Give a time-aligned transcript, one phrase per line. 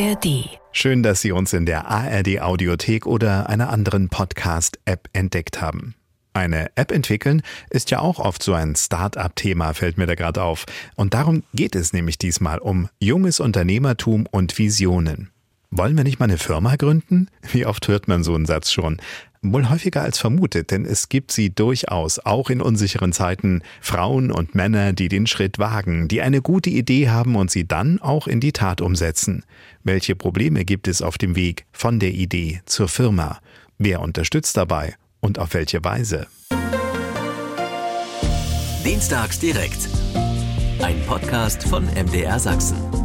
[0.00, 0.48] ARD.
[0.72, 5.94] Schön, dass Sie uns in der ARD Audiothek oder einer anderen Podcast-App entdeckt haben.
[6.32, 10.64] Eine App entwickeln ist ja auch oft so ein Start-up-Thema, fällt mir da gerade auf.
[10.94, 15.30] Und darum geht es nämlich diesmal um junges Unternehmertum und Visionen.
[15.70, 17.28] Wollen wir nicht mal eine Firma gründen?
[17.52, 19.02] Wie oft hört man so einen Satz schon?
[19.42, 24.54] Wohl häufiger als vermutet, denn es gibt sie durchaus, auch in unsicheren Zeiten, Frauen und
[24.54, 28.40] Männer, die den Schritt wagen, die eine gute Idee haben und sie dann auch in
[28.40, 29.44] die Tat umsetzen.
[29.82, 33.38] Welche Probleme gibt es auf dem Weg von der Idee zur Firma?
[33.78, 36.26] Wer unterstützt dabei und auf welche Weise?
[38.84, 39.88] Dienstags direkt.
[40.82, 42.99] Ein Podcast von MDR Sachsen.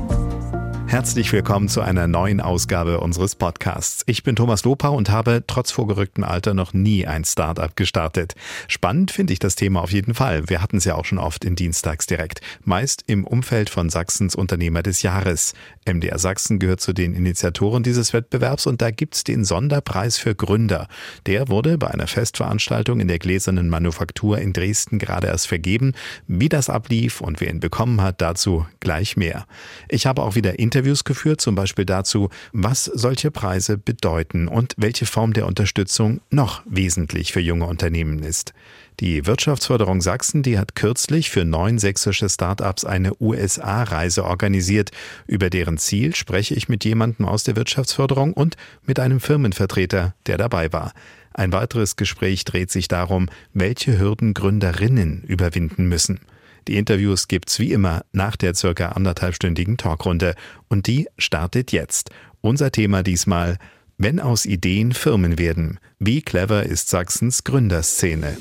[0.88, 4.04] Herzlich willkommen zu einer neuen Ausgabe unseres Podcasts.
[4.06, 8.36] Ich bin Thomas Lopau und habe trotz vorgerücktem Alter noch nie ein Startup gestartet.
[8.68, 10.48] Spannend finde ich das Thema auf jeden Fall.
[10.48, 12.40] Wir hatten es ja auch schon oft in Dienstags direkt.
[12.64, 15.54] Meist im Umfeld von Sachsens Unternehmer des Jahres.
[15.86, 20.88] MDR Sachsen gehört zu den Initiatoren dieses Wettbewerbs und da gibt's den Sonderpreis für Gründer.
[21.26, 25.94] Der wurde bei einer Festveranstaltung in der Gläsernen Manufaktur in Dresden gerade erst vergeben.
[26.28, 29.46] Wie das ablief und wer ihn bekommen hat, dazu gleich mehr.
[29.90, 35.06] Ich habe auch wieder Interviews geführt, zum Beispiel dazu, was solche Preise bedeuten und welche
[35.06, 38.54] Form der Unterstützung noch wesentlich für junge Unternehmen ist.
[39.00, 44.92] Die Wirtschaftsförderung Sachsen, die hat kürzlich für neun sächsische Startups eine USA-Reise organisiert.
[45.28, 50.38] Über deren Ziel spreche ich mit jemandem aus der Wirtschaftsförderung und mit einem Firmenvertreter, der
[50.38, 50.94] dabei war.
[51.34, 56.22] Ein weiteres Gespräch dreht sich darum, welche Hürden Gründerinnen überwinden müssen.
[56.68, 60.36] Die Interviews gibt's wie immer nach der circa anderthalbstündigen Talkrunde
[60.68, 62.10] und die startet jetzt.
[62.42, 63.58] Unser Thema diesmal
[63.98, 65.80] wenn aus Ideen Firmen werden.
[66.00, 68.38] Wie clever ist Sachsens Gründerszene?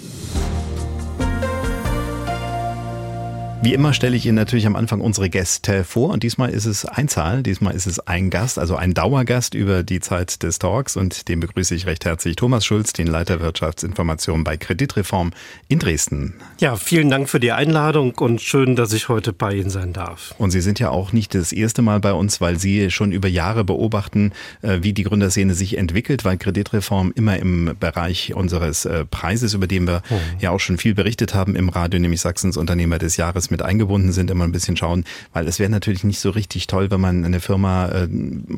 [3.62, 6.84] Wie immer stelle ich Ihnen natürlich am Anfang unsere Gäste vor und diesmal ist es
[6.84, 11.28] Einzahl, diesmal ist es ein Gast, also ein Dauergast über die Zeit des Talks und
[11.28, 15.32] den begrüße ich recht herzlich Thomas Schulz, den Leiter Wirtschaftsinformation bei Kreditreform
[15.68, 16.34] in Dresden.
[16.60, 20.34] Ja, vielen Dank für die Einladung und schön, dass ich heute bei Ihnen sein darf.
[20.36, 23.28] Und Sie sind ja auch nicht das erste Mal bei uns, weil Sie schon über
[23.28, 29.06] Jahre beobachten, äh, wie die Gründerszene sich entwickelt, weil Kreditreform immer im Bereich unseres äh,
[29.06, 30.14] Preises, über den wir oh.
[30.38, 34.10] ja auch schon viel berichtet haben im Radio, nämlich Sachsens Unternehmer des Jahres mit eingebunden
[34.10, 37.24] sind, immer ein bisschen schauen, weil es wäre natürlich nicht so richtig toll, wenn man
[37.24, 38.08] eine Firma äh,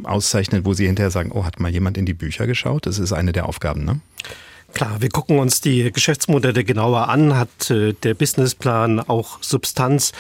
[0.05, 2.87] auszeichnet, wo sie hinterher sagen, oh, hat mal jemand in die Bücher geschaut?
[2.87, 4.01] Das ist eine der Aufgaben, ne?
[4.73, 7.37] Klar, wir gucken uns die Geschäftsmodelle genauer an.
[7.37, 10.12] Hat äh, der Businessplan auch Substanz?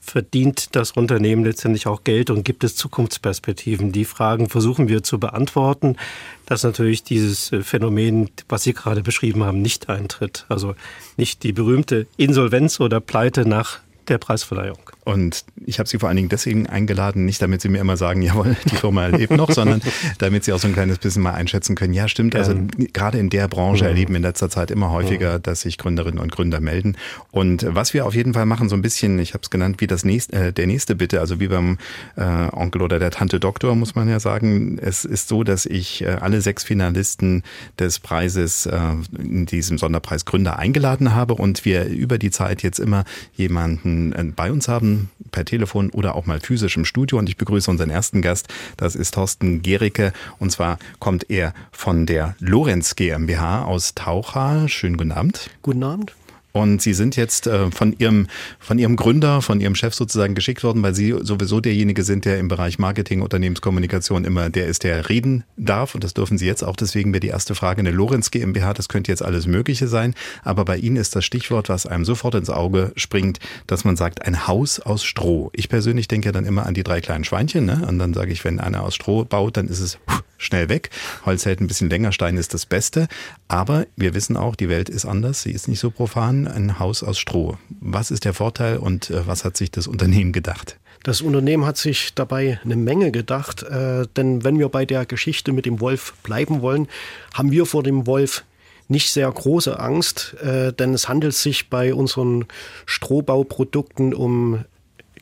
[0.00, 3.92] Verdient das Unternehmen letztendlich auch Geld und gibt es Zukunftsperspektiven?
[3.92, 5.96] Die Fragen versuchen wir zu beantworten,
[6.44, 10.44] dass natürlich dieses äh, Phänomen, was Sie gerade beschrieben haben, nicht eintritt.
[10.48, 10.74] Also
[11.16, 14.78] nicht die berühmte Insolvenz oder Pleite nach der Preisverleihung.
[15.04, 18.22] Und ich habe Sie vor allen Dingen deswegen eingeladen, nicht damit Sie mir immer sagen,
[18.22, 19.82] jawohl, die Firma lebt noch, sondern
[20.18, 21.92] damit Sie auch so ein kleines bisschen mal einschätzen können.
[21.92, 22.34] Ja, stimmt.
[22.34, 22.54] Also
[22.92, 23.90] gerade in der Branche mhm.
[23.90, 25.42] erleben wir in letzter Zeit immer häufiger, mhm.
[25.42, 26.96] dass sich Gründerinnen und Gründer melden.
[27.30, 29.86] Und was wir auf jeden Fall machen, so ein bisschen, ich habe es genannt, wie
[29.86, 31.78] das nächste, äh, der nächste Bitte, also wie beim
[32.16, 34.78] äh, Onkel oder der Tante Doktor, muss man ja sagen.
[34.80, 37.42] Es ist so, dass ich äh, alle sechs Finalisten
[37.78, 38.78] des Preises äh,
[39.18, 43.04] in diesem Sonderpreis Gründer eingeladen habe und wir über die Zeit jetzt immer
[43.34, 44.93] jemanden äh, bei uns haben,
[45.30, 47.18] per Telefon oder auch mal physisch im Studio.
[47.18, 48.48] Und ich begrüße unseren ersten Gast.
[48.76, 50.12] Das ist Thorsten Gericke.
[50.38, 54.68] Und zwar kommt er von der Lorenz GmbH aus Taucha.
[54.68, 55.50] Schönen guten Abend.
[55.62, 56.14] Guten Abend.
[56.56, 58.28] Und Sie sind jetzt äh, von Ihrem,
[58.60, 62.38] von Ihrem Gründer, von Ihrem Chef sozusagen geschickt worden, weil Sie sowieso derjenige sind, der
[62.38, 65.96] im Bereich Marketing, Unternehmenskommunikation immer der ist, der reden darf.
[65.96, 66.76] Und das dürfen Sie jetzt auch.
[66.76, 68.72] Deswegen wäre die erste Frage eine Lorenz GmbH.
[68.72, 70.14] Das könnte jetzt alles Mögliche sein.
[70.44, 74.24] Aber bei Ihnen ist das Stichwort, was einem sofort ins Auge springt, dass man sagt,
[74.24, 75.50] ein Haus aus Stroh.
[75.54, 77.64] Ich persönlich denke dann immer an die drei kleinen Schweinchen.
[77.64, 77.84] Ne?
[77.88, 79.98] Und dann sage ich, wenn einer aus Stroh baut, dann ist es
[80.44, 80.90] schnell weg.
[81.24, 83.08] Holz hält ein bisschen länger, Stein ist das Beste.
[83.48, 85.42] Aber wir wissen auch, die Welt ist anders.
[85.42, 87.58] Sie ist nicht so profan ein Haus aus Stroh.
[87.80, 90.78] Was ist der Vorteil und äh, was hat sich das Unternehmen gedacht?
[91.02, 95.52] Das Unternehmen hat sich dabei eine Menge gedacht, äh, denn wenn wir bei der Geschichte
[95.52, 96.88] mit dem Wolf bleiben wollen,
[97.34, 98.44] haben wir vor dem Wolf
[98.88, 102.46] nicht sehr große Angst, äh, denn es handelt sich bei unseren
[102.86, 104.64] Strohbauprodukten um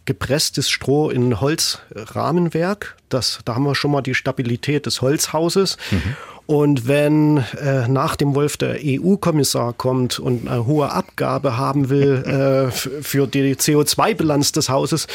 [0.05, 2.97] gepresstes Stroh in Holzrahmenwerk.
[3.09, 5.77] Das, da haben wir schon mal die Stabilität des Holzhauses.
[5.91, 6.17] Mhm.
[6.47, 12.23] Und wenn äh, nach dem Wolf der EU-Kommissar kommt und eine hohe Abgabe haben will
[12.27, 15.07] äh, für die CO2-Bilanz des Hauses,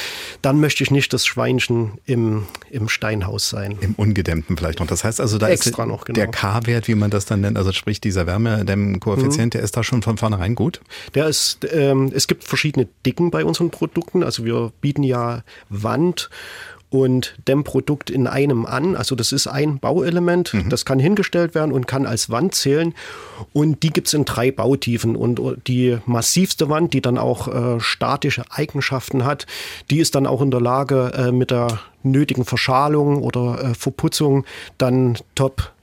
[0.41, 3.77] dann möchte ich nicht das Schweinchen im, im Steinhaus sein.
[3.81, 4.87] Im Ungedämmten vielleicht noch.
[4.87, 6.15] Das heißt also, da Extra ist noch, genau.
[6.15, 9.57] der K-Wert, wie man das dann nennt, also sprich dieser Wärmedämmkoeffizient, mhm.
[9.57, 10.81] der ist da schon von vornherein gut?
[11.13, 14.23] Der ist, ähm, es gibt verschiedene Dicken bei unseren Produkten.
[14.23, 16.29] Also wir bieten ja Wand-
[16.89, 18.95] und Dämmprodukt in einem an.
[18.95, 20.69] Also das ist ein Bauelement, mhm.
[20.69, 22.93] das kann hingestellt werden und kann als Wand zählen.
[23.53, 25.15] Und die gibt es in drei Bautiefen.
[25.15, 29.45] Und die massivste Wand, die dann auch äh, statische Eigenschaften hat,
[29.89, 34.45] die ist dann auch in der Lage, äh, mit der nötigen Verschalung oder äh, Verputzung
[34.77, 35.73] dann top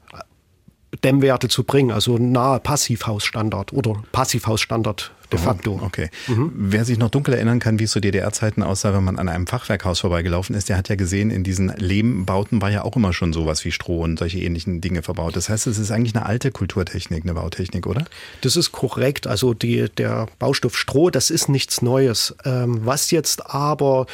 [1.03, 5.81] Dämmwerte zu bringen, also nahe Passivhausstandard oder Passivhausstandard de facto.
[5.83, 6.09] Okay.
[6.27, 6.53] Mhm.
[6.55, 9.47] Wer sich noch dunkel erinnern kann, wie es zu DDR-Zeiten aussah, wenn man an einem
[9.47, 13.33] Fachwerkhaus vorbeigelaufen ist, der hat ja gesehen, in diesen Lehmbauten war ja auch immer schon
[13.33, 15.37] sowas wie Stroh und solche ähnlichen Dinge verbaut.
[15.37, 18.05] Das heißt, es ist eigentlich eine alte Kulturtechnik, eine Bautechnik, oder?
[18.41, 19.27] Das ist korrekt.
[19.27, 22.35] Also die, der Baustoff Stroh, das ist nichts Neues.
[22.45, 24.07] Ähm, was jetzt aber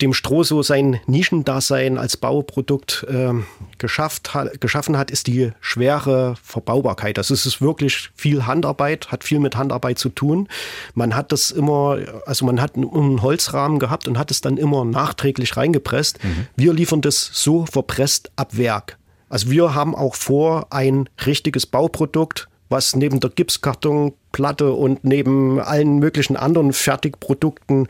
[0.00, 3.32] dem Stroh so sein Nischendasein als Bauprodukt äh,
[3.78, 7.18] geschafft hat, geschaffen hat, ist die schwere Verbaubarkeit.
[7.18, 10.48] Das ist wirklich viel Handarbeit, hat viel mit Handarbeit zu tun.
[10.94, 14.84] Man hat das immer, also man hat einen Holzrahmen gehabt und hat es dann immer
[14.84, 16.22] nachträglich reingepresst.
[16.22, 16.46] Mhm.
[16.56, 18.98] Wir liefern das so verpresst ab Werk.
[19.28, 25.98] Also wir haben auch vor, ein richtiges Bauprodukt was neben der Gipskartonplatte und neben allen
[25.98, 27.88] möglichen anderen Fertigprodukten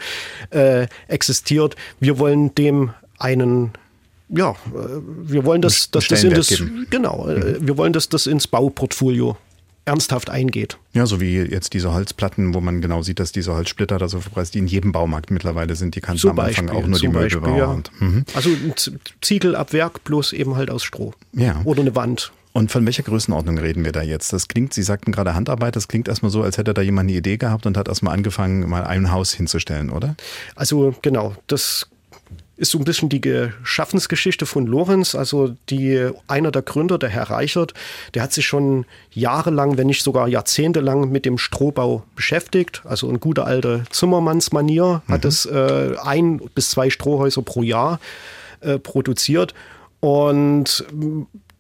[0.51, 1.77] äh, existiert.
[2.01, 3.73] Wir wollen dem einen
[4.31, 4.57] ja, äh,
[5.23, 6.87] wir wollen das, dass das in das, geben.
[6.91, 7.67] genau, äh, mhm.
[7.67, 9.37] wir wollen, dass das ins Bauportfolio
[9.89, 10.77] ernsthaft eingeht.
[10.93, 14.21] Ja, so wie jetzt diese Holzplatten, wo man genau sieht, dass diese Holzsplitter da so
[14.21, 16.99] verpreist, die in jedem Baumarkt mittlerweile sind, die kannst du am Beispiel, Anfang auch nur
[16.99, 17.57] die Möbelbauer.
[17.57, 17.83] Ja.
[18.07, 18.25] Mhm.
[18.35, 18.75] Also ein
[19.23, 21.15] Ziegel ab Werk, bloß eben halt aus Stroh.
[21.33, 21.63] Ja.
[21.65, 22.33] Oder eine Wand.
[22.59, 24.33] Und von welcher Größenordnung reden wir da jetzt?
[24.33, 27.17] Das klingt, Sie sagten gerade Handarbeit, das klingt erstmal so, als hätte da jemand eine
[27.17, 30.17] Idee gehabt und hat erstmal angefangen, mal ein Haus hinzustellen, oder?
[30.57, 31.89] Also genau, das
[32.57, 35.15] ist so ein bisschen die Schaffensgeschichte von Lorenz.
[35.15, 37.75] Also die, einer der Gründer, der Herr Reichert,
[38.15, 42.83] der hat sich schon jahrelang, wenn nicht sogar jahrzehntelang mit dem Strohbau beschäftigt.
[42.85, 45.13] Also ein guter alter Zimmermannsmanier, mhm.
[45.13, 48.01] hat es äh, ein bis zwei Strohhäuser pro Jahr
[48.63, 49.55] äh, produziert.
[50.01, 50.85] Und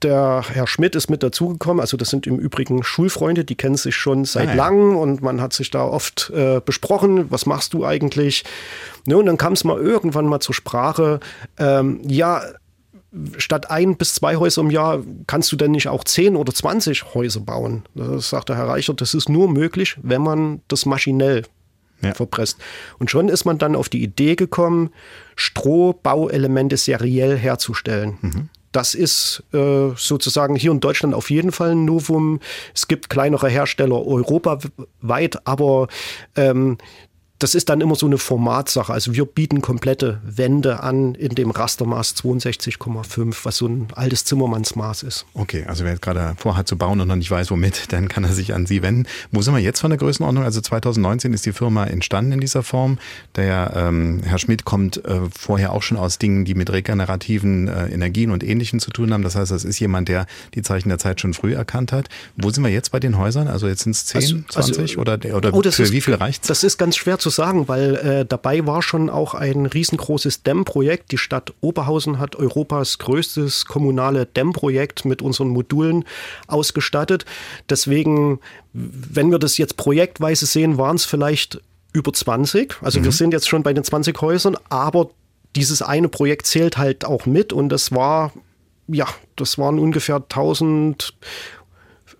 [0.02, 1.80] der Herr Schmidt ist mit dazugekommen.
[1.80, 4.56] Also das sind im Übrigen Schulfreunde, die kennen sich schon seit ah, ja.
[4.56, 8.44] langem und man hat sich da oft äh, besprochen, was machst du eigentlich?
[9.06, 11.20] Ne, und dann kam es mal irgendwann mal zur Sprache,
[11.58, 12.42] ähm, ja,
[13.38, 17.14] statt ein bis zwei Häuser im Jahr kannst du denn nicht auch zehn oder zwanzig
[17.14, 17.84] Häuser bauen?
[17.94, 21.44] Das sagt der Herr Reichert, das ist nur möglich, wenn man das maschinell
[22.02, 22.12] ja.
[22.12, 22.58] verpresst.
[22.98, 24.90] Und schon ist man dann auf die Idee gekommen,
[25.36, 28.18] Strohbauelemente seriell herzustellen.
[28.20, 28.48] Mhm.
[28.78, 32.38] Das ist äh, sozusagen hier in Deutschland auf jeden Fall ein Novum.
[32.72, 35.88] Es gibt kleinere Hersteller europaweit, aber
[36.36, 36.78] ähm,
[37.38, 38.92] das ist dann immer so eine Formatsache.
[38.92, 45.04] Also wir bieten komplette Wände an in dem Rastermaß 62,5, was so ein altes Zimmermannsmaß
[45.04, 45.24] ist.
[45.34, 48.24] Okay, also wer jetzt gerade vorhat zu bauen und noch nicht weiß, womit, dann kann
[48.24, 49.06] er sich an Sie wenden.
[49.30, 50.42] Wo sind wir jetzt von der Größenordnung?
[50.42, 52.98] Also 2019 ist die Firma entstanden in dieser Form.
[53.36, 57.86] Der ähm, Herr Schmidt kommt äh, vorher auch schon aus Dingen, die mit regenerativen äh,
[57.86, 59.22] Energien und Ähnlichem zu tun haben.
[59.22, 62.08] Das heißt, das ist jemand, der die Zeichen der Zeit schon früh erkannt hat.
[62.36, 63.46] Wo sind wir jetzt bei den Häusern?
[63.46, 66.14] Also jetzt sind es 10, also, 20 also, oder, oder oh, für ist, wie viel
[66.14, 66.48] reicht es?
[66.48, 70.42] Das ist ganz schwer zu zu sagen, weil äh, dabei war schon auch ein riesengroßes
[70.42, 71.12] Dämmprojekt.
[71.12, 76.04] Die Stadt Oberhausen hat Europas größtes kommunale Dämmprojekt mit unseren Modulen
[76.46, 77.24] ausgestattet.
[77.68, 78.40] Deswegen,
[78.72, 81.60] wenn wir das jetzt projektweise sehen, waren es vielleicht
[81.92, 82.76] über 20.
[82.82, 83.04] Also mhm.
[83.04, 85.10] wir sind jetzt schon bei den 20 Häusern, aber
[85.56, 88.32] dieses eine Projekt zählt halt auch mit und das war
[88.90, 89.06] ja,
[89.36, 91.12] das waren ungefähr 1000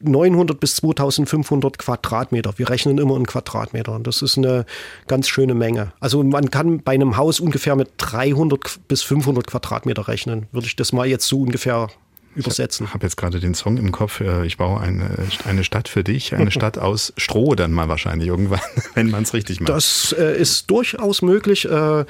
[0.01, 2.53] 900 bis 2500 Quadratmeter.
[2.57, 4.03] Wir rechnen immer in Quadratmetern.
[4.03, 4.67] Das ist eine
[5.07, 5.93] ganz schöne Menge.
[6.01, 10.47] Also man kann bei einem Haus ungefähr mit 300 bis 500 Quadratmeter rechnen.
[10.53, 11.89] Würde ich das mal jetzt so ungefähr
[12.39, 12.87] übersetzen.
[12.87, 14.21] Ich habe jetzt gerade den Song im Kopf.
[14.21, 15.11] Äh, ich baue eine,
[15.45, 18.61] eine Stadt für dich, eine Stadt aus Stroh dann mal wahrscheinlich irgendwann,
[18.95, 19.71] wenn man es richtig macht.
[19.71, 21.65] Das äh, ist durchaus möglich.
[21.65, 22.05] Äh,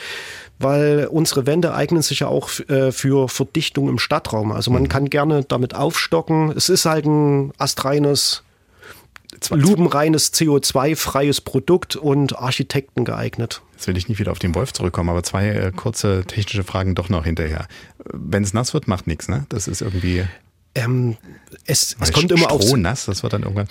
[0.59, 4.53] weil unsere Wände eignen sich ja auch äh, für Verdichtung im Stadtraum.
[4.53, 4.89] Also man mhm.
[4.89, 6.53] kann gerne damit aufstocken.
[6.57, 8.43] Es ist halt ein astreines
[9.51, 13.63] lubenreines CO2-freies Produkt und Architekten geeignet.
[13.75, 16.95] Jetzt will ich nicht wieder auf den Wolf zurückkommen, aber zwei äh, kurze technische Fragen
[16.95, 17.69] doch noch hinterher.
[18.05, 19.47] Wenn es nass wird, macht nichts, ne?
[19.49, 20.25] Das ist irgendwie.
[20.75, 21.17] Ähm,
[21.65, 22.77] es, es kommt immer auf.
[22.77, 23.69] nass, das wird dann irgendwann.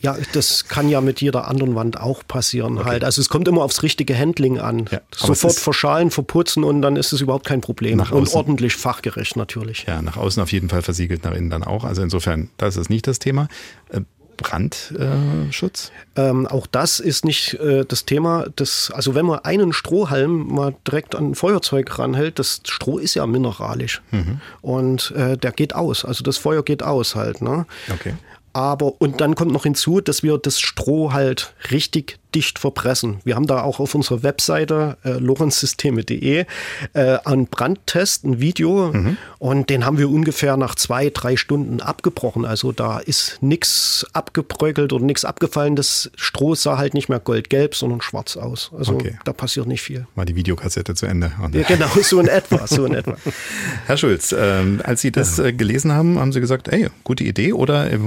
[0.00, 2.88] Ja, das kann ja mit jeder anderen Wand auch passieren okay.
[2.88, 3.04] halt.
[3.04, 4.86] Also es kommt immer aufs richtige Handling an.
[4.90, 7.98] Ja, Sofort verschalen, verputzen und dann ist es überhaupt kein Problem.
[7.98, 9.84] Nach und ordentlich fachgerecht natürlich.
[9.86, 11.84] Ja, nach außen auf jeden Fall versiegelt, nach innen dann auch.
[11.84, 13.48] Also insofern, das ist nicht das Thema.
[13.90, 14.02] Äh,
[14.38, 15.90] Brandschutz?
[16.16, 18.46] Äh, ähm, auch das ist nicht äh, das Thema.
[18.56, 23.14] Das, also wenn man einen Strohhalm mal direkt an ein Feuerzeug ranhält, das Stroh ist
[23.14, 24.40] ja mineralisch mhm.
[24.62, 26.04] und äh, der geht aus.
[26.04, 27.42] Also das Feuer geht aus halt.
[27.42, 27.66] Ne?
[27.92, 28.14] Okay.
[28.58, 33.20] Aber, und dann kommt noch hinzu, dass wir das Stroh halt richtig dicht verpressen.
[33.24, 36.44] Wir haben da auch auf unserer Webseite äh, lorenzsysteme.de
[36.92, 39.16] äh, einen Brandtest, ein Video mhm.
[39.38, 42.44] und den haben wir ungefähr nach zwei, drei Stunden abgebrochen.
[42.44, 45.74] Also da ist nichts abgebröckelt oder nichts abgefallen.
[45.74, 48.72] Das Stroh sah halt nicht mehr goldgelb, sondern schwarz aus.
[48.76, 49.18] Also okay.
[49.24, 50.06] da passiert nicht viel.
[50.14, 51.32] War die Videokassette zu Ende.
[51.52, 52.66] Ja, genau, so in etwa.
[52.66, 53.16] So in etwa.
[53.86, 57.54] Herr Schulz, ähm, als Sie das äh, gelesen haben, haben Sie gesagt, ey, gute Idee
[57.54, 57.98] oder äh,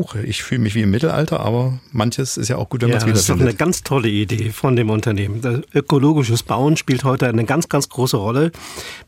[0.00, 2.96] huch, ich fühle mich wie im Mittelalter, aber manches ist ja auch gut, wenn ja,
[2.96, 5.42] man es wiederfindet ganz tolle Idee von dem Unternehmen.
[5.42, 8.50] Das ökologisches Bauen spielt heute eine ganz, ganz große Rolle.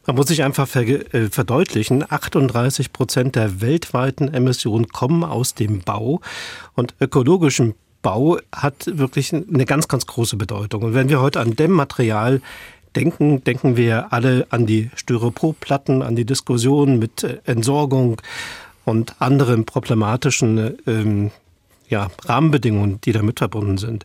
[0.06, 6.20] Man muss sich einfach äh, verdeutlichen, 38 Prozent der weltweiten Emissionen kommen aus dem Bau
[6.74, 10.82] und ökologischen Bau hat wirklich eine ganz, ganz große Bedeutung.
[10.82, 12.42] Und wenn wir heute an Dämmmaterial
[12.96, 18.20] denken, denken wir alle an die Styroporplatten, an die Diskussion mit äh, Entsorgung
[18.84, 21.30] und anderen problematischen ähm,
[21.88, 24.04] ja, Rahmenbedingungen, die damit verbunden sind.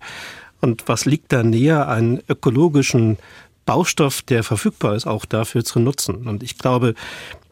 [0.61, 3.17] Und was liegt da näher, einen ökologischen
[3.65, 6.27] Baustoff, der verfügbar ist, auch dafür zu nutzen?
[6.27, 6.95] Und ich glaube,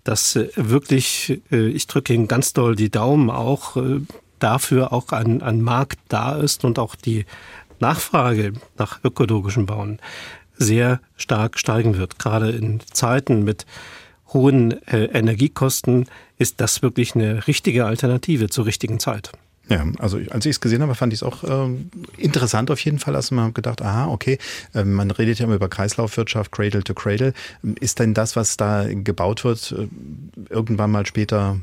[0.03, 4.01] dass äh, wirklich, äh, ich drücke Ihnen ganz doll die Daumen, auch äh,
[4.39, 7.25] dafür auch ein, ein Markt da ist und auch die
[7.79, 9.99] Nachfrage nach ökologischem Bauen
[10.57, 12.19] sehr stark steigen wird.
[12.19, 13.65] Gerade in Zeiten mit
[14.33, 16.05] hohen Energiekosten
[16.37, 19.31] ist das wirklich eine richtige Alternative zur richtigen Zeit.
[19.67, 22.99] Ja, also als ich es gesehen habe, fand ich es auch ähm, interessant auf jeden
[22.99, 23.15] Fall.
[23.15, 24.37] Also man gedacht, aha, okay,
[24.75, 27.33] äh, man redet ja immer über Kreislaufwirtschaft, Cradle to Cradle.
[27.79, 29.87] Ist denn das, was da gebaut wird, äh,
[30.49, 31.59] irgendwann mal später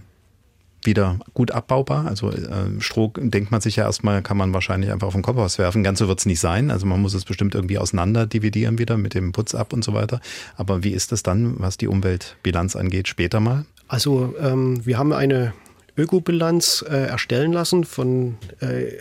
[0.82, 2.06] wieder gut abbaubar?
[2.06, 5.58] Also äh, Stroh denkt man sich ja erstmal, kann man wahrscheinlich einfach auf den Kompost
[5.58, 5.82] werfen.
[5.82, 6.70] Ganz so wird es nicht sein.
[6.70, 9.94] Also man muss es bestimmt irgendwie auseinander dividieren wieder mit dem Putz ab und so
[9.94, 10.20] weiter.
[10.56, 13.64] Aber wie ist das dann, was die Umweltbilanz angeht, später mal?
[13.88, 15.52] Also ähm, wir haben eine
[15.96, 18.98] Ökobilanz äh, erstellen lassen von äh,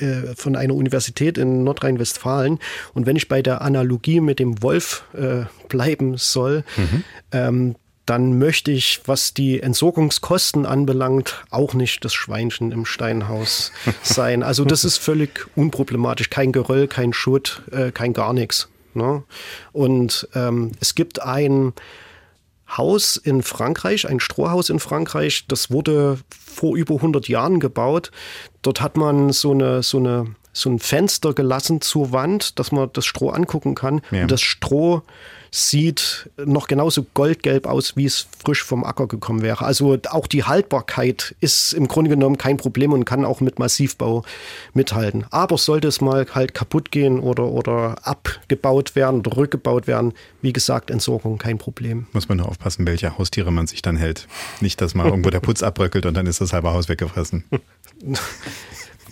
[0.00, 2.58] äh, von einer Universität in Nordrhein-Westfalen.
[2.94, 7.04] Und wenn ich bei der Analogie mit dem Wolf äh, bleiben soll, mhm.
[7.32, 7.74] ähm,
[8.08, 13.70] dann möchte ich, was die Entsorgungskosten anbelangt, auch nicht das Schweinchen im Steinhaus
[14.02, 14.42] sein.
[14.42, 16.30] Also das ist völlig unproblematisch.
[16.30, 18.68] Kein Geröll, kein Schutt, äh, kein gar nichts.
[18.94, 19.24] Ne?
[19.72, 21.74] Und ähm, es gibt ein
[22.76, 25.44] Haus in Frankreich, ein Strohhaus in Frankreich.
[25.46, 28.10] Das wurde vor über 100 Jahren gebaut.
[28.62, 32.88] Dort hat man so eine, so eine, so ein Fenster gelassen zur Wand, dass man
[32.94, 34.00] das Stroh angucken kann.
[34.10, 34.22] Ja.
[34.22, 35.02] Und das Stroh
[35.50, 39.64] sieht noch genauso goldgelb aus, wie es frisch vom Acker gekommen wäre.
[39.64, 44.24] Also auch die Haltbarkeit ist im Grunde genommen kein Problem und kann auch mit Massivbau
[44.74, 45.24] mithalten.
[45.30, 50.12] Aber sollte es mal halt kaputt gehen oder, oder abgebaut werden oder rückgebaut werden,
[50.42, 52.06] wie gesagt, Entsorgung kein Problem.
[52.12, 54.28] Muss man nur aufpassen, welche Haustiere man sich dann hält.
[54.60, 57.44] Nicht, dass mal irgendwo der Putz abbröckelt und dann ist das halbe Haus weggefressen.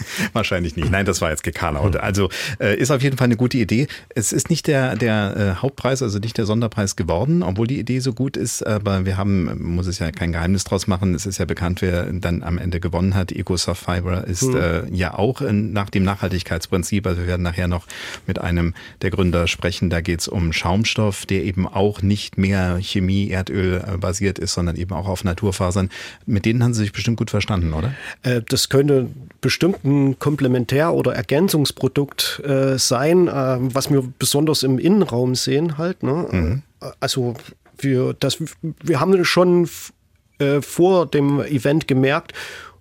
[0.32, 0.90] Wahrscheinlich nicht.
[0.90, 1.96] Nein, das war jetzt gekarlaut.
[1.96, 2.28] Also
[2.60, 3.86] äh, ist auf jeden Fall eine gute Idee.
[4.14, 8.00] Es ist nicht der, der äh, Hauptpreis, also nicht der Sonderpreis geworden, obwohl die Idee
[8.00, 8.66] so gut ist.
[8.66, 12.04] Aber wir haben, muss es ja kein Geheimnis draus machen, es ist ja bekannt, wer
[12.12, 13.32] dann am Ende gewonnen hat.
[13.32, 14.56] EcoSoft Fiber ist hm.
[14.56, 17.06] äh, ja auch in, nach dem Nachhaltigkeitsprinzip.
[17.06, 17.86] Also wir werden nachher noch
[18.26, 19.90] mit einem der Gründer sprechen.
[19.90, 24.54] Da geht es um Schaumstoff, der eben auch nicht mehr Chemie, Erdöl äh, basiert ist,
[24.54, 25.90] sondern eben auch auf Naturfasern.
[26.26, 27.94] Mit denen haben Sie sich bestimmt gut verstanden, oder?
[28.22, 29.08] Äh, das könnte
[29.40, 36.02] bestimmt ein Komplementär- oder Ergänzungsprodukt äh, sein, äh, was wir besonders im Innenraum sehen halt.
[36.02, 36.26] Ne?
[36.30, 36.62] Mhm.
[37.00, 37.34] Also
[37.78, 39.68] wir, das, wir haben schon
[40.38, 42.32] äh, vor dem Event gemerkt,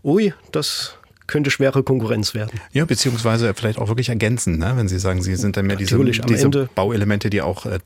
[0.04, 0.98] ui, das
[1.28, 2.60] könnte schwere Konkurrenz werden.
[2.72, 4.74] Ja, beziehungsweise vielleicht auch wirklich ergänzen, ne?
[4.76, 7.80] wenn Sie sagen, Sie sind dann mehr diese, diese Bauelemente, die auch äh,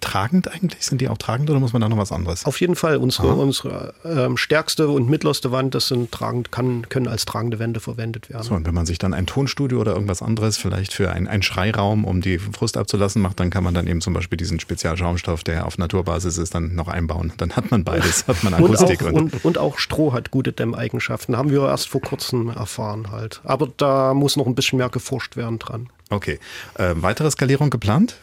[0.00, 2.44] tragend eigentlich, sind die auch tragend oder muss man da noch was anderes?
[2.44, 2.96] Auf jeden Fall.
[2.96, 7.80] Unsere, unsere ähm, stärkste und mittlerste Wand, das sind tragend, kann, können als tragende Wände
[7.80, 8.42] verwendet werden.
[8.42, 11.42] So, und wenn man sich dann ein Tonstudio oder irgendwas anderes vielleicht für ein, einen
[11.42, 15.42] Schreiraum, um die Frust abzulassen, macht, dann kann man dann eben zum Beispiel diesen Spezialschaumstoff,
[15.44, 17.32] der auf Naturbasis ist, dann noch einbauen.
[17.36, 19.02] Dann hat man beides, hat man Akustik.
[19.02, 21.36] und, auch, und, und auch Stroh hat gute Dämmeigenschaften.
[21.36, 23.40] Haben wir erst vor kurzem erfahren fahren halt.
[23.44, 25.88] Aber da muss noch ein bisschen mehr geforscht werden dran.
[26.10, 26.38] Okay.
[26.74, 28.16] Äh, weitere Skalierung geplant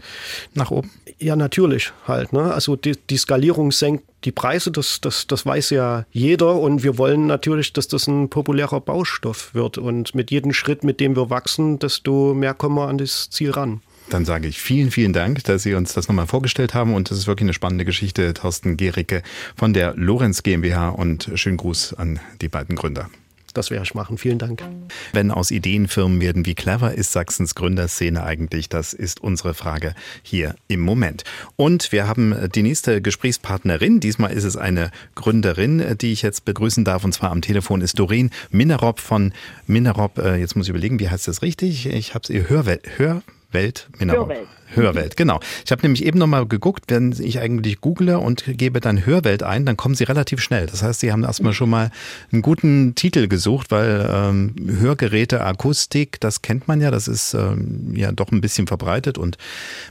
[0.54, 0.90] nach oben?
[1.20, 2.32] Ja, natürlich halt.
[2.32, 2.54] Ne?
[2.54, 6.56] Also die, die Skalierung senkt die Preise, das, das, das weiß ja jeder.
[6.56, 9.78] Und wir wollen natürlich, dass das ein populärer Baustoff wird.
[9.78, 13.52] Und mit jedem Schritt, mit dem wir wachsen, desto mehr kommen wir an das Ziel
[13.52, 13.82] ran.
[14.10, 16.94] Dann sage ich vielen, vielen Dank, dass Sie uns das nochmal vorgestellt haben.
[16.94, 18.34] Und das ist wirklich eine spannende Geschichte.
[18.34, 19.24] Thorsten Gericke
[19.56, 23.10] von der Lorenz GmbH und schönen Gruß an die beiden Gründer.
[23.54, 24.18] Das werde ich machen.
[24.18, 24.64] Vielen Dank.
[25.12, 28.70] Wenn aus Ideen Firmen werden, wie clever ist Sachsens Gründerszene eigentlich?
[28.70, 31.24] Das ist unsere Frage hier im Moment.
[31.56, 34.00] Und wir haben die nächste Gesprächspartnerin.
[34.00, 37.04] Diesmal ist es eine Gründerin, die ich jetzt begrüßen darf.
[37.04, 39.34] Und zwar am Telefon ist Doreen Minerop von
[39.68, 40.18] Minerop.
[40.18, 41.86] Äh, jetzt muss ich überlegen, wie heißt das richtig?
[41.88, 42.84] Ich habe es ihr Hörwelt.
[42.98, 43.22] Hör
[43.54, 43.88] Welt?
[44.00, 44.48] Hörwelt.
[44.76, 45.40] Hörwelt, genau.
[45.66, 49.66] Ich habe nämlich eben nochmal geguckt, wenn ich eigentlich google und gebe dann Hörwelt ein,
[49.66, 50.66] dann kommen sie relativ schnell.
[50.68, 51.92] Das heißt, sie haben erstmal schon mal
[52.32, 57.94] einen guten Titel gesucht, weil ähm, Hörgeräte, Akustik, das kennt man ja, das ist ähm,
[57.96, 59.38] ja doch ein bisschen verbreitet und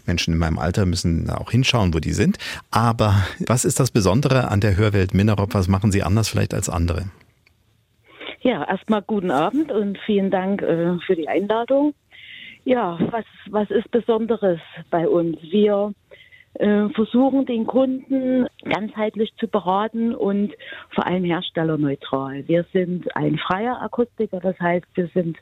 [0.07, 2.39] Menschen in meinem Alter müssen auch hinschauen, wo die sind.
[2.71, 5.55] Aber was ist das Besondere an der Hörwelt Minerop?
[5.55, 7.07] Was machen Sie anders vielleicht als andere?
[8.41, 11.95] Ja, erstmal guten Abend und vielen Dank äh, für die Einladung.
[12.65, 15.37] Ja, was, was ist Besonderes bei uns?
[15.43, 15.93] Wir
[16.55, 20.53] äh, versuchen den Kunden ganzheitlich zu beraten und
[20.91, 22.47] vor allem herstellerneutral.
[22.47, 25.39] Wir sind ein freier Akustiker, das heißt, wir sind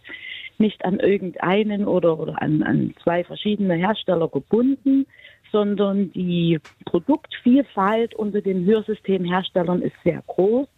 [0.57, 5.07] nicht an irgendeinen oder, oder an, an zwei verschiedene Hersteller gebunden,
[5.53, 10.69] sondern die Produktvielfalt unter den Hörsystemherstellern ist sehr groß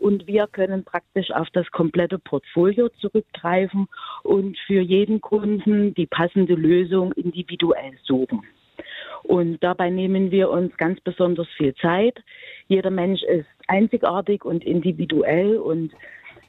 [0.00, 3.88] und wir können praktisch auf das komplette Portfolio zurückgreifen
[4.22, 8.42] und für jeden Kunden die passende Lösung individuell suchen.
[9.24, 12.18] Und dabei nehmen wir uns ganz besonders viel Zeit.
[12.68, 15.92] Jeder Mensch ist einzigartig und individuell und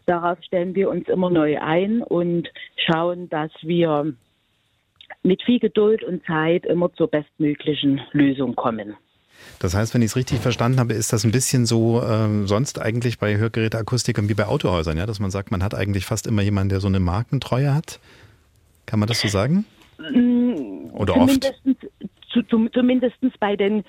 [0.06, 4.14] darauf stellen wir uns immer neu ein und schauen, dass wir
[5.24, 8.96] mit viel Geduld und Zeit immer zur bestmöglichen Lösung kommen.
[9.60, 12.82] Das heißt, wenn ich es richtig verstanden habe, ist das ein bisschen so äh, sonst
[12.82, 16.42] eigentlich bei Hörgeräteakustikern wie bei Autohäusern, ja, dass man sagt, man hat eigentlich fast immer
[16.42, 18.00] jemanden, der so eine Markentreue hat.
[18.86, 19.66] Kann man das so sagen?
[20.00, 21.54] Mm, Oder oft?
[22.32, 23.84] Zu, zumindest bei den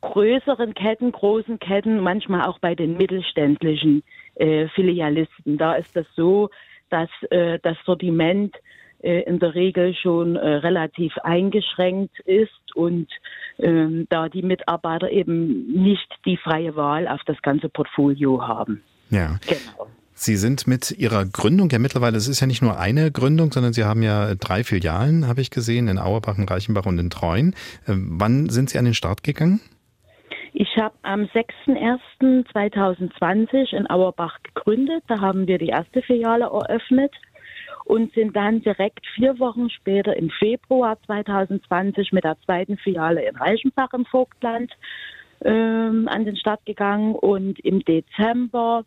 [0.00, 4.02] größeren Ketten, großen Ketten, manchmal auch bei den mittelständischen
[4.34, 5.58] äh, Filialisten.
[5.58, 6.50] Da ist das so,
[6.90, 8.54] dass äh, das Sortiment
[9.00, 13.08] äh, in der Regel schon äh, relativ eingeschränkt ist und
[13.58, 18.82] ähm, da die Mitarbeiter eben nicht die freie Wahl auf das ganze Portfolio haben.
[19.10, 19.38] Ja.
[19.46, 19.88] Genau.
[20.18, 23.74] Sie sind mit Ihrer Gründung ja mittlerweile, es ist ja nicht nur eine Gründung, sondern
[23.74, 27.54] Sie haben ja drei Filialen, habe ich gesehen, in Auerbach, in Reichenbach und in Treuen.
[27.86, 29.60] Ähm, wann sind Sie an den Start gegangen?
[30.54, 35.04] Ich habe am 6.01.2020 in Auerbach gegründet.
[35.06, 37.12] Da haben wir die erste Filiale eröffnet
[37.86, 43.36] und sind dann direkt vier Wochen später im Februar 2020 mit der zweiten Filiale in
[43.36, 44.72] Reichenbach im Vogtland
[45.44, 48.84] ähm, an den Start gegangen und im Dezember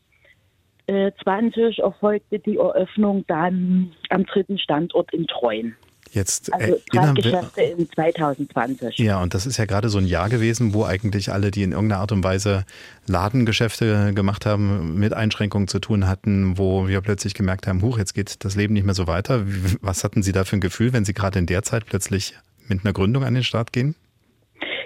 [0.87, 5.77] äh, 20 erfolgte die Eröffnung dann am dritten Standort in Treuen.
[6.11, 8.97] Jetzt also erinnern Geschäfte in 2020.
[8.97, 11.71] Ja, und das ist ja gerade so ein Jahr gewesen, wo eigentlich alle, die in
[11.71, 12.65] irgendeiner Art und Weise
[13.07, 18.13] Ladengeschäfte gemacht haben, mit Einschränkungen zu tun hatten, wo wir plötzlich gemerkt haben, huch, jetzt
[18.13, 19.43] geht das Leben nicht mehr so weiter.
[19.81, 22.33] Was hatten Sie da für ein Gefühl, wenn Sie gerade in der Zeit plötzlich
[22.67, 23.95] mit einer Gründung an den Start gehen?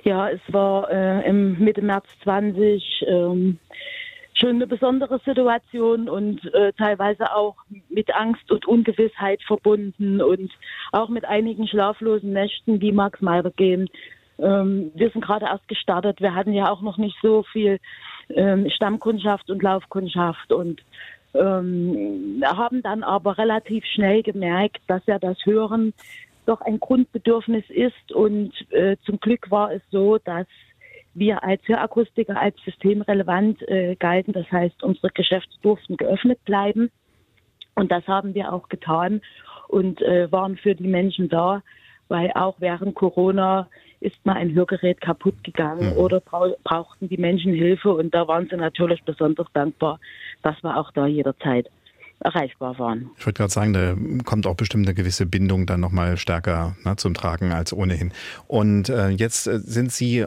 [0.04, 3.60] Ja, es war äh, im Mitte März 20 ähm,
[4.34, 7.56] schon eine besondere Situation und äh, teilweise auch
[7.90, 10.52] mit Angst und Ungewissheit verbunden und
[10.92, 13.90] auch mit einigen schlaflosen Nächten, die mag es mal gehen.
[14.40, 16.20] Ähm, wir sind gerade erst gestartet.
[16.20, 17.80] Wir hatten ja auch noch nicht so viel
[18.30, 20.82] ähm, Stammkundschaft und Laufkundschaft und
[21.34, 25.94] ähm, haben dann aber relativ schnell gemerkt, dass ja das Hören
[26.46, 30.48] doch ein Grundbedürfnis ist und äh, zum Glück war es so, dass
[31.14, 34.34] wir als Hörakustiker als systemrelevant äh, galten.
[34.34, 36.90] Das heißt, unsere Geschäfte durften geöffnet bleiben.
[37.76, 39.22] Und das haben wir auch getan
[39.68, 41.64] und äh, waren für die Menschen da,
[42.08, 43.68] weil auch während Corona
[44.00, 45.98] ist mal ein Hörgerät kaputt gegangen mhm.
[45.98, 50.00] oder brauchten die Menschen Hilfe und da waren sie natürlich besonders dankbar,
[50.42, 51.70] dass wir auch da jederzeit
[52.20, 53.10] erreichbar waren.
[53.18, 56.96] Ich würde gerade sagen, da kommt auch bestimmt eine gewisse Bindung dann nochmal stärker ne,
[56.96, 58.12] zum Tragen als ohnehin.
[58.48, 60.26] Und äh, jetzt äh, sind Sie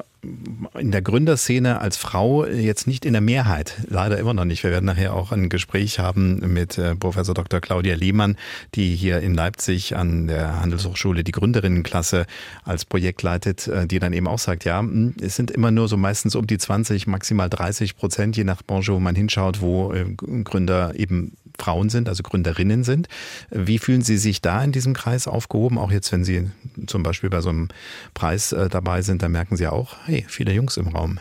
[0.79, 4.63] in der Gründerszene als Frau jetzt nicht in der Mehrheit, leider immer noch nicht.
[4.63, 7.61] Wir werden nachher auch ein Gespräch haben mit äh, Professor Dr.
[7.61, 8.37] Claudia Lehmann,
[8.75, 12.27] die hier in Leipzig an der Handelshochschule die Gründerinnenklasse
[12.65, 15.89] als Projekt leitet, äh, die dann eben auch sagt, ja, hm, es sind immer nur
[15.89, 19.93] so meistens um die 20, maximal 30 Prozent, je nach Branche, wo man hinschaut, wo
[19.93, 20.05] äh,
[20.45, 23.09] Gründer eben Frauen sind, also Gründerinnen sind.
[23.51, 25.79] Wie fühlen Sie sich da in diesem Kreis aufgehoben?
[25.79, 26.51] Auch jetzt, wenn Sie
[26.87, 27.69] zum Beispiel bei so einem
[28.15, 31.19] Preis dabei sind, da merken Sie auch, hey, viele Jungs im Raum.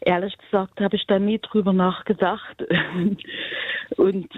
[0.00, 2.62] Ehrlich gesagt habe ich da nie drüber nachgedacht
[3.96, 4.28] und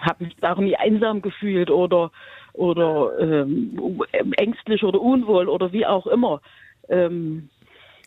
[0.00, 2.12] habe mich auch nie einsam gefühlt oder,
[2.52, 4.00] oder ähm,
[4.36, 6.40] ängstlich oder unwohl oder wie auch immer.
[6.88, 7.48] Ähm,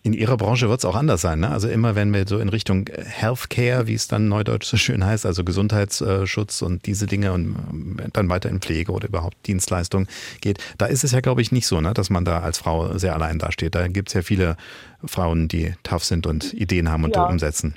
[0.05, 1.39] In Ihrer Branche wird es auch anders sein.
[1.39, 1.49] Ne?
[1.49, 5.25] Also immer wenn wir so in Richtung Healthcare, wie es dann neudeutsch so schön heißt,
[5.25, 10.05] also Gesundheitsschutz und diese Dinge und ähm, dann weiter in Pflege oder überhaupt Dienstleistung
[10.41, 11.95] geht, da ist es ja, glaube ich, nicht so, ne?
[11.95, 13.73] dass man da als Frau sehr allein dasteht.
[13.73, 14.57] Da gibt es ja viele
[15.03, 17.25] Frauen, die tough sind und Ideen haben und ja.
[17.25, 17.73] umsetzen.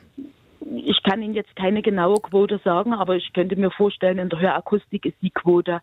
[0.84, 4.38] Ich kann Ihnen jetzt keine genaue Quote sagen, aber ich könnte mir vorstellen, in der
[4.38, 5.80] Hörakustik ist die Quote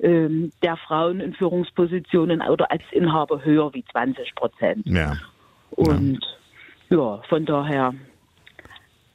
[0.00, 4.86] ähm, der Frauen in Führungspositionen oder als Inhaber höher wie 20 Prozent.
[4.86, 5.12] Ja.
[5.70, 6.20] Und
[6.90, 6.96] ja.
[6.96, 7.94] ja, von daher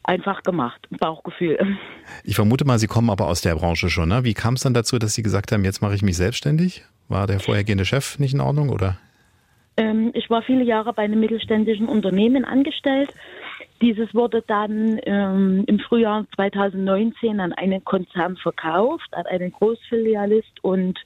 [0.04, 1.78] einfach gemacht, Bauchgefühl.
[2.24, 4.10] Ich vermute mal, Sie kommen aber aus der Branche schon.
[4.10, 4.24] Ne?
[4.24, 6.84] Wie kam es dann dazu, dass Sie gesagt haben, jetzt mache ich mich selbstständig?
[7.08, 8.98] War der vorhergehende Chef nicht in Ordnung oder?
[9.78, 13.14] Ähm, ich war viele Jahre bei einem mittelständischen Unternehmen angestellt.
[13.82, 21.00] Dieses wurde dann ähm, im Frühjahr 2019 an einen Konzern verkauft, an einen Großfilialist und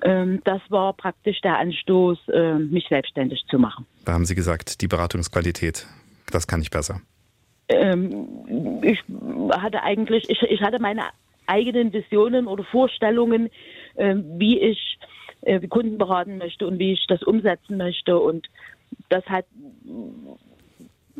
[0.00, 3.86] das war praktisch der Anstoß, äh, mich selbstständig zu machen.
[4.04, 5.86] Da haben Sie gesagt, die Beratungsqualität,
[6.30, 7.00] das kann ich besser.
[7.68, 9.02] Ähm, ich
[9.50, 11.02] hatte eigentlich, ich, ich, hatte meine
[11.46, 13.50] eigenen Visionen oder Vorstellungen,
[13.96, 14.98] wie ich
[15.42, 18.48] äh, Kunden beraten möchte und wie ich das umsetzen möchte und
[19.08, 19.46] das hat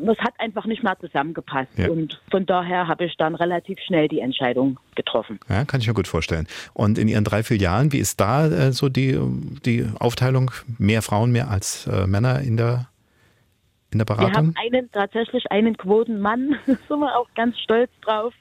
[0.05, 1.77] das hat einfach nicht mehr zusammengepasst.
[1.77, 1.89] Ja.
[1.89, 5.39] Und von daher habe ich dann relativ schnell die Entscheidung getroffen.
[5.49, 6.47] Ja, kann ich mir gut vorstellen.
[6.73, 9.19] Und in Ihren drei Filialen, wie ist da äh, so die,
[9.65, 10.51] die Aufteilung?
[10.77, 12.87] Mehr Frauen, mehr als äh, Männer in der,
[13.91, 14.31] in der Beratung?
[14.31, 18.33] Wir haben einen, tatsächlich einen Quotenmann, da sind wir auch ganz stolz drauf.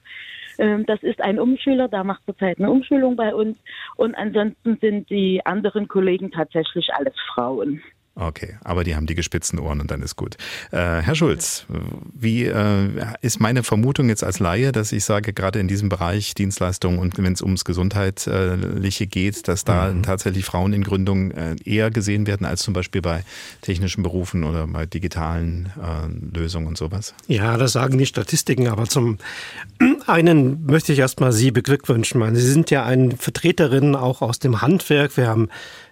[0.58, 3.56] Ähm, das ist ein Umschüler, der macht zurzeit eine Umschulung bei uns.
[3.96, 7.80] Und ansonsten sind die anderen Kollegen tatsächlich alles Frauen.
[8.20, 10.37] Okay, aber die haben die gespitzten Ohren und dann ist gut.
[10.72, 11.66] Äh, Herr Schulz,
[12.12, 12.88] wie äh,
[13.20, 17.16] ist meine Vermutung jetzt als Laie, dass ich sage, gerade in diesem Bereich Dienstleistungen und
[17.16, 20.02] wenn es ums Gesundheitliche geht, dass da mhm.
[20.02, 23.22] tatsächlich Frauen in Gründung äh, eher gesehen werden als zum Beispiel bei
[23.62, 27.14] technischen Berufen oder bei digitalen äh, Lösungen und sowas?
[27.28, 29.18] Ja, das sagen die Statistiken, aber zum
[30.09, 32.35] einen möchte ich erstmal Sie beglückwünschen.
[32.35, 35.16] Sie sind ja eine Vertreterin auch aus dem Handwerk.
[35.16, 35.50] Wir haben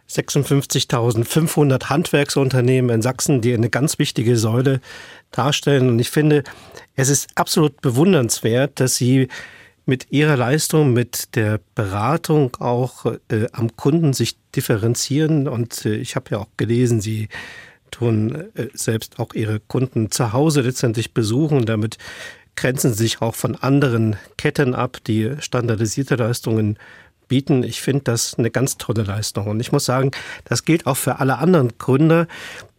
[0.09, 4.81] 56.500 Handwerksunternehmen in Sachsen, die eine ganz wichtige Säule
[5.31, 5.89] darstellen.
[5.89, 6.45] Und ich finde,
[6.95, 9.29] es ist absolut bewundernswert, dass Sie
[9.85, 15.49] mit Ihrer Leistung, mit der Beratung auch äh, am Kunden sich differenzieren.
[15.49, 17.29] Und äh, ich habe ja auch gelesen, Sie
[17.91, 21.67] tun äh, selbst auch Ihre Kunden zu Hause letztendlich besuchen.
[21.67, 21.99] Damit
[22.57, 26.79] grenzen Sie sich auch von anderen Ketten ab, die standardisierte Leistungen
[27.29, 27.63] bieten.
[27.63, 29.47] Ich finde das eine ganz tolle Leistung.
[29.47, 30.11] Und ich muss sagen,
[30.45, 32.27] das gilt auch für alle anderen Gründer.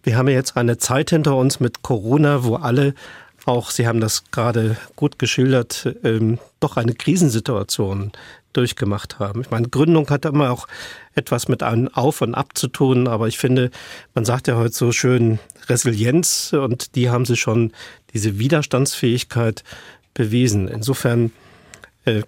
[0.04, 2.94] Wir haben ja jetzt eine Zeit hinter uns mit Corona, wo alle
[3.46, 8.12] auch, Sie haben das gerade gut geschildert, ähm, doch eine Krisensituation
[8.54, 9.42] durchgemacht haben.
[9.42, 10.68] Ich meine, Gründung hat immer auch
[11.16, 13.72] etwas mit einem Auf und Ab zu tun, aber ich finde,
[14.16, 17.72] man sagt ja heute so schön Resilienz und die haben sie schon
[18.14, 19.64] diese Widerstandsfähigkeit
[20.14, 20.68] bewiesen.
[20.68, 21.32] Insofern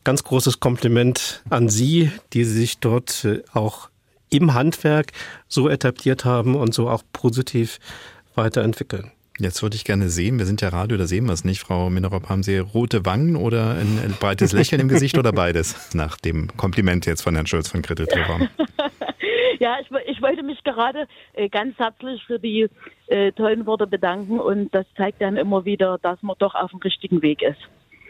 [0.03, 3.89] ganz großes Kompliment an Sie, die sich dort äh, auch
[4.29, 5.11] im Handwerk
[5.47, 7.79] so etabliert haben und so auch positiv
[8.35, 9.11] weiterentwickeln.
[9.39, 11.61] Jetzt würde ich gerne sehen, wir sind ja Radio, da sehen wir es nicht.
[11.61, 15.89] Frau Minerop, haben Sie rote Wangen oder ein, breites Lächeln im Gesicht oder beides?
[15.95, 18.49] Nach dem Kompliment jetzt von Herrn Schulz von Kreditreform.
[19.59, 22.69] Ja, ich, ich, wollte mich gerade äh, ganz herzlich für die
[23.07, 26.79] äh, tollen Worte bedanken und das zeigt dann immer wieder, dass man doch auf dem
[26.79, 27.59] richtigen Weg ist.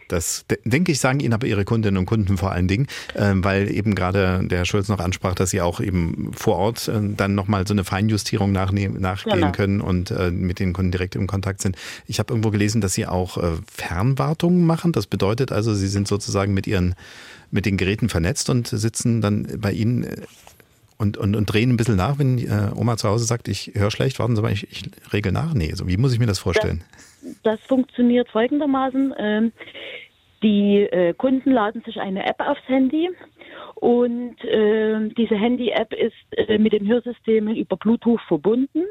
[0.09, 3.71] Das denke ich, sagen Ihnen aber Ihre Kundinnen und Kunden vor allen Dingen, ähm, weil
[3.71, 7.35] eben gerade der Herr Schulz noch ansprach, dass Sie auch eben vor Ort äh, dann
[7.35, 9.51] nochmal so eine Feinjustierung nachnehmen, nachgehen genau.
[9.51, 11.77] können und äh, mit den Kunden direkt im Kontakt sind.
[12.07, 14.91] Ich habe irgendwo gelesen, dass Sie auch äh, Fernwartungen machen.
[14.91, 16.95] Das bedeutet also, Sie sind sozusagen mit Ihren
[17.51, 20.05] mit den Geräten vernetzt und sitzen dann bei Ihnen
[20.97, 23.89] und, und, und drehen ein bisschen nach, wenn äh, Oma zu Hause sagt, ich höre
[23.89, 25.53] schlecht, warten Sie mal, ich, ich regel nach.
[25.53, 26.83] Nee, so wie muss ich mir das vorstellen?
[26.91, 27.08] Das,
[27.43, 29.13] das funktioniert folgendermaßen.
[29.17, 29.51] Ähm,
[30.41, 33.09] die äh, Kunden laden sich eine App aufs Handy
[33.75, 38.85] und äh, diese Handy-App ist äh, mit den Hörsystemen über Bluetooth verbunden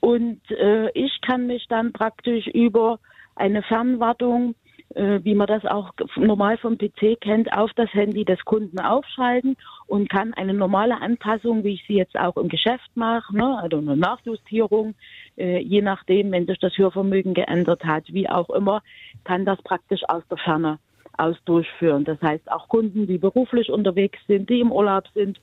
[0.00, 2.98] und äh, ich kann mich dann praktisch über
[3.36, 4.54] eine Fernwartung
[4.94, 9.56] äh, wie man das auch normal vom PC kennt, auf das Handy des Kunden aufschalten
[9.86, 13.78] und kann eine normale Anpassung, wie ich sie jetzt auch im Geschäft mache, ne, also
[13.78, 14.94] eine Nachjustierung,
[15.38, 18.82] äh, je nachdem, wenn sich das Hörvermögen geändert hat, wie auch immer,
[19.24, 20.78] kann das praktisch aus der Ferne
[21.16, 22.04] aus durchführen.
[22.04, 25.38] Das heißt, auch Kunden, die beruflich unterwegs sind, die im Urlaub sind,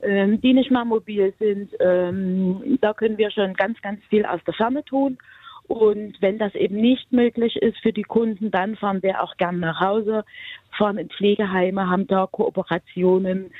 [0.00, 4.40] ähm, die nicht mehr mobil sind, ähm, da können wir schon ganz, ganz viel aus
[4.46, 5.18] der Ferne tun.
[5.66, 9.60] Und wenn das eben nicht möglich ist für die Kunden, dann fahren wir auch gern
[9.60, 10.24] nach Hause,
[10.78, 13.50] fahren in Pflegeheime, haben da Kooperationen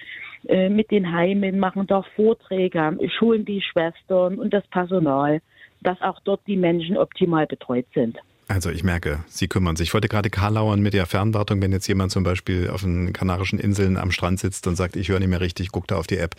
[0.47, 5.43] äh, mit den Heimen, machen da Vorträge, schulen die Schwestern und das Personal.
[5.81, 8.19] Dass auch dort die Menschen optimal betreut sind.
[8.49, 9.89] Also ich merke, Sie kümmern sich.
[9.89, 13.59] Ich wollte gerade Karlauern mit der Fernwartung, wenn jetzt jemand zum Beispiel auf den Kanarischen
[13.59, 16.17] Inseln am Strand sitzt und sagt, ich höre nicht mehr richtig, guckt da auf die
[16.17, 16.35] App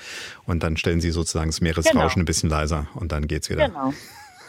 [0.46, 2.24] und dann stellen Sie sozusagen das Meeresrauschen genau.
[2.24, 3.68] ein bisschen leiser und dann geht's wieder.
[3.68, 3.94] Genau.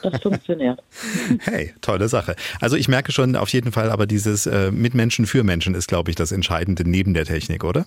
[0.03, 0.83] Das funktioniert.
[1.41, 2.35] Hey, tolle Sache.
[2.63, 5.89] Also ich merke schon auf jeden Fall, aber dieses äh, mit Menschen für Menschen ist,
[5.89, 7.87] glaube ich, das Entscheidende neben der Technik, oder?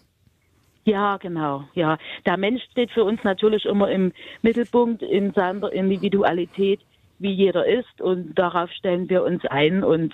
[0.85, 1.63] Ja, genau.
[1.73, 4.11] Ja, der Mensch steht für uns natürlich immer im
[4.41, 6.81] Mittelpunkt in seiner Individualität
[7.23, 10.13] wie jeder ist und darauf stellen wir uns ein und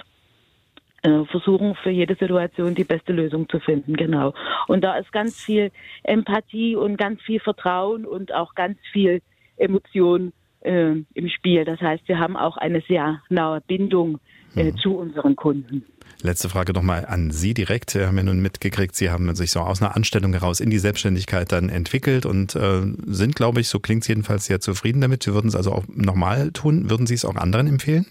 [1.01, 4.33] äh, versuchen für jede Situation die beste Lösung zu finden, genau.
[4.67, 5.71] Und da ist ganz viel
[6.03, 9.21] Empathie und ganz viel Vertrauen und auch ganz viel
[9.57, 11.65] Emotion äh, im Spiel.
[11.65, 14.19] Das heißt, wir haben auch eine sehr nahe Bindung
[14.55, 14.77] äh, mhm.
[14.77, 15.85] zu unseren Kunden.
[16.21, 17.95] Letzte Frage nochmal an Sie direkt.
[17.95, 20.79] Wir haben ja nun mitgekriegt, Sie haben sich so aus einer Anstellung heraus in die
[20.79, 25.23] Selbstständigkeit dann entwickelt und äh, sind, glaube ich, so klingt es jedenfalls sehr zufrieden damit.
[25.23, 26.89] Sie würden es also auch nochmal tun.
[26.89, 28.05] Würden Sie es auch anderen empfehlen?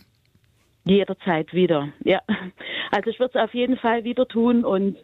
[0.85, 2.21] Jederzeit wieder, ja.
[2.91, 4.97] Also ich würde es auf jeden Fall wieder tun und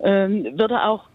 [0.00, 1.08] ähm, würde auch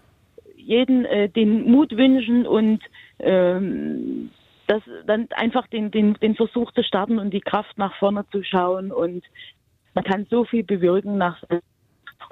[0.56, 2.82] jeden äh, den Mut wünschen und
[3.20, 4.32] ähm,
[4.66, 8.44] das dann einfach den, den, den Versuch zu starten und die Kraft nach vorne zu
[8.44, 9.24] schauen und
[9.98, 11.42] man kann so viel bewirken nach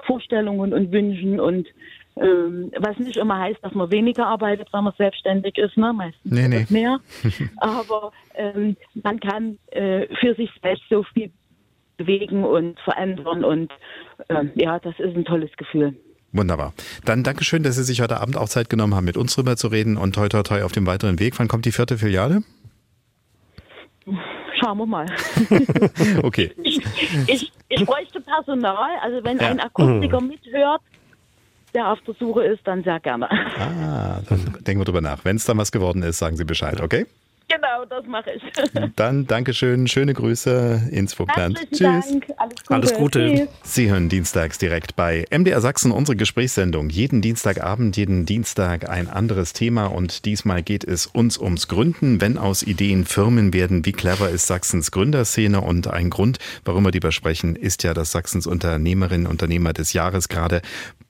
[0.06, 1.66] Vorstellungen und Wünschen und
[2.14, 5.92] ähm, was nicht immer heißt, dass man weniger arbeitet, wenn man selbstständig ist, ne?
[5.92, 6.64] meistens nee, nee.
[6.70, 7.00] mehr.
[7.56, 11.32] Aber ähm, man kann äh, für sich selbst so viel
[11.96, 13.72] bewegen und verändern und
[14.28, 15.96] ähm, ja, das ist ein tolles Gefühl.
[16.30, 16.72] Wunderbar.
[17.04, 19.66] Dann Dankeschön, dass Sie sich heute Abend auch Zeit genommen haben, mit uns rüber zu
[19.66, 21.36] reden und toi toi toi auf dem weiteren Weg.
[21.40, 22.42] Wann kommt die vierte Filiale?
[24.66, 25.06] Schauen wir mal.
[26.24, 26.50] okay.
[26.64, 26.80] Ich,
[27.28, 29.50] ich, ich, bräuchte Personal, also wenn ja.
[29.50, 30.80] ein Akustiker mithört,
[31.72, 33.30] der auf der Suche ist, dann sehr gerne.
[33.30, 35.24] Ah, dann denken wir drüber nach.
[35.24, 37.06] Wenn es dann was geworden ist, sagen Sie Bescheid, okay?
[37.48, 38.42] Genau, das mache ich.
[38.96, 41.58] Dann Dankeschön, schöne Grüße ins Vogtland.
[41.70, 41.80] Tschüss.
[41.80, 42.26] Dank.
[42.36, 42.74] Alles Gute.
[42.74, 43.48] Alles Gute.
[43.62, 46.90] Sie hören dienstags direkt bei MDR Sachsen unsere Gesprächssendung.
[46.90, 52.20] Jeden Dienstagabend, jeden Dienstag ein anderes Thema und diesmal geht es uns ums Gründen.
[52.20, 55.60] Wenn aus Ideen Firmen werden, wie clever ist Sachsens Gründerszene?
[55.60, 59.92] Und ein Grund, warum wir darüber sprechen, ist ja, dass Sachsens Unternehmerinnen und Unternehmer des
[59.92, 60.62] Jahres gerade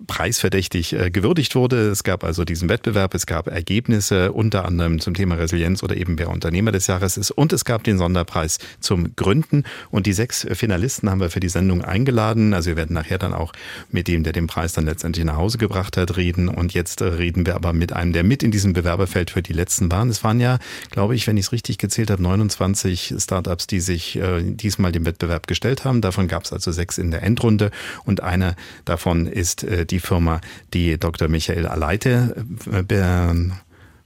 [0.07, 1.91] preisverdächtig äh, gewürdigt wurde.
[1.91, 6.19] Es gab also diesen Wettbewerb, es gab Ergebnisse unter anderem zum Thema Resilienz oder eben
[6.19, 10.47] wer Unternehmer des Jahres ist und es gab den Sonderpreis zum Gründen und die sechs
[10.53, 12.53] Finalisten haben wir für die Sendung eingeladen.
[12.53, 13.53] Also wir werden nachher dann auch
[13.91, 17.05] mit dem, der den Preis dann letztendlich nach Hause gebracht hat, reden und jetzt äh,
[17.05, 20.11] reden wir aber mit einem, der mit in diesem Bewerberfeld für die letzten waren.
[20.11, 20.59] Es waren ja,
[20.91, 25.07] glaube ich, wenn ich es richtig gezählt habe, 29 Startups, die sich äh, diesmal dem
[25.07, 26.03] Wettbewerb gestellt haben.
[26.03, 27.71] Davon gab es also sechs in der Endrunde
[28.05, 30.41] und eine davon ist äh, die Firma,
[30.75, 31.29] die Dr.
[31.29, 33.35] Michael Aleite äh,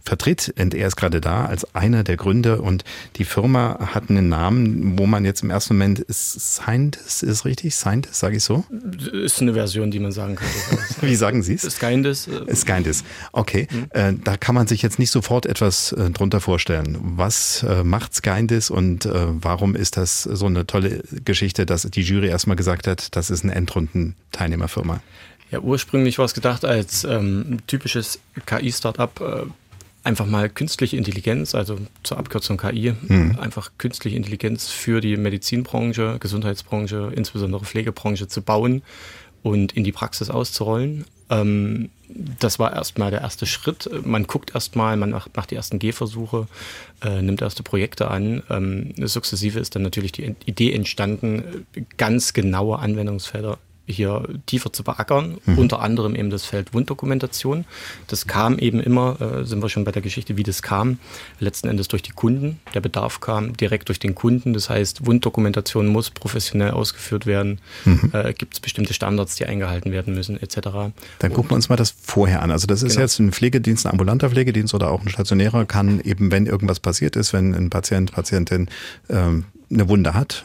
[0.02, 0.52] vertritt.
[0.58, 2.84] Und er ist gerade da als einer der Gründer und
[3.16, 7.74] die Firma hat einen Namen, wo man jetzt im ersten Moment ist Scientist, ist richtig?
[7.74, 8.64] Scientist, sage ich so?
[9.12, 10.54] Ist eine Version, die man sagen könnte.
[11.02, 11.62] Wie sagen Sie es?
[11.62, 12.28] Scientist.
[12.28, 13.04] Äh, Scientist.
[13.32, 13.68] Okay.
[13.70, 14.24] Mhm.
[14.24, 16.98] da kann man sich jetzt nicht sofort etwas äh, drunter vorstellen.
[17.00, 22.56] Was macht Scientist und warum ist das so eine tolle Geschichte, dass die Jury erstmal
[22.56, 25.00] gesagt hat, das ist eine Endrunden-Teilnehmerfirma?
[25.50, 29.46] Ja, ursprünglich war es gedacht als ähm, typisches KI-Startup, äh,
[30.04, 33.36] einfach mal künstliche Intelligenz, also zur Abkürzung KI, mhm.
[33.40, 38.82] einfach künstliche Intelligenz für die Medizinbranche, Gesundheitsbranche, insbesondere Pflegebranche zu bauen
[39.42, 41.04] und in die Praxis auszurollen.
[41.30, 43.88] Ähm, das war erstmal der erste Schritt.
[44.04, 46.48] Man guckt erstmal, man macht, macht die ersten Gehversuche,
[47.02, 48.42] äh, nimmt erste Projekte an.
[48.50, 53.58] Ähm, sukzessive ist dann natürlich die Idee entstanden, ganz genaue Anwendungsfelder
[53.90, 55.59] hier tiefer zu beackern, mhm.
[55.59, 57.64] unter anderem eben das Feld Wunddokumentation.
[58.07, 60.98] Das kam eben immer, äh, sind wir schon bei der Geschichte, wie das kam,
[61.38, 62.61] letzten Endes durch die Kunden.
[62.74, 64.53] Der Bedarf kam direkt durch den Kunden.
[64.53, 67.61] Das heißt, Wunddokumentation muss professionell ausgeführt werden.
[67.85, 68.11] Mhm.
[68.12, 70.92] Äh, Gibt es bestimmte Standards, die eingehalten werden müssen, etc.
[71.18, 72.50] Dann gucken wir uns mal das vorher an.
[72.50, 73.03] Also das ist genau.
[73.03, 77.16] jetzt ein Pflegedienst, ein ambulanter Pflegedienst oder auch ein stationärer, kann eben, wenn irgendwas passiert
[77.16, 78.68] ist, wenn ein Patient, Patientin
[79.09, 80.44] ähm, eine Wunde hat,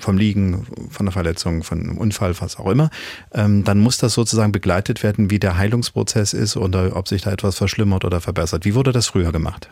[0.00, 2.90] vom Liegen, von der Verletzung, von einem Unfall, was auch immer,
[3.32, 7.32] ähm, dann muss das sozusagen begleitet werden, wie der Heilungsprozess ist oder ob sich da
[7.32, 8.64] etwas verschlimmert oder verbessert.
[8.64, 9.68] Wie wurde das früher gemacht?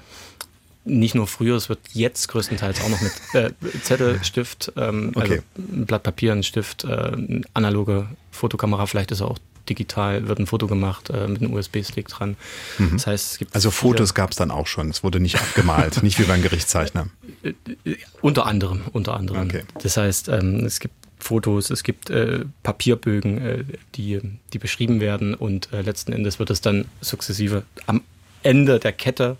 [0.85, 3.51] Nicht nur früher, es wird jetzt größtenteils auch noch mit äh,
[3.83, 5.43] Zettel, Stift, ähm, also okay.
[5.57, 9.39] also ein Blatt Papier, ein Stift, äh, analoge Fotokamera, vielleicht ist auch
[9.69, 12.37] digital, wird ein Foto gemacht äh, mit einem USB-Stick dran.
[12.79, 12.93] Mhm.
[12.93, 14.91] Das heißt, es gibt also Fotos gab es dann auch schon.
[14.91, 17.09] Es wurde nicht abgemalt, nicht wie beim Gerichtszeichner.
[17.43, 17.55] Äh,
[17.85, 19.49] äh, unter anderem, unter anderem.
[19.49, 19.63] Okay.
[19.83, 23.65] Das heißt, ähm, es gibt Fotos, es gibt äh, Papierbögen, äh,
[23.97, 24.21] die,
[24.53, 28.03] die beschrieben werden und äh, letzten Endes wird es dann sukzessive am
[28.43, 29.37] Ende der Kette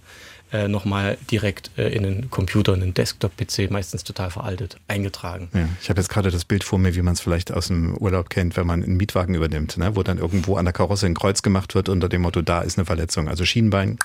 [0.53, 5.49] äh, nochmal direkt äh, in einen Computer, in einen Desktop-PC, meistens total veraltet, eingetragen.
[5.53, 7.97] Ja, ich habe jetzt gerade das Bild vor mir, wie man es vielleicht aus dem
[7.97, 9.95] Urlaub kennt, wenn man einen Mietwagen übernimmt, ne?
[9.95, 12.79] wo dann irgendwo an der Karosse ein Kreuz gemacht wird unter dem Motto, da ist
[12.79, 13.29] eine Verletzung.
[13.29, 13.99] Also Schienbein,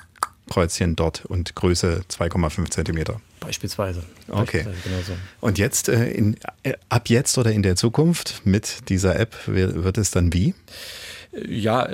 [0.50, 3.20] Kreuzchen dort und Größe 2,5 Zentimeter.
[3.40, 4.02] Beispielsweise.
[4.28, 4.64] Okay.
[4.64, 5.12] Beispielsweise, genau so.
[5.40, 9.98] Und jetzt, äh, in, äh, ab jetzt oder in der Zukunft mit dieser App wird
[9.98, 10.54] es dann wie?
[11.46, 11.88] Ja,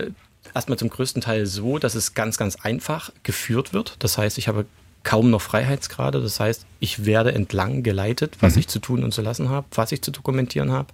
[0.55, 3.97] erstmal zum größten Teil so, dass es ganz, ganz einfach geführt wird.
[3.99, 4.67] Das heißt, ich habe
[5.03, 6.21] kaum noch Freiheitsgrade.
[6.21, 9.93] Das heißt, ich werde entlang geleitet, was ich zu tun und zu lassen habe, was
[9.93, 10.89] ich zu dokumentieren habe.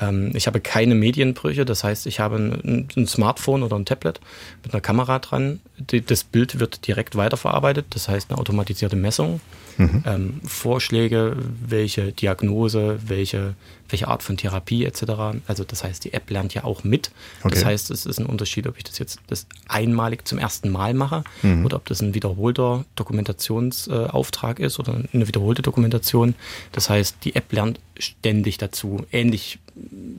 [0.00, 1.64] Ähm, ich habe keine Medienbrüche.
[1.64, 4.20] Das heißt, ich habe ein, ein Smartphone oder ein Tablet
[4.62, 5.60] mit einer Kamera dran.
[5.78, 7.86] Die, das Bild wird direkt weiterverarbeitet.
[7.90, 9.40] Das heißt, eine automatisierte Messung.
[9.78, 13.54] Ähm, Vorschläge, welche Diagnose, welche,
[13.88, 15.02] welche Art von Therapie etc.
[15.46, 17.10] Also das heißt, die App lernt ja auch mit.
[17.42, 17.64] Das Okay.
[17.66, 21.24] heißt, es ist ein Unterschied, ob ich das jetzt das einmalig zum ersten Mal mache
[21.42, 21.64] Mhm.
[21.64, 26.34] oder ob das ein wiederholter Dokumentationsauftrag ist oder eine wiederholte Dokumentation.
[26.72, 29.04] Das heißt, die App lernt ständig dazu.
[29.12, 29.58] Ähnlich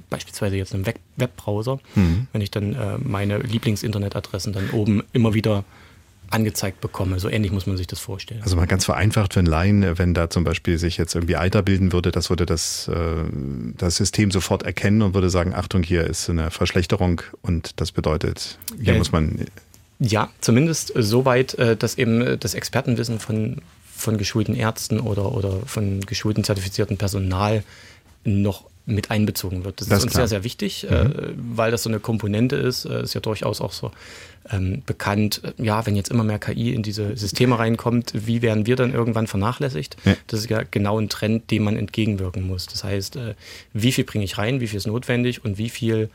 [0.09, 2.27] beispielsweise jetzt im Web Webbrowser, Mhm.
[2.33, 5.63] wenn ich dann äh, meine Lieblingsinternetadressen dann oben immer wieder
[6.35, 7.19] angezeigt bekomme.
[7.19, 8.41] So ähnlich muss man sich das vorstellen.
[8.43, 11.63] Also mal ganz vereinfacht für einen Laien, wenn da zum Beispiel sich jetzt irgendwie Eiter
[11.63, 12.93] bilden würde, das würde das, äh,
[13.77, 18.59] das System sofort erkennen und würde sagen, Achtung, hier ist eine Verschlechterung und das bedeutet,
[18.79, 19.45] hier Äh, muss man,
[19.99, 23.61] Ja, zumindest soweit, äh, dass eben äh, das Expertenwissen von,
[23.95, 27.63] von geschulten Ärzten oder, oder von geschulten zertifizierten Personal
[28.25, 29.81] noch mit einbezogen wird.
[29.81, 30.27] Das, Das ist uns klar.
[30.27, 32.85] sehr, sehr wichtig, äh, weil das so eine Komponente ist.
[32.85, 33.91] Äh, ist ja durchaus auch so
[34.51, 38.67] ähm, bekannt, äh, ja, wenn jetzt immer mehr KI in diese Systeme reinkommt, wie werden
[38.67, 39.97] wir dann irgendwann vernachlässigt?
[40.05, 40.15] Ja.
[40.27, 42.67] Das ist ja genau ein Trend, dem man entgegenwirken muss.
[42.67, 43.33] Das heißt, äh,
[43.73, 46.09] wie viel bringe ich rein, wie viel ist notwendig und wie viel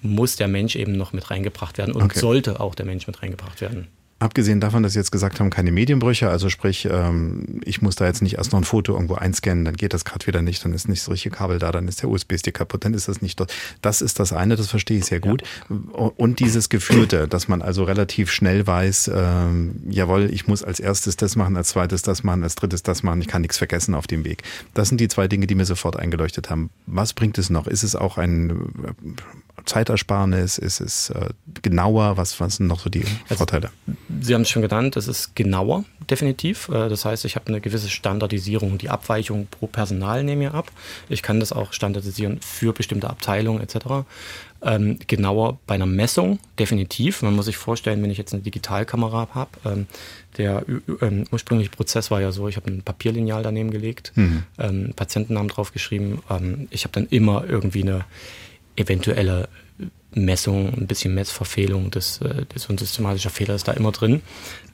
[0.00, 2.18] muss der Mensch eben noch mit reingebracht werden und Okay.
[2.18, 3.88] sollte auch der Mensch mit reingebracht werden.
[4.24, 8.06] Abgesehen davon, dass Sie jetzt gesagt haben, keine Medienbrüche, also sprich, ähm, ich muss da
[8.06, 10.72] jetzt nicht erst noch ein Foto irgendwo einscannen, dann geht das gerade wieder nicht, dann
[10.72, 13.38] ist nicht das richtige Kabel da, dann ist der USB-Stick kaputt, dann ist das nicht
[13.38, 13.54] dort.
[13.82, 15.42] Das ist das eine, das verstehe ich sehr gut.
[15.90, 21.16] Und dieses Geführte, dass man also relativ schnell weiß, ähm, jawohl, ich muss als erstes
[21.16, 24.06] das machen, als zweites das machen, als drittes das machen, ich kann nichts vergessen auf
[24.06, 24.42] dem Weg.
[24.72, 26.70] Das sind die zwei Dinge, die mir sofort eingeleuchtet haben.
[26.86, 27.66] Was bringt es noch?
[27.66, 30.58] Ist es auch ein äh, Zeitersparnis?
[30.58, 31.28] Ist es äh,
[31.62, 32.16] genauer?
[32.16, 33.70] Was, was sind noch so die Vorteile?
[34.20, 36.68] Sie haben es schon genannt, es ist genauer, definitiv.
[36.68, 38.78] Äh, Das heißt, ich habe eine gewisse Standardisierung.
[38.78, 40.70] Die Abweichung pro Personal nehme ich ab.
[41.08, 44.06] Ich kann das auch standardisieren für bestimmte Abteilungen etc.
[44.62, 47.22] Ähm, genauer bei einer Messung, definitiv.
[47.22, 49.86] Man muss sich vorstellen, wenn ich jetzt eine Digitalkamera habe, ähm,
[50.38, 50.64] der
[51.02, 54.12] ähm, ursprüngliche Prozess war ja so, ich habe ein Papierlineal daneben gelegt,
[54.58, 56.20] ähm, Patientennamen draufgeschrieben.
[56.30, 58.04] Ähm, ich habe dann immer irgendwie eine
[58.76, 59.48] eventuelle
[60.14, 64.22] Messung, ein bisschen Messverfehlung, das, äh, das so ein systematischer Fehler ist da immer drin.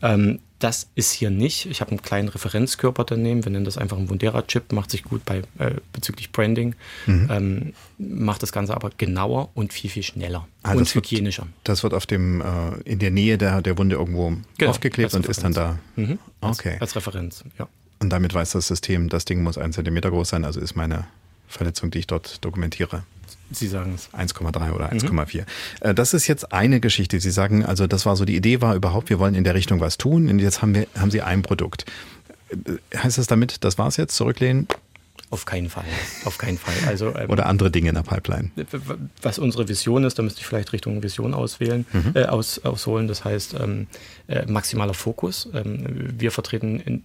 [0.02, 1.64] Ähm, das ist hier nicht.
[1.66, 3.44] Ich habe einen kleinen Referenzkörper daneben.
[3.44, 6.74] Wir nennen das einfach einen Wundera-Chip, macht sich gut bei äh, bezüglich Branding,
[7.06, 11.46] ähm, macht das Ganze aber genauer und viel, viel schneller Ah, und das wird- hygienischer.
[11.64, 12.44] Das wird auf dem, äh,
[12.84, 15.78] in der Nähe der, der Wunde irgendwo Genau, aufgeklebt als und ist dann da.
[15.96, 16.18] Mhm.
[16.42, 16.76] Als, Okay.
[16.78, 17.66] Als Referenz, ja.
[18.00, 21.06] Und damit weiß das System, das Ding muss ein Zentimeter groß sein, also ist meine
[21.48, 23.02] Verletzung, die ich dort dokumentiere,
[23.52, 24.08] Sie sagen es.
[24.14, 25.44] 1,3 oder 1,4.
[25.80, 27.18] Äh, Das ist jetzt eine Geschichte.
[27.20, 29.80] Sie sagen, also das war so, die Idee war überhaupt, wir wollen in der Richtung
[29.80, 31.84] was tun und jetzt haben wir, haben Sie ein Produkt.
[32.50, 34.66] Äh, Heißt das damit, das war's jetzt, zurücklehnen
[35.30, 35.84] Auf keinen Fall.
[36.24, 36.74] Auf keinen Fall.
[36.88, 38.50] Also, ähm, oder andere Dinge in der Pipeline?
[39.22, 43.06] was unsere Vision ist, da müsste ich vielleicht Richtung Vision auswählen, äh, aus, ausholen.
[43.08, 43.86] Das heißt, ähm,
[44.28, 45.48] äh, maximaler Fokus.
[45.54, 45.84] Ähm,
[46.18, 47.04] wir vertreten in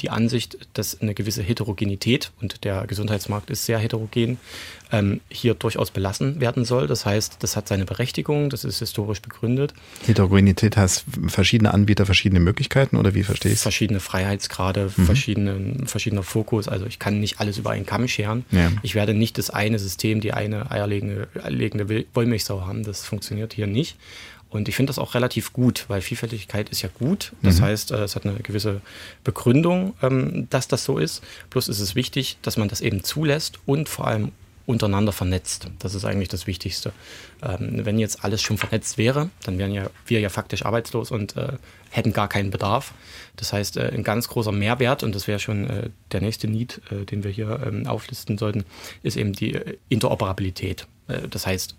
[0.00, 4.38] die Ansicht, dass eine gewisse Heterogenität, und der Gesundheitsmarkt ist sehr heterogen,
[4.92, 6.86] ähm, hier durchaus belassen werden soll.
[6.86, 9.72] Das heißt, das hat seine Berechtigung, das ist historisch begründet.
[10.06, 15.06] Heterogenität heißt verschiedene Anbieter, verschiedene Möglichkeiten oder wie verstehe ich verschiedene Freiheitsgrade, Mhm.
[15.06, 16.66] verschiedene, verschiedener Fokus.
[16.66, 18.44] Also ich kann nicht alles über einen Kamm scheren.
[18.50, 18.72] Ja.
[18.82, 22.82] Ich werde nicht das eine System, die eine eierlegende eierlegende Wollmilchsau haben.
[22.82, 23.96] Das funktioniert hier nicht.
[24.50, 27.32] Und ich finde das auch relativ gut, weil Vielfältigkeit ist ja gut.
[27.40, 28.80] Das heißt, äh, es hat eine gewisse
[29.22, 31.22] Begründung, ähm, dass das so ist.
[31.50, 34.32] Plus ist es wichtig, dass man das eben zulässt und vor allem
[34.66, 35.68] untereinander vernetzt.
[35.78, 36.92] Das ist eigentlich das Wichtigste.
[37.42, 41.36] Ähm, wenn jetzt alles schon vernetzt wäre, dann wären ja wir ja faktisch arbeitslos und
[41.36, 41.52] äh,
[41.90, 42.92] hätten gar keinen Bedarf.
[43.36, 47.24] Das heißt, äh, ein ganz großer Mehrwert, und das wäre schon der nächste Need, den
[47.24, 48.64] wir hier ähm, auflisten sollten,
[49.02, 49.58] ist eben die
[49.88, 50.86] Interoperabilität.
[51.30, 51.74] Das heißt,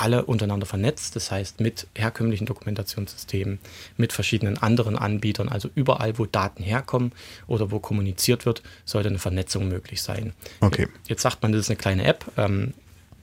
[0.00, 3.58] alle untereinander vernetzt, das heißt mit herkömmlichen Dokumentationssystemen,
[3.96, 7.12] mit verschiedenen anderen Anbietern, also überall, wo Daten herkommen
[7.46, 10.32] oder wo kommuniziert wird, sollte eine Vernetzung möglich sein.
[10.60, 10.88] Okay.
[11.06, 12.24] Jetzt sagt man, das ist eine kleine App.
[12.36, 12.74] Ähm,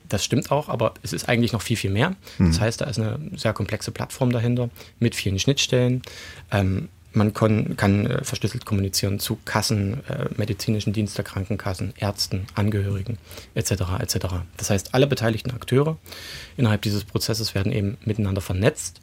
[0.08, 2.16] das stimmt auch, aber es ist eigentlich noch viel, viel mehr.
[2.40, 4.70] Das heißt, da ist eine sehr komplexe Plattform dahinter
[5.00, 6.02] mit vielen Schnittstellen.
[6.50, 6.88] Ähm,
[7.18, 13.18] Man kann, kann äh, verschlüsselt kommunizieren zu Kassen, äh, medizinischen Dienste, Krankenkassen, Ärzten, Angehörigen
[13.56, 13.72] etc.
[14.00, 14.18] etc.
[14.56, 15.98] Das heißt, alle beteiligten Akteure
[16.58, 19.02] innerhalb dieses Prozesses werden eben miteinander vernetzt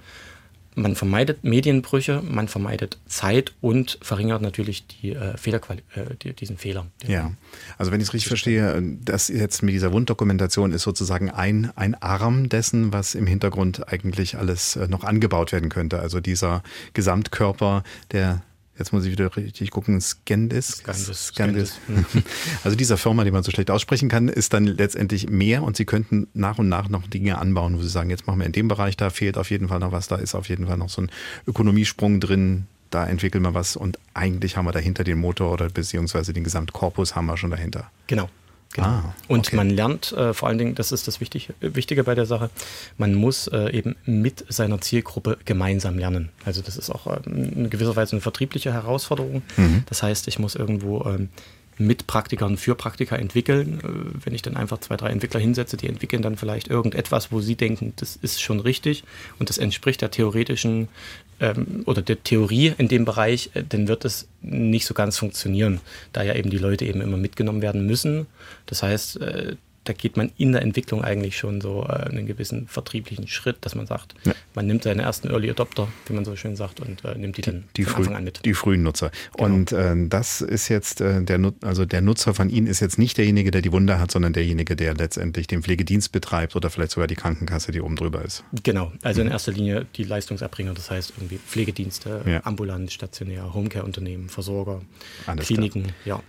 [0.75, 6.57] man vermeidet Medienbrüche, man vermeidet Zeit und verringert natürlich die, äh, Fehlerquali äh, die, diesen
[6.57, 6.87] Fehler.
[7.07, 7.33] Ja,
[7.79, 11.95] also wenn ich es richtig verstehe, das jetzt mit dieser Wunddokumentation ist sozusagen ein, ein
[11.95, 16.01] Arm dessen, was im Hintergrund eigentlich alles äh, noch angebaut werden könnte.
[16.01, 16.63] Also dieser
[16.93, 18.43] Gesamtkörper, der
[18.79, 20.79] jetzt muss ich wieder richtig gucken, Scandis.
[20.79, 21.27] Scandis.
[21.27, 21.81] Scandis.
[22.65, 25.85] Also dieser Firma, die man so schlecht aussprechen kann, ist dann letztendlich mehr und sie
[25.85, 28.69] könnten nach und nach noch Dinge anbauen, wo sie sagen, jetzt machen wir in dem
[28.69, 31.03] Bereich, da fehlt auf jeden Fall noch was, da ist auf jeden Fall noch so
[31.03, 31.11] ein
[31.47, 36.33] Ökonomiesprung drin, da entwickeln wir was und eigentlich haben wir dahinter den Motor oder beziehungsweise
[36.33, 37.91] den Gesamtkorpus haben wir schon dahinter.
[38.07, 38.29] Genau.
[38.75, 38.89] Genau.
[38.89, 39.33] Ah, okay.
[39.33, 42.51] Und man lernt äh, vor allen Dingen, das ist das Wichtige, Wichtige bei der Sache,
[42.99, 46.31] man muss äh, eben mit seiner Zielgruppe gemeinsam lernen.
[46.45, 49.43] Also das ist auch äh, in gewisser Weise eine vertriebliche Herausforderung.
[49.57, 49.85] Mhm.
[49.89, 51.29] Das heißt, ich muss irgendwo ähm,
[51.79, 53.81] mit Praktikern für Praktiker entwickeln.
[53.81, 57.41] Äh, wenn ich dann einfach zwei, drei Entwickler hinsetze, die entwickeln dann vielleicht irgendetwas, wo
[57.41, 59.05] sie denken, das ist schon richtig
[59.39, 60.89] und das entspricht der theoretischen
[61.41, 65.81] ähm, oder der Theorie in dem Bereich, äh, dann wird es nicht so ganz funktionieren,
[66.13, 68.27] da ja eben die Leute eben immer mitgenommen werden müssen.
[68.67, 72.67] Das heißt, äh, da geht man in der Entwicklung eigentlich schon so äh, einen gewissen
[72.67, 74.33] vertrieblichen Schritt, dass man sagt, ja.
[74.55, 77.43] man nimmt seine ersten Early Adopter, wie man so schön sagt, und äh, nimmt die,
[77.43, 78.45] die dann die von Anfang an mit.
[78.45, 79.11] Die frühen Nutzer.
[79.37, 79.45] Genau.
[79.45, 83.19] Und äh, das ist jetzt äh, der also der Nutzer von Ihnen ist jetzt nicht
[83.19, 87.07] derjenige, der die Wunder hat, sondern derjenige, der letztendlich den Pflegedienst betreibt oder vielleicht sogar
[87.07, 88.45] die Krankenkasse, die oben drüber ist.
[88.63, 89.27] Genau, also mhm.
[89.27, 92.41] in erster Linie die Leistungserbringer, das heißt irgendwie Pflegedienste, ja.
[92.45, 94.81] ambulant, stationär, Homecare-Unternehmen, Versorger,
[95.27, 95.95] Alles Kliniken, klar.
[96.05, 96.23] ja.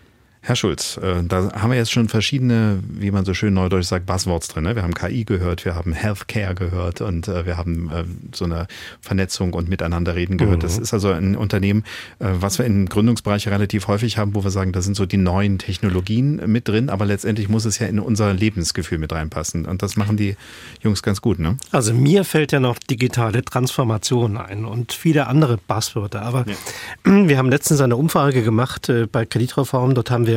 [0.47, 4.05] Herr Schulz, äh, da haben wir jetzt schon verschiedene, wie man so schön neudeutsch sagt,
[4.05, 4.65] Buzzwords drin.
[4.65, 4.75] Ne?
[4.75, 8.67] Wir haben KI gehört, wir haben Healthcare gehört und äh, wir haben äh, so eine
[9.01, 10.57] Vernetzung und Miteinanderreden gehört.
[10.57, 10.61] Mhm.
[10.61, 11.83] Das ist also ein Unternehmen,
[12.19, 15.57] was wir im Gründungsbereich relativ häufig haben, wo wir sagen, da sind so die neuen
[15.57, 19.65] Technologien mit drin, aber letztendlich muss es ja in unser Lebensgefühl mit reinpassen.
[19.65, 20.35] Und das machen die
[20.81, 21.57] Jungs ganz gut, ne?
[21.71, 26.21] Also mir fällt ja noch digitale Transformation ein und viele andere Buzzwörter.
[26.21, 27.27] Aber ja.
[27.27, 29.95] wir haben letztens eine Umfrage gemacht bei Kreditreform.
[29.95, 30.34] Dort haben wir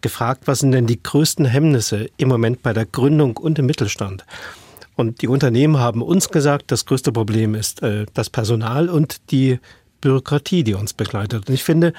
[0.00, 4.24] gefragt, was sind denn die größten Hemmnisse im Moment bei der Gründung und im Mittelstand?
[4.96, 9.60] Und die Unternehmen haben uns gesagt, das größte Problem ist äh, das Personal und die
[10.00, 11.48] Bürokratie, die uns begleitet.
[11.48, 11.92] Und ich finde,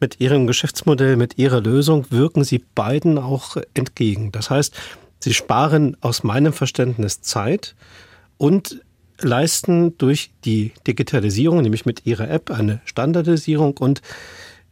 [0.00, 4.32] mit ihrem Geschäftsmodell, mit ihrer Lösung wirken sie beiden auch entgegen.
[4.32, 4.74] Das heißt,
[5.20, 7.74] sie sparen aus meinem Verständnis Zeit
[8.36, 8.82] und
[9.20, 14.02] leisten durch die Digitalisierung, nämlich mit ihrer App, eine Standardisierung und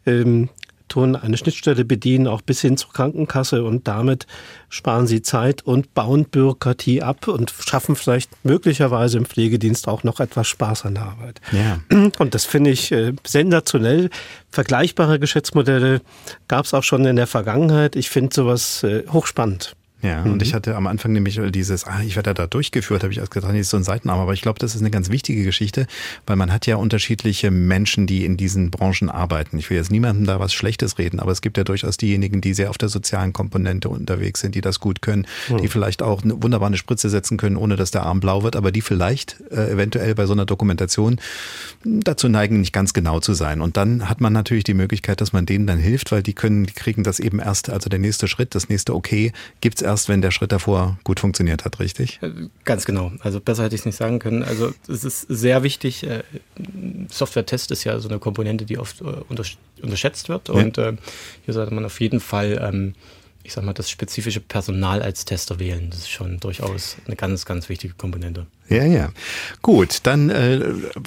[0.05, 0.49] ähm,
[0.91, 4.27] tun eine Schnittstelle bedienen, auch bis hin zur Krankenkasse und damit
[4.69, 10.21] sparen sie Zeit und bauen Bürokratie ab und schaffen vielleicht möglicherweise im Pflegedienst auch noch
[10.21, 11.41] etwas Spaß an der Arbeit.
[11.53, 11.81] Ja.
[12.19, 14.11] Und das finde ich äh, sensationell.
[14.51, 16.03] Vergleichbare Geschäftsmodelle
[16.49, 17.97] gab es auch schon in der Vergangenheit.
[17.97, 19.75] Ich finde sowas äh, hochspannend.
[20.03, 20.33] Ja, mhm.
[20.33, 23.31] und ich hatte am Anfang nämlich dieses, ah, ich werde da durchgeführt, habe ich erst
[23.31, 24.21] gedacht, nee, ist so ein Seitenarm.
[24.21, 25.87] Aber ich glaube, das ist eine ganz wichtige Geschichte,
[26.27, 29.59] weil man hat ja unterschiedliche Menschen, die in diesen Branchen arbeiten.
[29.59, 32.55] Ich will jetzt niemandem da was Schlechtes reden, aber es gibt ja durchaus diejenigen, die
[32.55, 35.59] sehr auf der sozialen Komponente unterwegs sind, die das gut können, mhm.
[35.59, 38.73] die vielleicht auch eine wunderbare Spritze setzen können, ohne dass der Arm blau wird, aber
[38.73, 41.21] die vielleicht äh, eventuell bei so einer Dokumentation
[41.85, 43.61] dazu neigen, nicht ganz genau zu sein.
[43.61, 46.65] Und dann hat man natürlich die Möglichkeit, dass man denen dann hilft, weil die können,
[46.65, 50.23] die kriegen das eben erst, also der nächste Schritt, das nächste Okay, gibt's erst, wenn
[50.23, 52.19] der Schritt davor gut funktioniert hat, richtig?
[52.23, 52.31] Äh,
[52.65, 53.13] ganz genau.
[53.21, 54.43] Also besser hätte ich es nicht sagen können.
[54.43, 56.05] Also es ist sehr wichtig.
[56.05, 56.23] Äh,
[57.09, 59.05] Software-Test ist ja so eine Komponente, die oft äh,
[59.83, 60.49] unterschätzt wird.
[60.49, 60.55] Ja.
[60.55, 62.95] Und hier sollte man auf jeden Fall ähm,
[63.43, 65.89] ich sag mal, das spezifische Personal als Tester wählen.
[65.91, 68.47] Das ist schon durchaus eine ganz, ganz wichtige Komponente.
[68.69, 69.11] Ja, ja.
[69.63, 70.61] Gut, dann äh,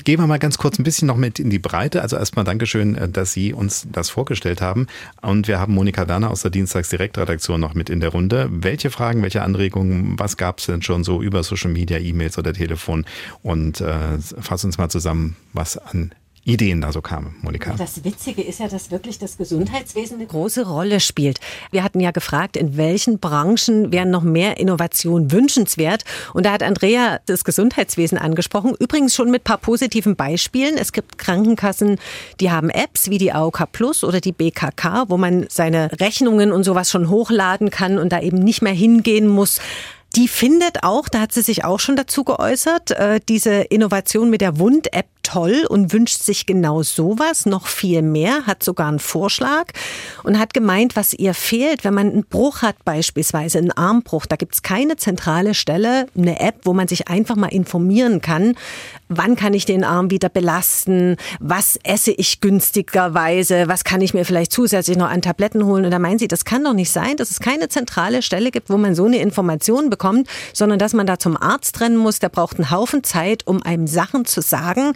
[0.03, 2.01] gehen wir mal ganz kurz ein bisschen noch mit in die Breite.
[2.01, 4.87] Also erstmal Dankeschön, äh, dass Sie uns das vorgestellt haben.
[5.21, 8.49] Und wir haben Monika Werner aus der Dienstagsdirektredaktion noch mit in der Runde.
[8.51, 12.51] Welche Fragen, welche Anregungen, was gab es denn schon so über Social Media, E-Mails oder
[12.51, 13.05] Telefon?
[13.43, 16.13] Und äh, fass uns mal zusammen, was an
[16.45, 17.73] Ideen da so kamen, Monika.
[17.77, 21.39] Das Witzige ist ja, dass wirklich das Gesundheitswesen eine große Rolle spielt.
[21.71, 26.03] Wir hatten ja gefragt, in welchen Branchen wären noch mehr Innovation wünschenswert.
[26.33, 28.75] Und da hat Andrea das Gesundheitswesen angesprochen.
[28.77, 30.77] Übrigens schon mit paar positiven Beispielen.
[30.77, 31.97] Es gibt Krankenkassen,
[32.41, 36.65] die haben Apps wie die AOK Plus oder die BKK, wo man seine Rechnungen und
[36.65, 39.61] sowas schon hochladen kann und da eben nicht mehr hingehen muss.
[40.15, 44.41] Die findet auch, da hat sie sich auch schon dazu geäußert, äh, diese Innovation mit
[44.41, 49.65] der Wund-App toll und wünscht sich genau sowas, noch viel mehr, hat sogar einen Vorschlag
[50.23, 54.27] und hat gemeint, was ihr fehlt, wenn man einen Bruch hat, beispielsweise einen Armbruch.
[54.27, 58.55] Da gibt es keine zentrale Stelle, eine App, wo man sich einfach mal informieren kann,
[59.09, 64.25] wann kann ich den Arm wieder belasten, was esse ich günstigerweise, was kann ich mir
[64.25, 65.85] vielleicht zusätzlich noch an Tabletten holen.
[65.85, 68.69] Und da meinen sie, das kann doch nicht sein, dass es keine zentrale Stelle gibt,
[68.69, 72.29] wo man so eine Information bekommt, sondern dass man da zum Arzt rennen muss, der
[72.29, 74.93] braucht einen Haufen Zeit, um einem Sachen zu sagen,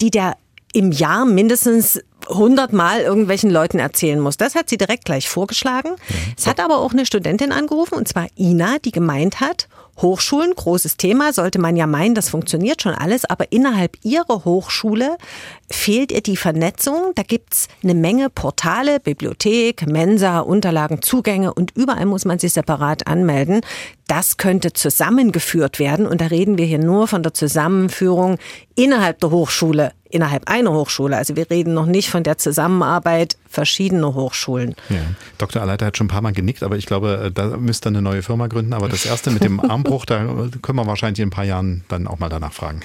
[0.00, 0.36] die der
[0.72, 4.36] im Jahr mindestens 100 Mal irgendwelchen Leuten erzählen muss.
[4.36, 5.96] Das hat sie direkt gleich vorgeschlagen.
[6.36, 9.68] Es hat aber auch eine Studentin angerufen, und zwar Ina, die gemeint hat,
[10.00, 15.16] Hochschulen, großes Thema, sollte man ja meinen, das funktioniert schon alles, aber innerhalb ihrer Hochschule
[15.70, 17.12] fehlt ihr die Vernetzung.
[17.16, 23.08] Da gibt's eine Menge Portale, Bibliothek, Mensa, Unterlagen, Zugänge und überall muss man sich separat
[23.08, 23.60] anmelden.
[24.08, 28.38] Das könnte zusammengeführt werden und da reden wir hier nur von der Zusammenführung
[28.74, 31.16] innerhalb der Hochschule innerhalb einer Hochschule.
[31.16, 34.74] Also wir reden noch nicht von der Zusammenarbeit verschiedener Hochschulen.
[34.88, 34.96] Ja.
[35.36, 35.62] Dr.
[35.62, 38.22] Aleiter hat schon ein paar Mal genickt, aber ich glaube, äh, da müsste eine neue
[38.22, 38.72] Firma gründen.
[38.72, 40.18] Aber das erste mit dem Armbruch, da
[40.62, 42.80] können wir wahrscheinlich in ein paar Jahren dann auch mal danach fragen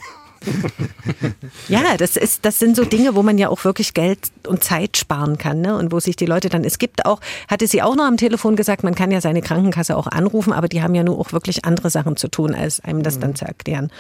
[1.68, 4.98] ja, das ist, das sind so Dinge, wo man ja auch wirklich Geld und Zeit
[4.98, 5.78] sparen kann, ne?
[5.78, 8.56] Und wo sich die Leute dann, es gibt auch, hatte sie auch noch am Telefon
[8.56, 11.66] gesagt, man kann ja seine Krankenkasse auch anrufen, aber die haben ja nur auch wirklich
[11.66, 13.36] andere Sachen zu tun, als einem das dann mhm.
[13.36, 13.92] zu erklären.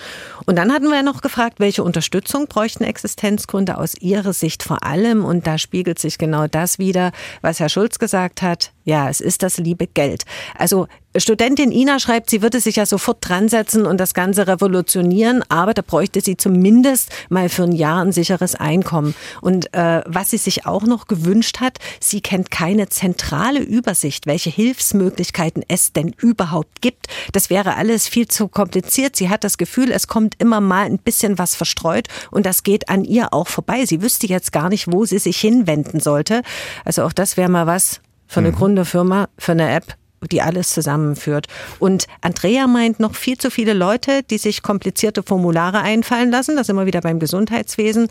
[0.46, 4.84] Und dann hatten wir ja noch gefragt, welche Unterstützung bräuchten Existenzgründe aus ihrer Sicht vor
[4.84, 5.26] allem?
[5.26, 8.72] Und da spiegelt sich genau das wieder, was Herr Schulz gesagt hat.
[8.86, 10.26] Ja, es ist das liebe Geld.
[10.58, 15.44] Also Studentin Ina schreibt, sie würde sich ja sofort dran setzen und das Ganze revolutionieren,
[15.48, 19.14] aber da bräuchte sie zumindest mal für ein Jahr ein sicheres Einkommen.
[19.40, 24.50] Und äh, was sie sich auch noch gewünscht hat, sie kennt keine zentrale Übersicht, welche
[24.50, 27.08] Hilfsmöglichkeiten es denn überhaupt gibt.
[27.32, 29.16] Das wäre alles viel zu kompliziert.
[29.16, 32.90] Sie hat das Gefühl, es kommt immer mal ein bisschen was verstreut und das geht
[32.90, 33.86] an ihr auch vorbei.
[33.86, 36.42] Sie wüsste jetzt gar nicht, wo sie sich hinwenden sollte.
[36.86, 38.02] Also auch das wäre mal was
[38.34, 38.56] für eine mhm.
[38.56, 39.96] Gründerfirma, für eine App,
[40.32, 41.48] die alles zusammenführt.
[41.80, 46.56] Und Andrea meint noch viel zu viele Leute, die sich komplizierte Formulare einfallen lassen.
[46.56, 48.08] Das wir wieder beim Gesundheitswesen.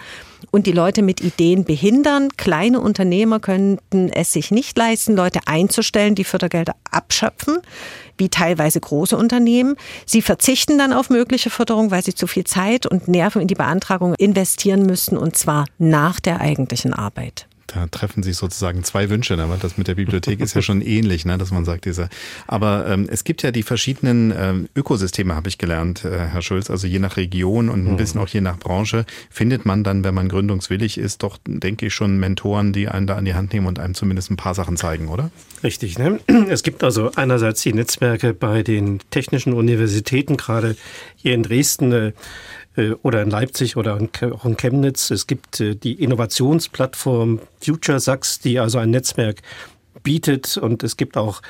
[0.50, 2.28] Und die Leute mit Ideen behindern.
[2.36, 7.58] Kleine Unternehmer könnten es sich nicht leisten, Leute einzustellen, die Fördergelder abschöpfen
[8.18, 9.74] wie teilweise große Unternehmen.
[10.06, 13.54] Sie verzichten dann auf mögliche Förderung, weil sie zu viel Zeit und Nerven in die
[13.54, 19.38] Beantragung investieren müssten, und zwar nach der eigentlichen Arbeit da treffen sich sozusagen zwei Wünsche.
[19.38, 22.08] Aber das mit der Bibliothek ist ja schon ähnlich, ne, dass man sagt, diese.
[22.46, 26.70] Aber ähm, es gibt ja die verschiedenen ähm, Ökosysteme, habe ich gelernt, äh, Herr Schulz.
[26.70, 27.96] Also je nach Region und ein mhm.
[27.96, 31.94] bisschen auch je nach Branche findet man dann, wenn man gründungswillig ist, doch, denke ich,
[31.94, 34.76] schon Mentoren, die einen da an die Hand nehmen und einem zumindest ein paar Sachen
[34.76, 35.30] zeigen, oder?
[35.62, 35.98] Richtig.
[35.98, 36.20] Ne?
[36.48, 40.76] Es gibt also einerseits die Netzwerke bei den technischen Universitäten, gerade
[41.16, 41.92] hier in Dresden.
[41.92, 42.12] Äh,
[43.02, 43.98] oder in Leipzig oder
[44.32, 45.10] auch in Chemnitz.
[45.10, 49.42] Es gibt äh, die Innovationsplattform FutureSachs, die also ein Netzwerk
[50.02, 51.42] bietet und es gibt auch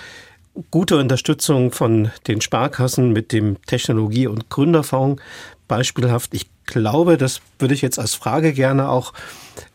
[0.71, 5.23] gute Unterstützung von den Sparkassen mit dem Technologie- und Gründerfonds
[5.69, 6.35] beispielhaft.
[6.35, 9.13] Ich glaube, das würde ich jetzt als Frage gerne auch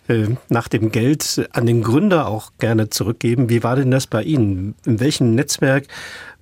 [0.07, 3.49] äh, nach dem Geld an den Gründer auch gerne zurückgeben.
[3.49, 4.75] Wie war denn das bei Ihnen?
[4.85, 5.87] In welchem Netzwerk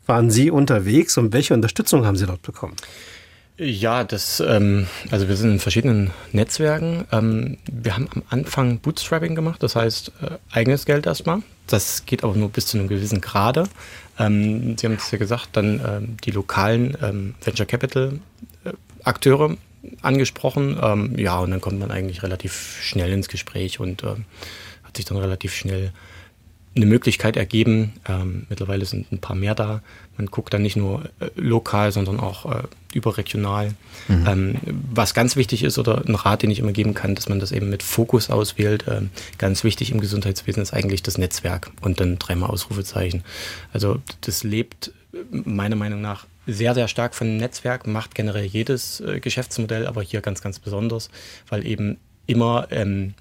[0.06, 2.76] waren Sie unterwegs und welche Unterstützung haben Sie dort bekommen?
[3.58, 7.06] Ja, das, ähm, also wir sind in verschiedenen Netzwerken.
[7.14, 11.42] Ähm, wir haben am Anfang Bootstrapping gemacht, das heißt äh, eigenes Geld erstmal.
[11.68, 13.70] Das geht aber nur bis zu einem gewissen Grade.
[14.20, 18.20] Ähm, Sie haben es ja gesagt, dann ähm, die lokalen ähm, Venture Capital
[18.66, 18.74] äh,
[19.06, 19.56] Akteure
[20.02, 20.78] angesprochen.
[20.82, 24.16] Ähm, ja, und dann kommt man eigentlich relativ schnell ins Gespräch und äh,
[24.84, 25.94] hat sich dann relativ schnell
[26.76, 27.94] eine Möglichkeit ergeben.
[28.08, 29.82] Ähm, mittlerweile sind ein paar mehr da.
[30.18, 32.64] Man guckt dann nicht nur äh, lokal, sondern auch äh,
[32.94, 33.74] überregional.
[34.08, 34.28] Mhm.
[34.28, 34.56] Ähm,
[34.94, 37.52] was ganz wichtig ist oder ein Rat, den ich immer geben kann, dass man das
[37.52, 38.86] eben mit Fokus auswählt.
[38.88, 43.24] Ähm, ganz wichtig im Gesundheitswesen ist eigentlich das Netzwerk und dann dreimal Ausrufezeichen.
[43.74, 44.92] Also das lebt
[45.32, 50.22] meiner Meinung nach sehr, sehr stark von Netzwerk, macht generell jedes äh, Geschäftsmodell, aber hier
[50.22, 51.10] ganz, ganz besonders,
[51.50, 51.98] weil eben
[52.28, 53.14] immer ähm,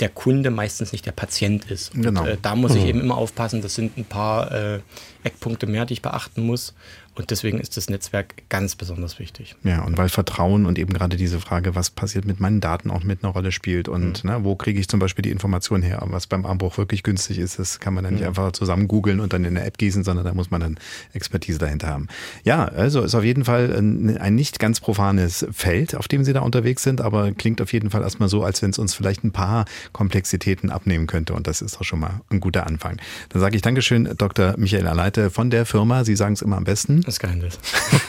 [0.00, 1.92] der Kunde meistens nicht der Patient ist.
[1.92, 2.22] Genau.
[2.22, 2.88] Und, äh, da muss ich mhm.
[2.88, 4.80] eben immer aufpassen, das sind ein paar äh,
[5.22, 6.74] Eckpunkte mehr, die ich beachten muss.
[7.16, 9.54] Und deswegen ist das Netzwerk ganz besonders wichtig.
[9.62, 13.04] Ja, und weil Vertrauen und eben gerade diese Frage, was passiert mit meinen Daten auch
[13.04, 14.30] mit einer Rolle spielt und mhm.
[14.30, 17.58] ne, wo kriege ich zum Beispiel die Informationen her, was beim Armbruch wirklich günstig ist,
[17.58, 18.20] das kann man dann mhm.
[18.20, 20.78] nicht einfach zusammen googeln und dann in eine App gießen, sondern da muss man dann
[21.12, 22.08] Expertise dahinter haben.
[22.42, 26.32] Ja, also ist auf jeden Fall ein, ein nicht ganz profanes Feld, auf dem Sie
[26.32, 29.22] da unterwegs sind, aber klingt auf jeden Fall erstmal so, als wenn es uns vielleicht
[29.22, 32.96] ein paar Komplexitäten abnehmen könnte und das ist auch schon mal ein guter Anfang.
[33.28, 34.54] Dann sage ich Dankeschön, Dr.
[34.56, 37.58] Michael Aleite von der Firma, Sie sagen es immer am besten, Das Geheimnis.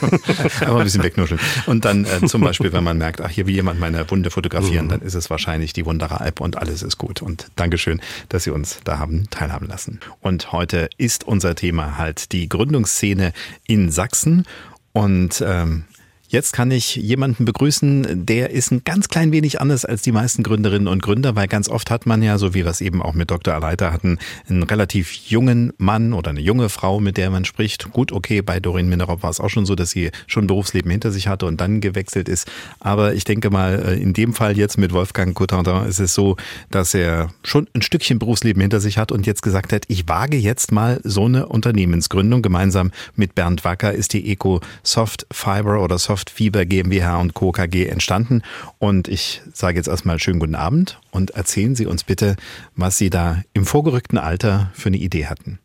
[0.02, 1.40] Einfach ein bisschen wegnuscheln.
[1.66, 4.86] Und dann äh, zum Beispiel, wenn man merkt, ach, hier will jemand meine Wunde fotografieren,
[4.86, 4.90] mhm.
[4.90, 7.20] dann ist es wahrscheinlich die Wunderer Alp und alles ist gut.
[7.20, 10.00] Und Dankeschön, dass Sie uns da haben teilhaben lassen.
[10.20, 13.32] Und heute ist unser Thema halt die Gründungsszene
[13.66, 14.44] in Sachsen.
[14.92, 15.84] Und ähm,
[16.28, 20.42] Jetzt kann ich jemanden begrüßen, der ist ein ganz klein wenig anders als die meisten
[20.42, 23.14] Gründerinnen und Gründer, weil ganz oft hat man ja, so wie wir es eben auch
[23.14, 23.54] mit Dr.
[23.54, 24.18] Aleiter hatten,
[24.48, 27.92] einen relativ jungen Mann oder eine junge Frau, mit der man spricht.
[27.92, 31.12] Gut, okay, bei Doreen Minerop war es auch schon so, dass sie schon Berufsleben hinter
[31.12, 32.50] sich hatte und dann gewechselt ist.
[32.80, 36.36] Aber ich denke mal, äh, in dem Fall jetzt mit Wolfgang Cotentin ist es so,
[36.72, 40.36] dass er schon ein Stückchen Berufsleben hinter sich hat und jetzt gesagt hat, ich wage
[40.36, 42.42] jetzt mal so eine Unternehmensgründung.
[42.42, 47.52] Gemeinsam mit Bernd Wacker ist die Eco Soft Fiber oder Soft Softfiber GmbH und Co.
[47.52, 48.42] KG entstanden.
[48.78, 52.36] Und ich sage jetzt erstmal schönen guten Abend und erzählen Sie uns bitte,
[52.74, 55.58] was Sie da im vorgerückten Alter für eine Idee hatten.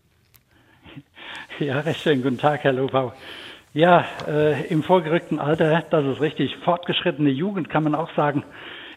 [1.59, 3.14] Ja, recht schönen guten Tag, Herr Lobau.
[3.74, 6.55] Ja, äh, im vorgerückten Alter, das ist richtig.
[6.64, 8.43] Fortgeschrittene Jugend kann man auch sagen.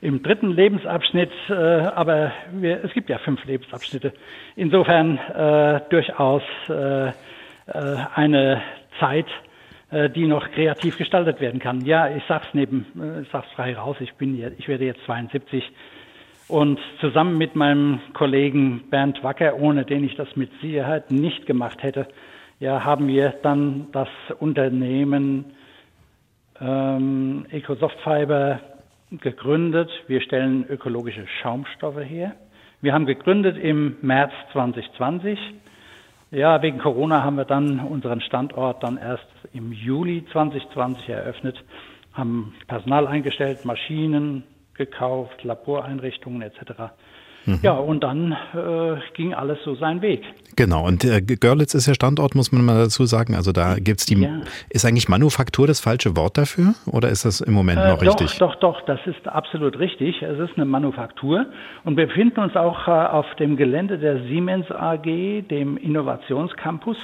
[0.01, 4.12] Im dritten Lebensabschnitt, äh, aber wir, es gibt ja fünf Lebensabschnitte.
[4.55, 7.12] Insofern äh, durchaus äh, äh
[8.15, 8.61] eine
[9.01, 9.27] Zeit,
[10.11, 11.84] die noch kreativ gestaltet werden kann.
[11.84, 15.64] Ja, ich sag's neben, äh, ich sag's frei raus, ich bin, ich werde jetzt 72
[16.49, 21.82] und zusammen mit meinem Kollegen Bernd Wacker, ohne den ich das mit Sicherheit nicht gemacht
[21.82, 22.07] hätte,
[22.61, 25.47] ja, haben wir dann das Unternehmen
[26.61, 28.61] ähm, EcoSoft Fiber
[29.11, 29.90] gegründet.
[30.07, 32.32] Wir stellen ökologische Schaumstoffe her.
[32.80, 35.38] Wir haben gegründet im März 2020
[36.34, 41.57] ja, wegen Corona haben wir dann unseren Standort dann erst im Juli 2020 eröffnet,
[42.12, 44.44] haben Personal eingestellt, Maschinen
[44.74, 46.92] gekauft, Laboreinrichtungen etc.
[47.46, 47.59] Mhm.
[47.62, 50.22] Ja, und dann äh, ging alles so seinen Weg.
[50.57, 53.34] Genau, und äh, Görlitz ist der Standort, muss man mal dazu sagen.
[53.34, 54.40] Also da gibt's die, ja.
[54.70, 58.07] ist eigentlich Manufaktur das falsche Wort dafür oder ist das im Moment äh, noch doch,
[58.07, 58.38] richtig?
[58.38, 60.22] Doch, doch, das ist absolut richtig.
[60.22, 61.46] Es ist eine Manufaktur
[61.84, 65.05] und wir befinden uns auch äh, auf dem Gelände der Siemens AG,
[65.50, 66.96] dem Innovationscampus.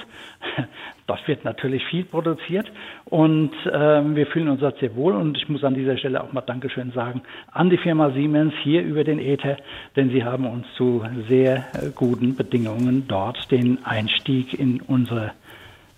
[1.11, 2.71] Dort wird natürlich viel produziert
[3.03, 6.39] und äh, wir fühlen uns sehr wohl und ich muss an dieser Stelle auch mal
[6.39, 9.57] Dankeschön sagen an die Firma Siemens hier über den Ether,
[9.97, 15.33] denn sie haben uns zu sehr äh, guten Bedingungen dort den Einstieg in unsere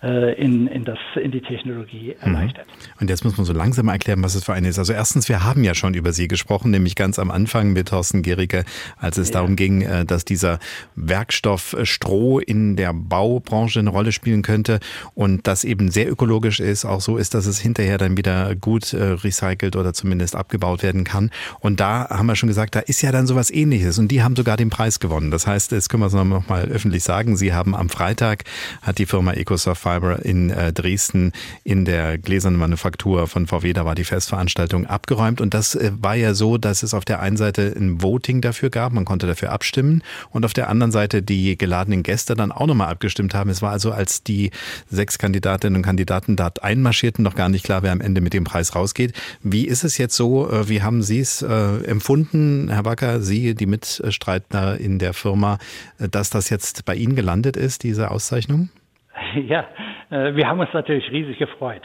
[0.03, 2.33] in, in, das, in die Technologie mhm.
[2.33, 2.65] erleichtert.
[2.99, 4.79] Und jetzt muss man so langsam erklären, was es für eine ist.
[4.79, 8.21] Also erstens, wir haben ja schon über sie gesprochen, nämlich ganz am Anfang mit Thorsten
[8.21, 8.65] Gericke,
[8.97, 9.35] als es ja.
[9.35, 10.59] darum ging, äh, dass dieser
[10.95, 14.79] Werkstoff äh, Stroh in der Baubranche eine Rolle spielen könnte
[15.13, 18.93] und das eben sehr ökologisch ist, auch so ist, dass es hinterher dann wieder gut
[18.93, 21.31] recycelt oder zumindest abgebaut werden kann.
[21.59, 24.35] Und da haben wir schon gesagt, da ist ja dann sowas ähnliches und die haben
[24.35, 25.31] sogar den Preis gewonnen.
[25.31, 28.43] Das heißt, jetzt können wir es noch mal öffentlich sagen, sie haben am Freitag,
[28.81, 31.31] hat die Firma EcoSoft Fiber in äh, Dresden
[31.63, 33.73] in der gläsernen Manufaktur von VW.
[33.73, 35.41] Da war die Festveranstaltung abgeräumt.
[35.41, 38.69] Und das äh, war ja so, dass es auf der einen Seite ein Voting dafür
[38.69, 38.93] gab.
[38.93, 40.03] Man konnte dafür abstimmen.
[40.29, 43.49] Und auf der anderen Seite die geladenen Gäste dann auch nochmal abgestimmt haben.
[43.49, 44.51] Es war also, als die
[44.89, 48.43] sechs Kandidatinnen und Kandidaten dort einmarschierten, noch gar nicht klar, wer am Ende mit dem
[48.43, 49.13] Preis rausgeht.
[49.41, 50.49] Wie ist es jetzt so?
[50.49, 55.57] Äh, wie haben Sie es empfunden, Herr Backer, Sie, die Mitstreiter in der Firma,
[55.97, 58.69] dass das jetzt bei Ihnen gelandet ist, diese Auszeichnung?
[59.47, 59.66] Ja,
[60.09, 61.82] äh, wir haben uns natürlich riesig gefreut.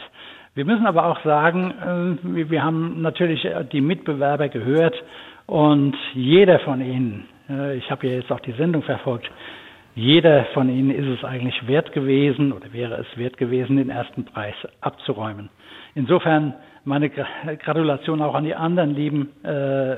[0.55, 4.95] Wir müssen aber auch sagen, äh, wir haben natürlich die Mitbewerber gehört
[5.45, 9.29] und jeder von ihnen, äh, ich habe ja jetzt auch die Sendung verfolgt,
[9.95, 14.23] jeder von ihnen ist es eigentlich wert gewesen oder wäre es wert gewesen, den ersten
[14.23, 15.49] Preis abzuräumen.
[15.95, 16.53] Insofern
[16.85, 19.29] meine Gratulation auch an die anderen lieben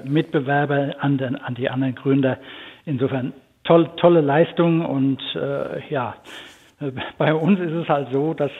[0.06, 2.40] Mitbewerber, an, den, an die anderen Gründer.
[2.86, 6.51] Insofern toll, tolle Leistung und äh, ja, äh,
[7.18, 8.52] bei uns ist es halt so, dass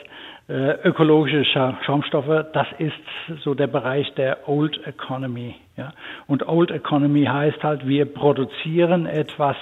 [0.48, 1.44] äh, ökologische
[1.84, 2.92] Schaumstoffe, das ist
[3.42, 5.54] so der Bereich der Old Economy.
[5.76, 5.92] Ja?
[6.26, 9.56] Und Old Economy heißt halt, wir produzieren etwas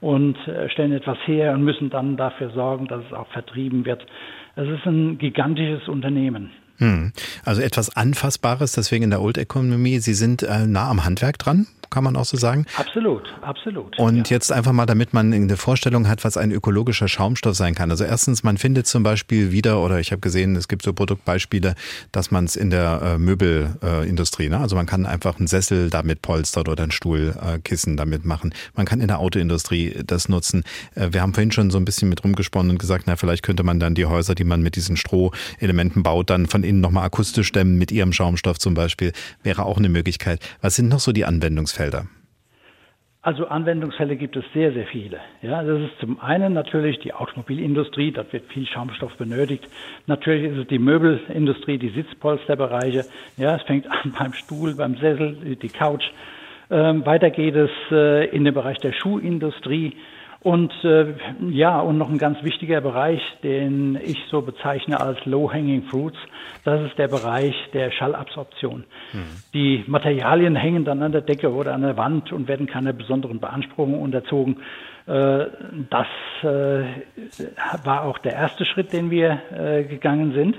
[0.00, 4.06] und äh, stellen etwas her und müssen dann dafür sorgen, dass es auch vertrieben wird.
[4.56, 6.50] Es ist ein gigantisches Unternehmen.
[6.78, 7.12] Hm.
[7.44, 9.98] Also etwas Anfassbares, deswegen in der Old Economy.
[10.00, 12.66] Sie sind äh, nah am Handwerk dran, kann man auch so sagen?
[12.76, 13.98] Absolut, absolut.
[13.98, 14.36] Und ja.
[14.36, 17.90] jetzt einfach mal, damit man eine Vorstellung hat, was ein ökologischer Schaumstoff sein kann.
[17.90, 21.74] Also erstens, man findet zum Beispiel wieder, oder ich habe gesehen, es gibt so Produktbeispiele,
[22.12, 24.58] dass man es in der äh, Möbelindustrie, ne?
[24.58, 28.54] also man kann einfach einen Sessel damit polstern oder ein Stuhlkissen äh, damit machen.
[28.74, 30.62] Man kann in der Autoindustrie das nutzen.
[30.94, 33.64] Äh, wir haben vorhin schon so ein bisschen mit rumgesponnen und gesagt, na, vielleicht könnte
[33.64, 37.50] man dann die Häuser, die man mit diesen Strohelementen baut, dann von innen nochmal akustisch
[37.50, 39.12] dämmen, mit ihrem Schaumstoff zum Beispiel,
[39.42, 40.40] wäre auch eine Möglichkeit.
[40.60, 41.79] Was sind noch so die Anwendungsfälle?
[41.80, 42.04] Felder?
[43.22, 45.18] Also Anwendungsfälle gibt es sehr, sehr viele.
[45.42, 49.68] Ja, das ist zum einen natürlich die Automobilindustrie, dort wird viel Schaumstoff benötigt.
[50.06, 53.04] Natürlich ist es die Möbelindustrie, die Sitzpolsterbereiche.
[53.36, 56.04] Ja, es fängt an beim Stuhl, beim Sessel, die Couch.
[56.70, 59.96] Ähm, weiter geht es äh, in den Bereich der Schuhindustrie.
[60.42, 61.14] Und äh,
[61.50, 66.16] ja, und noch ein ganz wichtiger Bereich, den ich so bezeichne als Low-Hanging Fruits,
[66.64, 68.84] das ist der Bereich der Schallabsorption.
[69.12, 69.18] Mhm.
[69.52, 73.38] Die Materialien hängen dann an der Decke oder an der Wand und werden keiner besonderen
[73.38, 74.62] Beanspruchung unterzogen.
[75.06, 75.46] Äh,
[75.90, 76.06] das
[76.42, 76.84] äh,
[77.84, 80.56] war auch der erste Schritt, den wir äh, gegangen sind.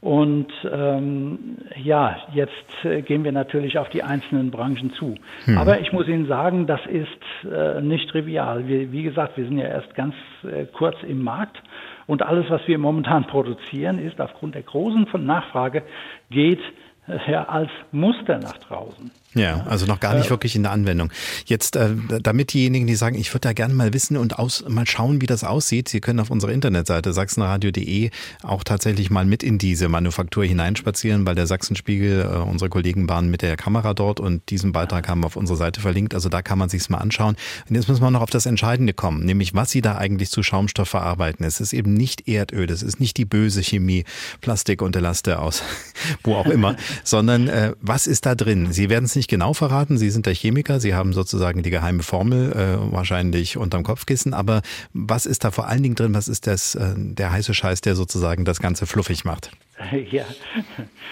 [0.00, 5.14] Und ähm, ja, jetzt äh, gehen wir natürlich auf die einzelnen Branchen zu.
[5.44, 5.58] Hm.
[5.58, 8.66] Aber ich muss Ihnen sagen, das ist äh, nicht trivial.
[8.66, 11.62] Wir, wie gesagt, wir sind ja erst ganz äh, kurz im Markt
[12.06, 15.82] und alles, was wir momentan produzieren, ist aufgrund der großen Nachfrage,
[16.30, 16.60] geht
[17.06, 19.10] äh, ja, als Muster nach draußen.
[19.34, 21.12] Ja, also noch gar nicht äh, wirklich in der Anwendung.
[21.46, 24.88] Jetzt, äh, damit diejenigen, die sagen, ich würde da gerne mal wissen und aus, mal
[24.88, 28.10] schauen, wie das aussieht, Sie können auf unserer Internetseite sachsenradio.de
[28.42, 33.30] auch tatsächlich mal mit in diese Manufaktur hineinspazieren, weil der Sachsenspiegel, äh, unsere Kollegen waren
[33.30, 36.12] mit der Kamera dort und diesen Beitrag haben wir auf unserer Seite verlinkt.
[36.14, 37.36] Also da kann man sich's mal anschauen.
[37.68, 40.42] Und jetzt müssen wir noch auf das Entscheidende kommen, nämlich was Sie da eigentlich zu
[40.42, 41.46] Schaumstoff verarbeiten.
[41.46, 44.04] Es ist eben nicht Erdöl, es ist nicht die böse Chemie,
[44.40, 45.62] Plastik und Elaste aus,
[46.24, 46.74] wo auch immer,
[47.04, 48.72] sondern äh, was ist da drin?
[48.72, 49.98] Sie werden es nicht genau verraten.
[49.98, 54.34] Sie sind der Chemiker, Sie haben sozusagen die geheime Formel äh, wahrscheinlich unterm Kopfkissen.
[54.34, 54.62] Aber
[54.92, 56.14] was ist da vor allen Dingen drin?
[56.14, 59.50] Was ist das, äh, der heiße Scheiß, der sozusagen das Ganze fluffig macht?
[60.10, 60.24] Ja,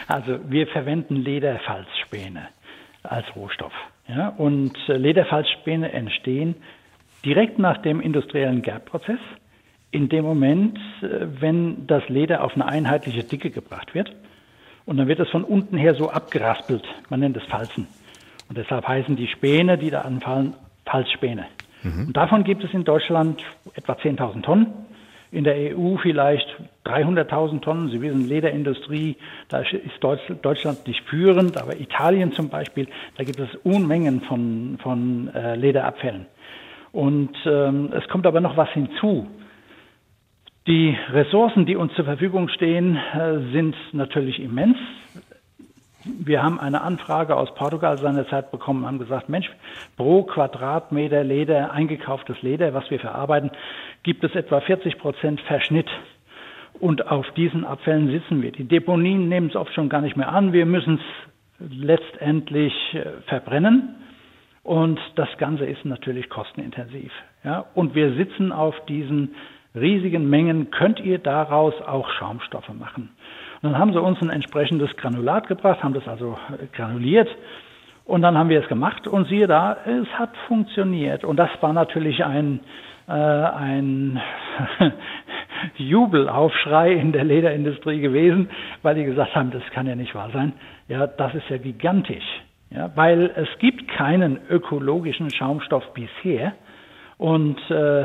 [0.08, 2.48] also wir verwenden Lederfalzspäne
[3.02, 3.72] als Rohstoff.
[4.08, 6.54] Ja, und äh, Lederfalzspäne entstehen
[7.24, 9.20] direkt nach dem industriellen Gerbprozess,
[9.90, 14.12] in dem Moment, äh, wenn das Leder auf eine einheitliche Dicke gebracht wird.
[14.86, 16.84] Und dann wird es von unten her so abgeraspelt.
[17.10, 17.86] Man nennt es Falzen.
[18.48, 20.54] Und deshalb heißen die Späne, die da anfallen,
[20.86, 21.46] Falzspäne.
[21.82, 22.08] Mhm.
[22.08, 23.42] Und davon gibt es in Deutschland
[23.74, 24.66] etwa 10.000 Tonnen.
[25.30, 26.48] In der EU vielleicht
[26.86, 27.90] 300.000 Tonnen.
[27.90, 29.16] Sie wissen, Lederindustrie,
[29.48, 32.88] da ist Deutschland nicht führend, aber Italien zum Beispiel,
[33.18, 36.26] da gibt es Unmengen von, von äh, Lederabfällen.
[36.92, 39.28] Und ähm, es kommt aber noch was hinzu.
[40.66, 44.76] Die Ressourcen, die uns zur Verfügung stehen, äh, sind natürlich immens.
[46.04, 49.50] Wir haben eine Anfrage aus Portugal seinerzeit bekommen, haben gesagt, Mensch,
[49.96, 53.50] pro Quadratmeter Leder, eingekauftes Leder, was wir verarbeiten,
[54.04, 55.88] gibt es etwa 40 Prozent Verschnitt.
[56.78, 58.52] Und auf diesen Abfällen sitzen wir.
[58.52, 60.52] Die Deponien nehmen es oft schon gar nicht mehr an.
[60.52, 63.96] Wir müssen es letztendlich äh, verbrennen.
[64.62, 67.10] Und das Ganze ist natürlich kostenintensiv.
[67.42, 67.64] Ja?
[67.74, 69.34] Und wir sitzen auf diesen
[69.74, 70.70] riesigen Mengen.
[70.70, 73.10] Könnt ihr daraus auch Schaumstoffe machen?
[73.60, 76.38] Und dann haben sie uns ein entsprechendes Granulat gebracht, haben das also
[76.72, 77.28] granuliert.
[78.04, 81.24] Und dann haben wir es gemacht und siehe da, es hat funktioniert.
[81.24, 82.60] Und das war natürlich ein,
[83.06, 84.20] äh, ein
[85.76, 88.48] Jubelaufschrei in der Lederindustrie gewesen,
[88.82, 90.54] weil die gesagt haben, das kann ja nicht wahr sein.
[90.86, 92.24] Ja, das ist ja gigantisch.
[92.70, 96.52] Ja, weil es gibt keinen ökologischen Schaumstoff bisher.
[97.18, 98.04] Und äh,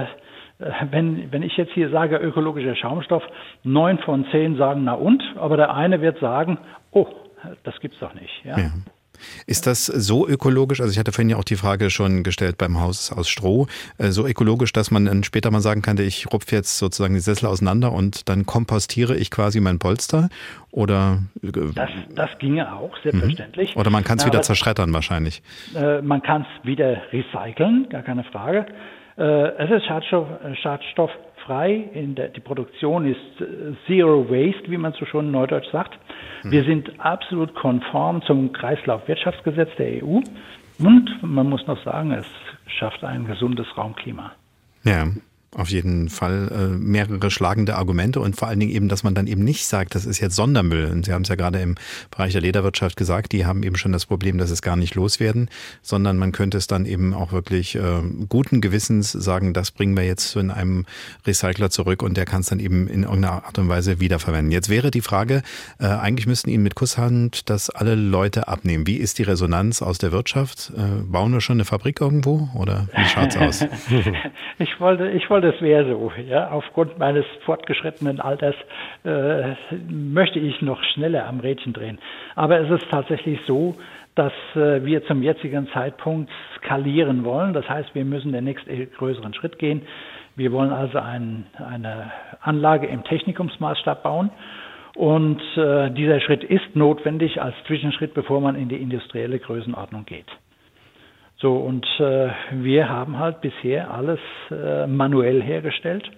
[0.91, 3.23] wenn, wenn ich jetzt hier sage ökologischer Schaumstoff,
[3.63, 6.57] neun von zehn sagen na und, aber der eine wird sagen,
[6.91, 7.07] oh,
[7.63, 8.43] das gibt's doch nicht.
[8.43, 8.57] Ja.
[8.57, 8.71] ja.
[9.45, 10.81] Ist das so ökologisch?
[10.81, 14.09] Also ich hatte vorhin ja auch die Frage schon gestellt beim Haus aus Stroh, äh,
[14.09, 17.45] so ökologisch, dass man dann später mal sagen kann, ich rupfe jetzt sozusagen die Sessel
[17.47, 20.29] auseinander und dann kompostiere ich quasi mein Polster?
[20.71, 23.75] Oder äh, das, das ginge auch, selbstverständlich.
[23.75, 23.81] Mhm.
[23.81, 25.41] Oder man kann es wieder zerschreddern wahrscheinlich.
[25.75, 28.65] Äh, man kann es wieder recyceln, gar keine Frage.
[29.17, 31.89] Äh, es ist Schadstoff, äh, schadstofffrei.
[31.93, 35.97] Der, die Produktion ist äh, Zero Waste, wie man so schon neudeutsch sagt.
[36.41, 36.51] Hm.
[36.51, 40.19] Wir sind absolut konform zum Kreislaufwirtschaftsgesetz der EU.
[40.79, 42.25] Und man muss noch sagen, es
[42.65, 44.31] schafft ein gesundes Raumklima.
[44.83, 45.05] Ja.
[45.55, 49.27] Auf jeden Fall äh, mehrere schlagende Argumente und vor allen Dingen eben, dass man dann
[49.27, 50.85] eben nicht sagt, das ist jetzt Sondermüll.
[50.85, 51.75] Und Sie haben es ja gerade im
[52.11, 55.49] Bereich der Lederwirtschaft gesagt, die haben eben schon das Problem, dass es gar nicht loswerden,
[55.81, 60.03] sondern man könnte es dann eben auch wirklich äh, guten Gewissens sagen, das bringen wir
[60.03, 60.85] jetzt in einem
[61.25, 64.51] Recycler zurück und der kann es dann eben in irgendeiner Art und Weise wiederverwenden.
[64.51, 65.43] Jetzt wäre die Frage,
[65.79, 68.87] äh, eigentlich müssten Ihnen mit Kusshand das alle Leute abnehmen.
[68.87, 70.71] Wie ist die Resonanz aus der Wirtschaft?
[70.75, 73.65] Äh, bauen wir schon eine Fabrik irgendwo oder wie schaut's aus?
[74.59, 76.11] ich wollte, ich wollte das wäre so.
[76.27, 78.55] Ja, aufgrund meines fortgeschrittenen Alters
[79.03, 79.53] äh,
[79.89, 81.99] möchte ich noch schneller am Rädchen drehen.
[82.35, 83.75] Aber es ist tatsächlich so,
[84.15, 87.53] dass äh, wir zum jetzigen Zeitpunkt skalieren wollen.
[87.53, 89.83] Das heißt, wir müssen den nächsten größeren Schritt gehen.
[90.35, 94.31] Wir wollen also ein, eine Anlage im Technikumsmaßstab bauen.
[94.95, 100.27] Und äh, dieser Schritt ist notwendig als Zwischenschritt, bevor man in die industrielle Größenordnung geht.
[101.43, 106.09] So, und äh, wir haben halt bisher alles äh, manuell hergestellt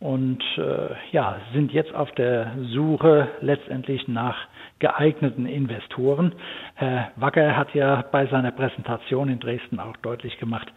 [0.00, 4.38] und äh, ja, sind jetzt auf der Suche letztendlich nach
[4.78, 6.32] geeigneten Investoren.
[6.76, 10.72] Herr Wacker hat ja bei seiner Präsentation in Dresden auch deutlich gemacht,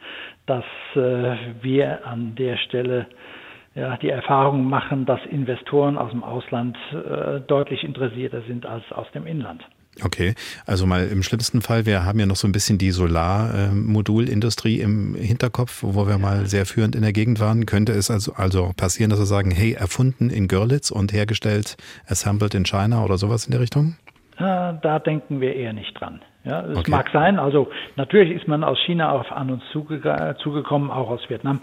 [0.47, 3.06] dass äh, wir an der Stelle
[3.74, 9.10] ja, die Erfahrung machen, dass Investoren aus dem Ausland äh, deutlich interessierter sind als aus
[9.14, 9.64] dem Inland.
[10.02, 10.34] Okay,
[10.66, 15.14] also mal im schlimmsten Fall, wir haben ja noch so ein bisschen die Solarmodulindustrie im
[15.14, 17.66] Hinterkopf, wo wir mal sehr führend in der Gegend waren.
[17.68, 21.78] Könnte es also, also passieren, dass wir sagen, hey, erfunden in Görlitz und hergestellt,
[22.08, 23.96] assembled in China oder sowas in der Richtung?
[24.38, 26.22] Äh, da denken wir eher nicht dran.
[26.46, 26.91] Ja, es okay.
[26.91, 31.22] mag sein, also natürlich ist man aus China auf an uns zuge zugekommen, auch aus
[31.30, 31.62] Vietnam,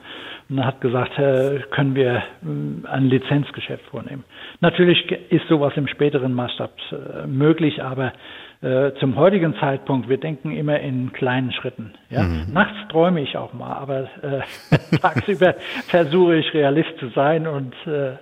[0.48, 4.24] und hat gesagt, äh, können wir äh, ein Lizenzgeschäft vornehmen.
[4.60, 8.14] Natürlich ist sowas im späteren Maßstab äh, möglich, aber
[8.62, 11.94] äh, zum heutigen Zeitpunkt, wir denken immer in kleinen Schritten.
[12.10, 12.22] Ja?
[12.22, 12.52] Mhm.
[12.52, 15.54] Nachts träume ich auch mal, aber äh, tagsüber
[15.88, 18.12] versuche ich Realist zu sein und äh,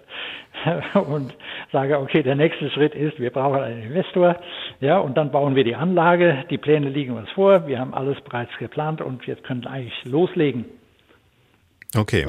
[0.94, 1.34] und
[1.72, 4.36] sage, okay, der nächste Schritt ist, wir brauchen einen Investor,
[4.80, 8.20] ja, und dann bauen wir die Anlage, die Pläne liegen uns vor, wir haben alles
[8.22, 10.64] bereits geplant und jetzt können eigentlich loslegen.
[11.96, 12.26] Okay.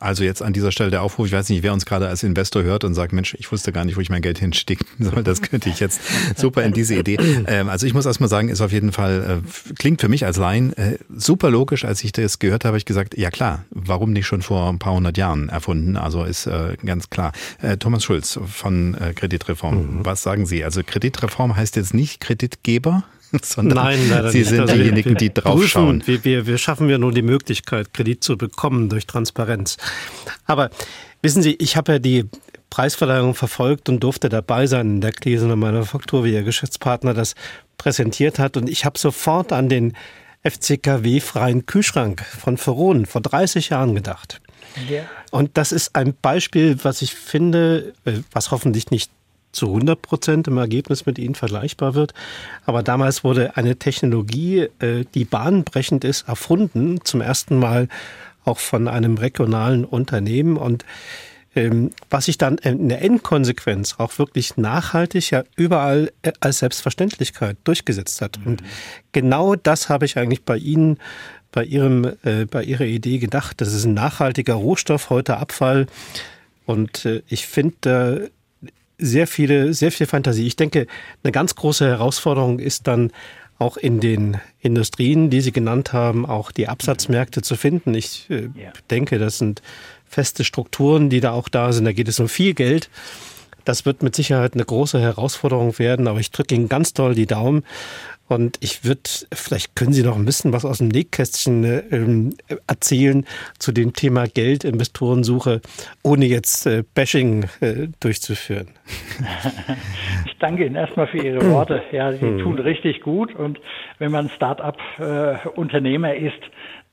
[0.00, 2.62] Also jetzt an dieser Stelle der Aufruf, ich weiß nicht, wer uns gerade als Investor
[2.62, 5.42] hört und sagt, Mensch, ich wusste gar nicht, wo ich mein Geld hinstecken soll, das
[5.42, 6.00] könnte ich jetzt
[6.36, 7.18] super in diese Idee.
[7.46, 10.36] Ähm, also ich muss erstmal sagen, ist auf jeden Fall, äh, klingt für mich als
[10.36, 11.84] Laien äh, super logisch.
[11.84, 14.78] Als ich das gehört habe, habe ich gesagt, ja klar, warum nicht schon vor ein
[14.78, 15.96] paar hundert Jahren erfunden?
[15.96, 17.32] Also ist äh, ganz klar.
[17.60, 20.04] Äh, Thomas Schulz von äh, Kreditreform, mhm.
[20.04, 20.64] was sagen Sie?
[20.64, 23.04] Also Kreditreform heißt jetzt nicht Kreditgeber?
[23.42, 24.48] sondern Nein, Sie nicht.
[24.48, 26.06] sind also diejenigen, die draufschauen.
[26.06, 29.76] Wir, wir, wir schaffen ja nur die Möglichkeit, Kredit zu bekommen durch Transparenz.
[30.46, 30.70] Aber
[31.22, 32.24] wissen Sie, ich habe ja die
[32.70, 37.34] Preisverleihung verfolgt und durfte dabei sein in der Krise meiner Faktur, wie Ihr Geschäftspartner das
[37.76, 38.56] präsentiert hat.
[38.56, 39.94] Und ich habe sofort an den
[40.42, 44.40] FCKW-freien Kühlschrank von Veron vor 30 Jahren gedacht.
[44.88, 45.02] Ja.
[45.30, 49.10] Und das ist ein Beispiel, was ich finde, äh, was hoffentlich nicht
[49.52, 52.14] zu 100 Prozent im Ergebnis mit ihnen vergleichbar wird.
[52.66, 57.88] Aber damals wurde eine Technologie, äh, die bahnbrechend ist, erfunden, zum ersten Mal
[58.44, 60.84] auch von einem regionalen Unternehmen und
[61.54, 67.56] ähm, was sich dann in der Endkonsequenz auch wirklich nachhaltig ja überall äh, als Selbstverständlichkeit
[67.64, 68.38] durchgesetzt hat.
[68.44, 68.62] Und
[69.12, 70.98] genau das habe ich eigentlich bei Ihnen
[71.50, 73.60] bei Ihrem, äh, bei Ihrer Idee gedacht.
[73.60, 75.86] Das ist ein nachhaltiger Rohstoff, heute Abfall.
[76.66, 78.30] Und äh, ich finde,
[78.98, 80.46] sehr viele, sehr viel Fantasie.
[80.46, 80.86] Ich denke,
[81.22, 83.12] eine ganz große Herausforderung ist dann
[83.58, 87.94] auch in den Industrien, die Sie genannt haben, auch die Absatzmärkte zu finden.
[87.94, 88.48] Ich äh,
[88.90, 89.62] denke, das sind
[90.06, 91.84] feste Strukturen, die da auch da sind.
[91.84, 92.88] Da geht es um viel Geld.
[93.68, 97.26] Das wird mit Sicherheit eine große Herausforderung werden, aber ich drücke Ihnen ganz doll die
[97.26, 97.64] Daumen.
[98.26, 103.26] Und ich würde, vielleicht können Sie noch ein bisschen was aus dem Nähkästchen äh, erzählen
[103.58, 105.60] zu dem Thema Geld, Investorensuche,
[106.02, 108.70] ohne jetzt äh, Bashing äh, durchzuführen.
[110.26, 111.82] Ich danke Ihnen erstmal für Ihre Worte.
[111.90, 112.38] Ja, Sie hm.
[112.38, 113.34] tun richtig gut.
[113.34, 113.58] Und
[113.98, 116.40] wenn man Start-up-Unternehmer äh, ist,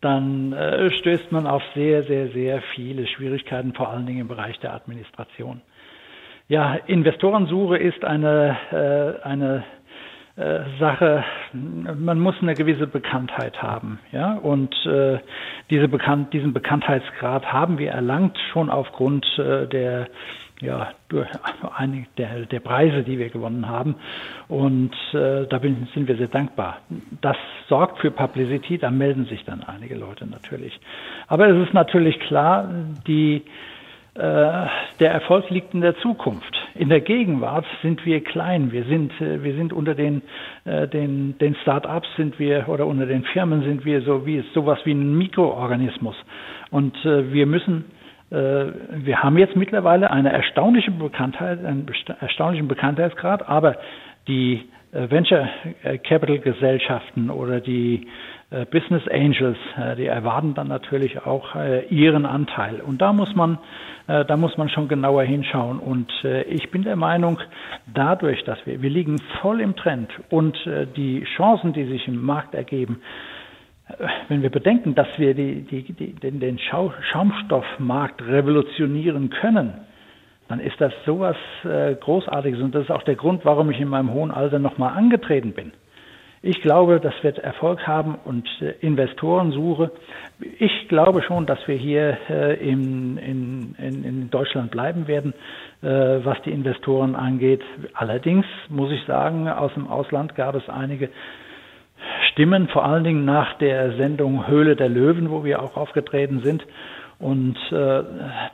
[0.01, 4.59] dann äh, stößt man auf sehr, sehr, sehr viele Schwierigkeiten, vor allen Dingen im Bereich
[4.59, 5.61] der Administration.
[6.47, 9.63] Ja, Investorensuche ist eine, äh, eine
[10.35, 11.23] äh, Sache,
[11.53, 15.17] man muss eine gewisse Bekanntheit haben, ja, und äh,
[15.71, 20.07] diese Bekannt, diesen Bekanntheitsgrad haben wir erlangt schon aufgrund äh, der
[20.61, 21.27] ja, durch
[21.75, 23.95] einige der, der Preise, die wir gewonnen haben.
[24.47, 26.77] Und äh, da bin, sind wir sehr dankbar.
[27.21, 27.35] Das
[27.67, 30.79] sorgt für Publicity, da melden sich dann einige Leute natürlich.
[31.27, 32.69] Aber es ist natürlich klar,
[33.05, 33.43] die
[34.15, 36.55] der Erfolg liegt in der Zukunft.
[36.75, 38.71] In der Gegenwart sind wir klein.
[38.71, 40.21] Wir sind, äh, wir sind unter den,
[40.65, 44.79] äh, den, den Start-ups sind wir oder unter den Firmen sind wir so wie sowas
[44.85, 46.15] wie ein Mikroorganismus.
[46.71, 47.85] Und wir müssen
[48.31, 51.87] wir haben jetzt mittlerweile eine erstaunliche Bekanntheit, einen
[52.19, 53.77] erstaunlichen Bekanntheitsgrad, aber
[54.27, 55.47] die Venture
[56.03, 58.07] Capital Gesellschaften oder die
[58.71, 59.57] Business Angels,
[59.97, 61.55] die erwarten dann natürlich auch
[61.89, 62.79] ihren Anteil.
[62.79, 63.57] Und da muss man
[64.07, 65.79] äh, da muss man schon genauer hinschauen.
[65.79, 67.39] Und äh, ich bin der Meinung,
[67.93, 72.23] dadurch, dass wir, wir liegen voll im Trend und äh, die Chancen, die sich im
[72.23, 73.01] Markt ergeben,
[74.29, 79.75] wenn wir bedenken, dass wir die, die, die, den, den Schaumstoffmarkt revolutionieren können,
[80.47, 82.61] dann ist das sowas Großartiges.
[82.61, 85.71] Und das ist auch der Grund, warum ich in meinem hohen Alter nochmal angetreten bin.
[86.47, 89.89] Ich glaube, das wird Erfolg haben und äh, Investorensuche.
[90.59, 95.33] Ich glaube schon, dass wir hier äh, in, in, in Deutschland bleiben werden,
[95.81, 95.87] äh,
[96.23, 97.63] was die Investoren angeht.
[97.95, 101.09] Allerdings muss ich sagen, aus dem Ausland gab es einige
[102.31, 106.63] stimmen, vor allen Dingen nach der Sendung Höhle der Löwen, wo wir auch aufgetreten sind.
[107.17, 108.03] Und äh,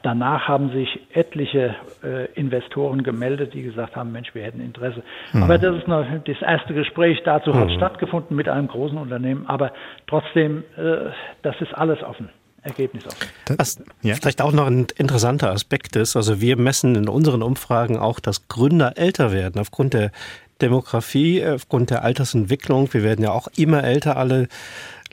[0.03, 5.03] danach haben sich etliche äh, Investoren gemeldet, die gesagt haben, Mensch, wir hätten Interesse.
[5.33, 5.43] Mhm.
[5.43, 7.75] Aber das ist noch das erste Gespräch dazu hat mhm.
[7.75, 9.47] stattgefunden mit einem großen Unternehmen.
[9.47, 9.71] Aber
[10.07, 11.09] trotzdem, äh,
[11.41, 12.29] das ist alles offen.
[12.63, 13.27] Ergebnis offen.
[13.57, 14.13] Was ja.
[14.13, 18.47] vielleicht auch noch ein interessanter Aspekt ist, also wir messen in unseren Umfragen auch, dass
[18.49, 20.11] Gründer älter werden aufgrund der
[20.61, 22.93] Demografie, aufgrund der Altersentwicklung.
[22.93, 24.47] Wir werden ja auch immer älter alle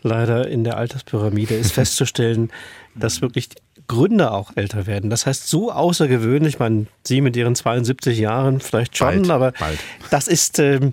[0.02, 2.50] leider in der Alterspyramide ist festzustellen,
[2.94, 3.48] dass wirklich
[3.86, 5.10] Gründer auch älter werden.
[5.10, 9.78] Das heißt, so außergewöhnlich, man Sie mit Ihren 72 Jahren vielleicht schon, bald, aber bald.
[10.10, 10.92] das ist, äh,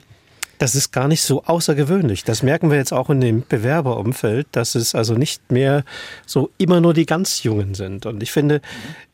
[0.58, 2.24] das ist gar nicht so außergewöhnlich.
[2.24, 5.84] Das merken wir jetzt auch in dem Bewerberumfeld, dass es also nicht mehr
[6.26, 8.06] so immer nur die ganz Jungen sind.
[8.06, 8.62] Und ich finde,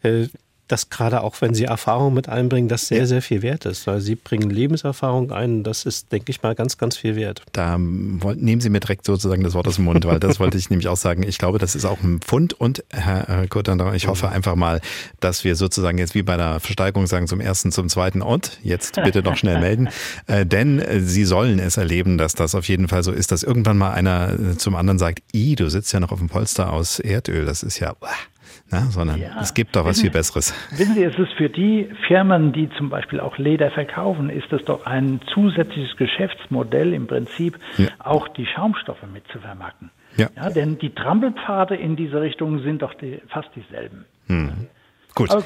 [0.03, 0.27] äh,
[0.71, 3.87] dass gerade auch wenn Sie Erfahrung mit einbringen, das sehr, sehr viel wert ist.
[3.87, 7.43] Weil Sie bringen Lebenserfahrung ein, das ist, denke ich mal, ganz, ganz viel wert.
[7.51, 10.69] Da nehmen Sie mir direkt sozusagen das Wort aus dem Mund, weil das wollte ich
[10.69, 11.23] nämlich auch sagen.
[11.23, 14.81] Ich glaube, das ist auch ein Pfund und Herr Kurtander, ich hoffe einfach mal,
[15.19, 18.95] dass wir sozusagen jetzt wie bei der Versteigerung sagen, zum ersten, zum zweiten und jetzt
[19.03, 19.89] bitte noch schnell melden.
[20.27, 23.43] Äh, denn äh, Sie sollen es erleben, dass das auf jeden Fall so ist, dass
[23.43, 26.71] irgendwann mal einer äh, zum anderen sagt, i, du sitzt ja noch auf dem Polster
[26.71, 27.95] aus Erdöl, das ist ja,
[28.69, 29.39] na, sondern ja.
[29.41, 30.53] es gibt doch was wissen, viel Besseres.
[30.71, 34.63] Wissen Sie, es ist für die Firmen, die zum Beispiel auch Leder verkaufen, ist es
[34.65, 37.87] doch ein zusätzliches Geschäftsmodell im Prinzip, ja.
[37.99, 39.91] auch die Schaumstoffe mit zu vermarkten.
[40.17, 40.27] Ja.
[40.35, 40.49] ja.
[40.49, 44.05] denn die Trampelpfade in diese Richtung sind doch die, fast dieselben.
[44.27, 44.67] Hm.
[45.15, 45.29] Gut.
[45.29, 45.45] gut.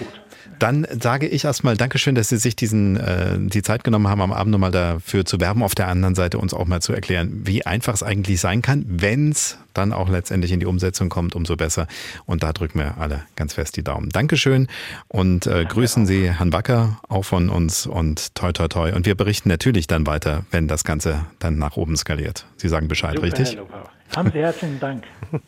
[0.59, 4.31] Dann sage ich erstmal Dankeschön, dass Sie sich diesen, äh, die Zeit genommen haben, am
[4.31, 7.65] Abend nochmal dafür zu werben, auf der anderen Seite uns auch mal zu erklären, wie
[7.65, 11.55] einfach es eigentlich sein kann, wenn es dann auch letztendlich in die Umsetzung kommt, umso
[11.57, 11.87] besser.
[12.25, 14.09] Und da drücken wir alle ganz fest die Daumen.
[14.09, 14.67] Dankeschön
[15.07, 18.93] und äh, grüßen Sie Herrn Wacker auch von uns und toi toi toi.
[18.93, 22.45] Und wir berichten natürlich dann weiter, wenn das Ganze dann nach oben skaliert.
[22.57, 23.57] Sie sagen Bescheid, Super, richtig?
[24.13, 25.03] Haben Sie herzlichen Dank.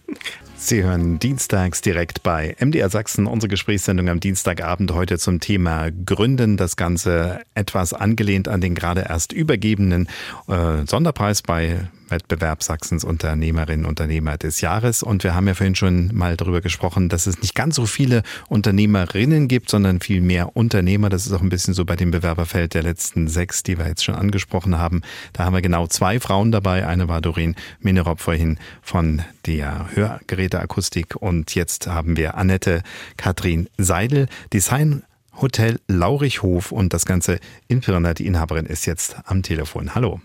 [0.55, 6.57] Sie hören dienstags direkt bei MDR Sachsen unsere Gesprächssendung am Dienstagabend heute zum Thema Gründen.
[6.57, 10.09] Das Ganze etwas angelehnt an den gerade erst übergebenen
[10.47, 15.01] äh, Sonderpreis bei Wettbewerb Sachsens Unternehmerinnen und Unternehmer des Jahres.
[15.01, 18.21] Und wir haben ja vorhin schon mal darüber gesprochen, dass es nicht ganz so viele
[18.47, 21.09] Unternehmerinnen gibt, sondern viel mehr Unternehmer.
[21.09, 24.03] Das ist auch ein bisschen so bei dem Bewerberfeld der letzten sechs, die wir jetzt
[24.03, 25.01] schon angesprochen haben.
[25.33, 26.85] Da haben wir genau zwei Frauen dabei.
[26.85, 32.83] Eine war Doreen Minerop vorhin von der Hörgeräteakustik und jetzt haben wir Annette
[33.17, 35.01] Katrin Seidel, Design
[35.41, 38.13] Hotel Laurichhof und das Ganze in Pirna.
[38.13, 39.95] Die Inhaberin ist jetzt am Telefon.
[39.95, 40.21] Hallo.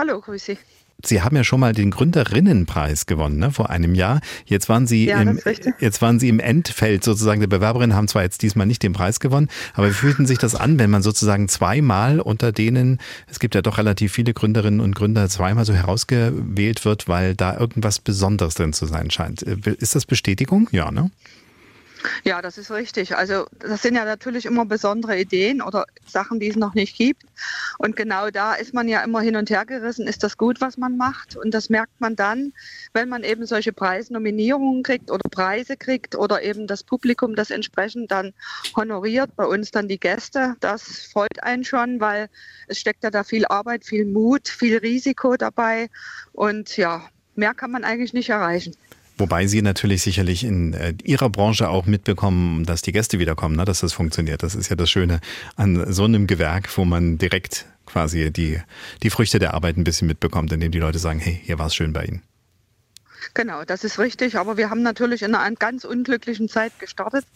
[0.00, 0.56] Hallo, grüße.
[1.04, 4.22] Sie haben ja schon mal den Gründerinnenpreis gewonnen, ne, vor einem Jahr.
[4.46, 5.38] Jetzt waren Sie ja, im,
[5.78, 9.20] jetzt waren Sie im Endfeld sozusagen der Bewerberinnen, haben zwar jetzt diesmal nicht den Preis
[9.20, 12.98] gewonnen, aber wie fühlten sich das an, wenn man sozusagen zweimal unter denen,
[13.30, 17.58] es gibt ja doch relativ viele Gründerinnen und Gründer, zweimal so herausgewählt wird, weil da
[17.58, 19.42] irgendwas Besonderes drin zu sein scheint.
[19.42, 20.66] Äh, ist das Bestätigung?
[20.72, 21.10] Ja, ne?
[22.24, 23.16] Ja, das ist richtig.
[23.16, 27.24] Also das sind ja natürlich immer besondere Ideen oder Sachen, die es noch nicht gibt.
[27.78, 30.06] Und genau da ist man ja immer hin und her gerissen.
[30.06, 31.36] Ist das gut, was man macht?
[31.36, 32.52] Und das merkt man dann,
[32.92, 38.10] wenn man eben solche Preisnominierungen kriegt oder Preise kriegt oder eben das Publikum das entsprechend
[38.10, 38.32] dann
[38.76, 40.56] honoriert, bei uns dann die Gäste.
[40.60, 42.28] Das freut einen schon, weil
[42.68, 45.88] es steckt ja da viel Arbeit, viel Mut, viel Risiko dabei.
[46.32, 47.02] Und ja,
[47.34, 48.76] mehr kann man eigentlich nicht erreichen.
[49.20, 53.66] Wobei Sie natürlich sicherlich in äh, Ihrer Branche auch mitbekommen, dass die Gäste wiederkommen, ne?
[53.66, 54.42] dass das funktioniert.
[54.42, 55.20] Das ist ja das Schöne
[55.56, 58.60] an so einem Gewerk, wo man direkt quasi die,
[59.02, 61.74] die Früchte der Arbeit ein bisschen mitbekommt, indem die Leute sagen, hey, hier war es
[61.74, 62.22] schön bei Ihnen.
[63.34, 64.38] Genau, das ist richtig.
[64.38, 67.26] Aber wir haben natürlich in einer ganz unglücklichen Zeit gestartet,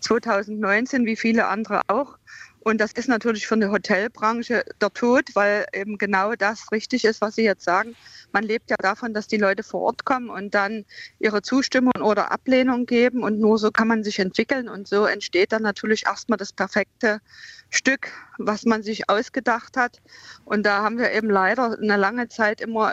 [0.00, 2.16] 2019, wie viele andere auch.
[2.60, 7.20] Und das ist natürlich für eine Hotelbranche der Tod, weil eben genau das richtig ist,
[7.20, 7.94] was Sie jetzt sagen.
[8.34, 10.84] Man lebt ja davon, dass die Leute vor Ort kommen und dann
[11.20, 13.22] ihre Zustimmung oder Ablehnung geben.
[13.22, 14.68] Und nur so kann man sich entwickeln.
[14.68, 17.20] Und so entsteht dann natürlich erstmal das perfekte
[17.70, 20.02] Stück, was man sich ausgedacht hat.
[20.44, 22.92] Und da haben wir eben leider eine lange Zeit immer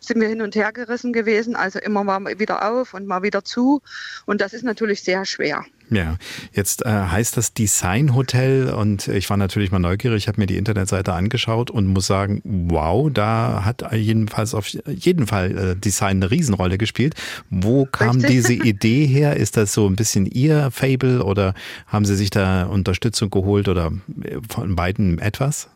[0.00, 1.54] sind wir hin und her gerissen gewesen.
[1.56, 3.82] Also immer mal wieder auf und mal wieder zu.
[4.26, 5.64] Und das ist natürlich sehr schwer.
[5.90, 6.18] Ja,
[6.52, 10.56] jetzt äh, heißt das Design Hotel und ich war natürlich mal neugierig, habe mir die
[10.56, 16.30] Internetseite angeschaut und muss sagen, wow, da hat jedenfalls auf jeden Fall äh, Design eine
[16.30, 17.14] Riesenrolle gespielt.
[17.50, 18.30] Wo kam Richtig?
[18.30, 19.36] diese Idee her?
[19.36, 21.54] Ist das so ein bisschen Ihr Fable oder
[21.88, 23.90] haben Sie sich da Unterstützung geholt oder
[24.22, 25.68] äh, von beiden etwas?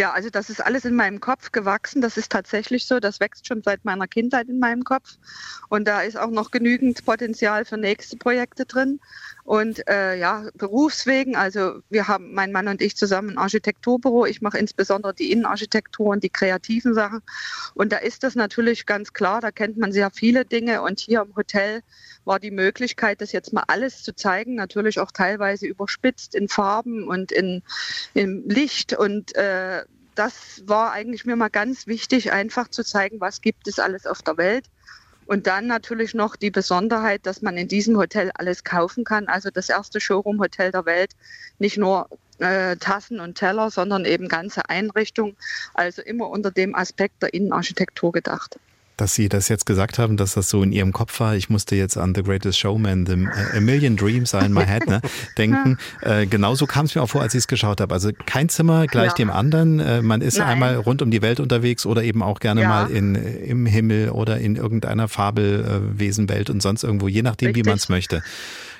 [0.00, 2.00] Ja, also das ist alles in meinem Kopf gewachsen.
[2.00, 3.00] Das ist tatsächlich so.
[3.00, 5.16] Das wächst schon seit meiner Kindheit in meinem Kopf.
[5.68, 8.98] Und da ist auch noch genügend Potenzial für nächste Projekte drin.
[9.50, 14.24] Und äh, ja, Berufswegen, also wir haben, mein Mann und ich zusammen ein Architekturbüro.
[14.24, 17.20] Ich mache insbesondere die Innenarchitektur und die kreativen Sachen.
[17.74, 20.82] Und da ist das natürlich ganz klar, da kennt man sehr viele Dinge.
[20.82, 21.82] Und hier im Hotel
[22.24, 27.08] war die Möglichkeit, das jetzt mal alles zu zeigen, natürlich auch teilweise überspitzt in Farben
[27.08, 27.64] und in,
[28.14, 28.92] in Licht.
[28.92, 29.82] Und äh,
[30.14, 34.22] das war eigentlich mir mal ganz wichtig, einfach zu zeigen, was gibt es alles auf
[34.22, 34.66] der Welt.
[35.30, 39.28] Und dann natürlich noch die Besonderheit, dass man in diesem Hotel alles kaufen kann.
[39.28, 41.12] Also das erste Showroom-Hotel der Welt.
[41.60, 42.08] Nicht nur
[42.38, 45.36] äh, Tassen und Teller, sondern eben ganze Einrichtungen.
[45.72, 48.58] Also immer unter dem Aspekt der Innenarchitektur gedacht
[49.00, 51.34] dass Sie das jetzt gesagt haben, dass das so in Ihrem Kopf war.
[51.34, 54.86] Ich musste jetzt an The Greatest Showman, The äh, A Million Dreams in My Head
[54.86, 55.00] ne,
[55.38, 55.78] denken.
[56.02, 57.94] Äh, genauso kam es mir auch vor, als ich es geschaut habe.
[57.94, 59.14] Also kein Zimmer gleich ja.
[59.14, 59.80] dem anderen.
[59.80, 60.48] Äh, man ist Nein.
[60.48, 62.68] einmal rund um die Welt unterwegs oder eben auch gerne ja.
[62.68, 67.64] mal in, im Himmel oder in irgendeiner Fabelwesenwelt und sonst irgendwo, je nachdem, Richtig.
[67.64, 68.22] wie man es möchte.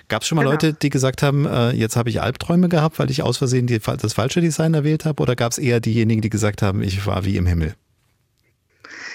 [0.09, 0.53] Gab es schon mal genau.
[0.53, 3.79] Leute, die gesagt haben, äh, jetzt habe ich Albträume gehabt, weil ich aus Versehen die,
[3.79, 5.23] das falsche Design erwählt habe?
[5.23, 7.75] Oder gab es eher diejenigen, die gesagt haben, ich war wie im Himmel?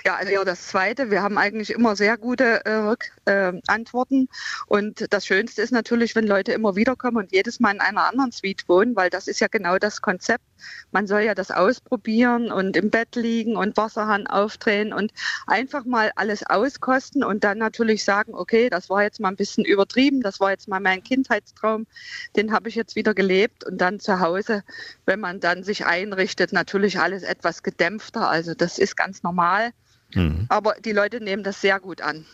[0.05, 1.09] Ja, also eher das Zweite.
[1.09, 2.95] Wir haben eigentlich immer sehr gute äh,
[3.25, 4.29] äh, Antworten.
[4.67, 8.31] Und das Schönste ist natürlich, wenn Leute immer wiederkommen und jedes Mal in einer anderen
[8.31, 10.43] Suite wohnen, weil das ist ja genau das Konzept.
[10.91, 15.11] Man soll ja das ausprobieren und im Bett liegen und Wasserhahn aufdrehen und
[15.47, 19.65] einfach mal alles auskosten und dann natürlich sagen, okay, das war jetzt mal ein bisschen
[19.65, 21.87] übertrieben, das war jetzt mal mein Kindheitstraum,
[22.35, 24.63] den habe ich jetzt wieder gelebt und dann zu Hause,
[25.07, 28.29] wenn man dann sich einrichtet, natürlich alles etwas gedämpfter.
[28.29, 29.71] Also das ist ganz normal.
[30.16, 30.45] Mhm.
[30.49, 32.26] Aber die Leute nehmen das sehr gut an.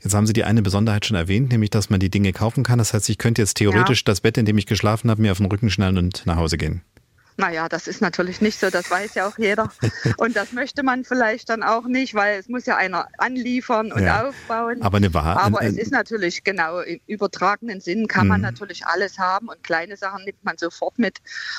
[0.00, 2.78] Jetzt haben Sie die eine Besonderheit schon erwähnt, nämlich, dass man die Dinge kaufen kann.
[2.78, 4.04] Das heißt, ich könnte jetzt theoretisch ja.
[4.04, 6.56] das Bett, in dem ich geschlafen habe, mir auf den Rücken schnallen und nach Hause
[6.56, 6.82] gehen.
[7.40, 9.70] Naja, das ist natürlich nicht so, das weiß ja auch jeder.
[10.16, 14.02] Und das möchte man vielleicht dann auch nicht, weil es muss ja einer anliefern und
[14.02, 14.82] ja, aufbauen.
[14.82, 15.36] Aber eine Wahrheit.
[15.36, 18.46] Aber es ist natürlich, genau, im übertragenen Sinn kann man mhm.
[18.46, 21.18] natürlich alles haben und kleine Sachen nimmt man sofort mit.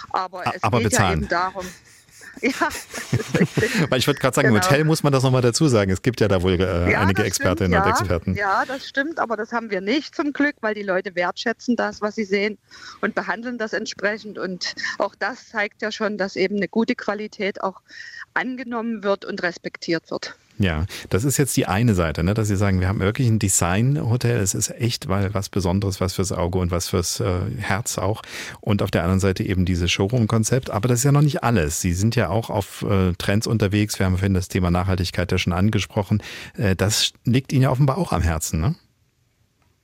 [0.09, 1.11] Aber es aber geht bezahlen.
[1.11, 1.65] ja eben darum.
[2.41, 2.51] Ja,
[3.89, 4.59] Weil ich würde gerade sagen, genau.
[4.59, 5.91] im Hotel muss man das nochmal dazu sagen.
[5.91, 8.35] Es gibt ja da wohl äh, ja, einige Expertinnen stimmt, und Experten.
[8.35, 12.01] Ja, das stimmt, aber das haben wir nicht zum Glück, weil die Leute wertschätzen das,
[12.01, 12.57] was sie sehen
[13.01, 14.37] und behandeln das entsprechend.
[14.37, 17.81] Und auch das zeigt ja schon, dass eben eine gute Qualität auch
[18.33, 20.35] angenommen wird und respektiert wird.
[20.61, 23.39] Ja, das ist jetzt die eine Seite, ne, dass Sie sagen, wir haben wirklich ein
[23.39, 24.39] Design-Hotel.
[24.39, 28.21] Es ist echt weil was Besonderes, was fürs Auge und was fürs äh, Herz auch.
[28.59, 30.69] Und auf der anderen Seite eben dieses Showroom-Konzept.
[30.69, 31.79] Aber das ist ja noch nicht alles.
[31.79, 33.99] Sie sind ja auch auf äh, Trends unterwegs.
[33.99, 36.21] Wir haben vorhin das Thema Nachhaltigkeit ja schon angesprochen.
[36.57, 38.75] Äh, das liegt Ihnen ja offenbar auch am Herzen, ne?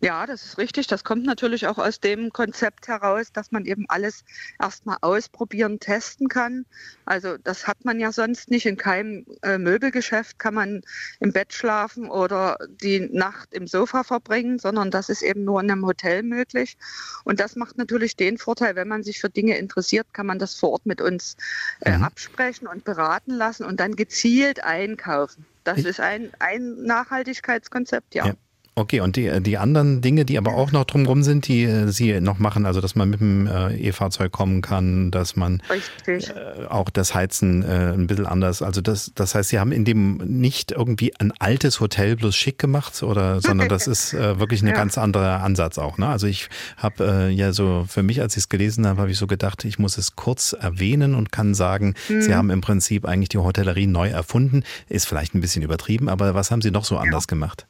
[0.05, 0.85] Ja, das ist richtig.
[0.85, 4.23] Das kommt natürlich auch aus dem Konzept heraus, dass man eben alles
[4.61, 6.67] erstmal ausprobieren, testen kann.
[7.05, 8.67] Also das hat man ja sonst nicht.
[8.67, 10.83] In keinem äh, Möbelgeschäft kann man
[11.21, 15.71] im Bett schlafen oder die Nacht im Sofa verbringen, sondern das ist eben nur in
[15.71, 16.77] einem Hotel möglich.
[17.23, 20.53] Und das macht natürlich den Vorteil, wenn man sich für Dinge interessiert, kann man das
[20.53, 21.35] vor Ort mit uns
[21.81, 22.03] äh, mhm.
[22.03, 25.47] absprechen und beraten lassen und dann gezielt einkaufen.
[25.63, 28.27] Das ist ein, ein Nachhaltigkeitskonzept, ja.
[28.27, 28.33] ja.
[28.77, 32.19] Okay, und die, die anderen Dinge, die aber auch noch drumherum sind, die äh, Sie
[32.19, 35.63] noch machen, also dass man mit dem äh, E-Fahrzeug kommen kann, dass man
[36.05, 36.19] äh,
[36.67, 40.17] auch das Heizen äh, ein bisschen anders, also das, das heißt, Sie haben in dem
[40.17, 44.67] nicht irgendwie ein altes Hotel bloß schick gemacht, oder, sondern das ist äh, wirklich ein
[44.67, 44.73] ja.
[44.73, 45.97] ganz anderer Ansatz auch.
[45.97, 46.09] Ne?
[46.09, 49.17] Also ich habe äh, ja so, für mich, als ich es gelesen habe, habe ich
[49.17, 52.21] so gedacht, ich muss es kurz erwähnen und kann sagen, mhm.
[52.21, 54.63] Sie haben im Prinzip eigentlich die Hotellerie neu erfunden.
[54.89, 57.01] Ist vielleicht ein bisschen übertrieben, aber was haben Sie noch so ja.
[57.01, 57.67] anders gemacht?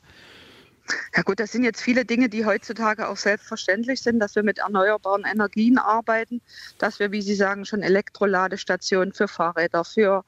[1.16, 4.60] Ja gut, das sind jetzt viele Dinge, die heutzutage auch selbstverständlich sind, dass wir mit
[4.60, 6.42] erneuerbaren Energien arbeiten,
[6.78, 10.24] dass wir, wie Sie sagen, schon Elektroladestationen für Fahrräder, für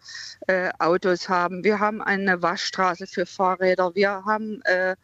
[0.47, 1.63] äh, Autos haben.
[1.63, 3.93] Wir haben eine Waschstraße für Fahrräder.
[3.93, 4.95] Wir haben äh,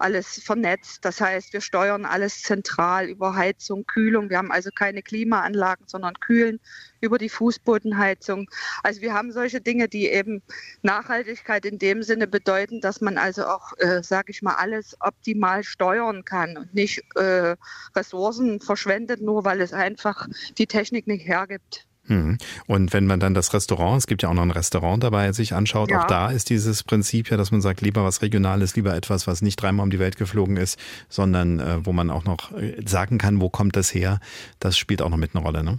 [0.00, 1.04] alles vernetzt.
[1.04, 4.30] Das heißt, wir steuern alles zentral über Heizung, Kühlung.
[4.30, 6.60] Wir haben also keine Klimaanlagen, sondern kühlen
[7.00, 8.48] über die Fußbodenheizung.
[8.82, 10.42] Also wir haben solche Dinge, die eben
[10.82, 15.64] Nachhaltigkeit in dem Sinne bedeuten, dass man also auch, äh, sage ich mal, alles optimal
[15.64, 17.56] steuern kann und nicht äh,
[17.94, 20.28] Ressourcen verschwendet, nur weil es einfach
[20.58, 21.86] die Technik nicht hergibt.
[22.10, 22.38] Mhm.
[22.66, 25.54] Und wenn man dann das Restaurant, es gibt ja auch noch ein Restaurant dabei, sich
[25.54, 26.02] anschaut, ja.
[26.02, 29.42] auch da ist dieses Prinzip ja, dass man sagt, lieber was Regionales, lieber etwas, was
[29.42, 33.18] nicht dreimal um die Welt geflogen ist, sondern äh, wo man auch noch äh, sagen
[33.18, 34.18] kann, wo kommt das her,
[34.58, 35.78] das spielt auch noch mit eine Rolle, ne?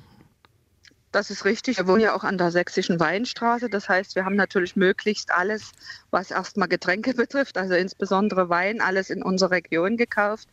[1.11, 1.77] Das ist richtig.
[1.77, 3.69] Wir wohnen ja auch an der sächsischen Weinstraße.
[3.69, 5.73] Das heißt, wir haben natürlich möglichst alles,
[6.09, 10.47] was erstmal Getränke betrifft, also insbesondere Wein, alles in unserer Region gekauft.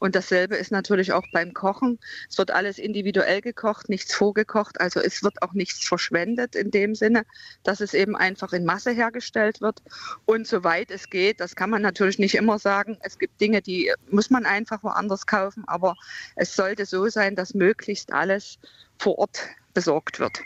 [0.00, 2.00] Und dasselbe ist natürlich auch beim Kochen.
[2.28, 4.80] Es wird alles individuell gekocht, nichts vorgekocht.
[4.80, 7.24] Also es wird auch nichts verschwendet in dem Sinne,
[7.62, 9.82] dass es eben einfach in Masse hergestellt wird.
[10.24, 12.98] Und soweit es geht, das kann man natürlich nicht immer sagen.
[13.02, 15.64] Es gibt Dinge, die muss man einfach woanders kaufen.
[15.66, 15.94] Aber
[16.34, 18.58] es sollte so sein, dass möglichst alles
[18.98, 19.40] vor Ort
[19.74, 20.40] besorgt wird.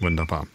[0.00, 0.46] Wunderbar.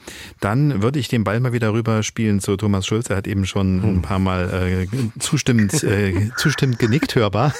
[0.42, 3.10] Dann würde ich den Ball mal wieder rüberspielen zu Thomas Schulz.
[3.10, 7.54] Er hat eben schon ein paar Mal äh, zustimmend, äh, zustimmend genickt, hörbar.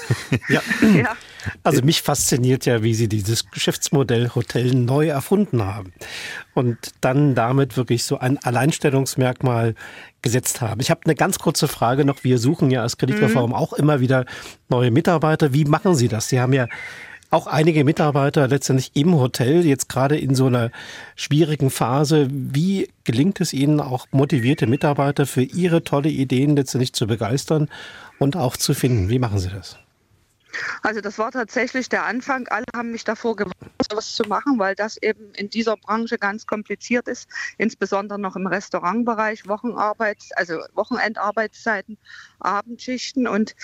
[0.48, 0.60] Ja.
[0.94, 1.16] ja.
[1.62, 5.92] Also mich fasziniert ja, wie Sie dieses Geschäftsmodell Hotel neu erfunden haben
[6.54, 9.74] und dann damit wirklich so ein Alleinstellungsmerkmal
[10.22, 10.80] gesetzt haben.
[10.80, 12.24] Ich habe eine ganz kurze Frage noch.
[12.24, 13.56] Wir suchen ja als Kreditreform mhm.
[13.56, 14.26] auch immer wieder
[14.68, 15.54] neue Mitarbeiter.
[15.54, 16.28] Wie machen Sie das?
[16.28, 16.66] Sie haben ja
[17.30, 20.70] auch einige Mitarbeiter letztendlich im Hotel, jetzt gerade in so einer
[21.14, 22.28] schwierigen Phase.
[22.30, 27.68] Wie gelingt es Ihnen auch motivierte Mitarbeiter für Ihre tolle Ideen letztendlich zu begeistern
[28.18, 29.08] und auch zu finden?
[29.08, 29.78] Wie machen Sie das?
[30.82, 32.48] Also das war tatsächlich der Anfang.
[32.48, 33.54] Alle haben mich davor gewarnt,
[33.90, 37.28] sowas zu machen, weil das eben in dieser Branche ganz kompliziert ist,
[37.58, 41.98] insbesondere noch im Restaurantbereich, Wochenarbeits, also Wochenendarbeitszeiten,
[42.40, 43.26] Abendschichten.
[43.26, 43.54] Und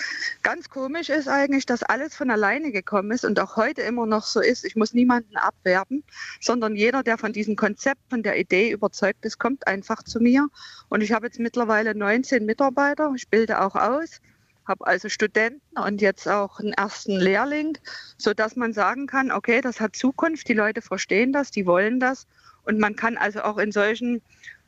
[0.43, 4.23] ganz komisch ist eigentlich, dass alles von alleine gekommen ist und auch heute immer noch
[4.23, 4.65] so ist.
[4.65, 6.03] Ich muss niemanden abwerben,
[6.39, 10.47] sondern jeder, der von diesem Konzept, von der Idee überzeugt ist, kommt einfach zu mir.
[10.89, 13.11] Und ich habe jetzt mittlerweile 19 Mitarbeiter.
[13.15, 14.21] Ich bilde auch aus
[14.67, 17.77] habe also Studenten und jetzt auch einen ersten Lehrling,
[18.17, 22.27] sodass man sagen kann, okay, das hat Zukunft, die Leute verstehen das, die wollen das
[22.63, 24.21] und man kann also auch in solchen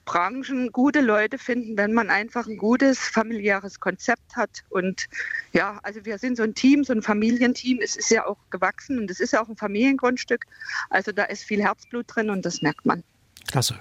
[0.10, 4.64] Branchen gute Leute finden, wenn man einfach ein gutes familiäres Konzept hat.
[4.70, 5.06] Und
[5.54, 7.80] ja, also wir sind so ein Team, so ein Familienteam.
[7.80, 10.46] Es ist ja auch gewachsen und es ist ja auch ein Familiengrundstück.
[10.90, 13.04] Also da ist viel Herzblut drin und das merkt man.
[13.48, 13.76] Klasse.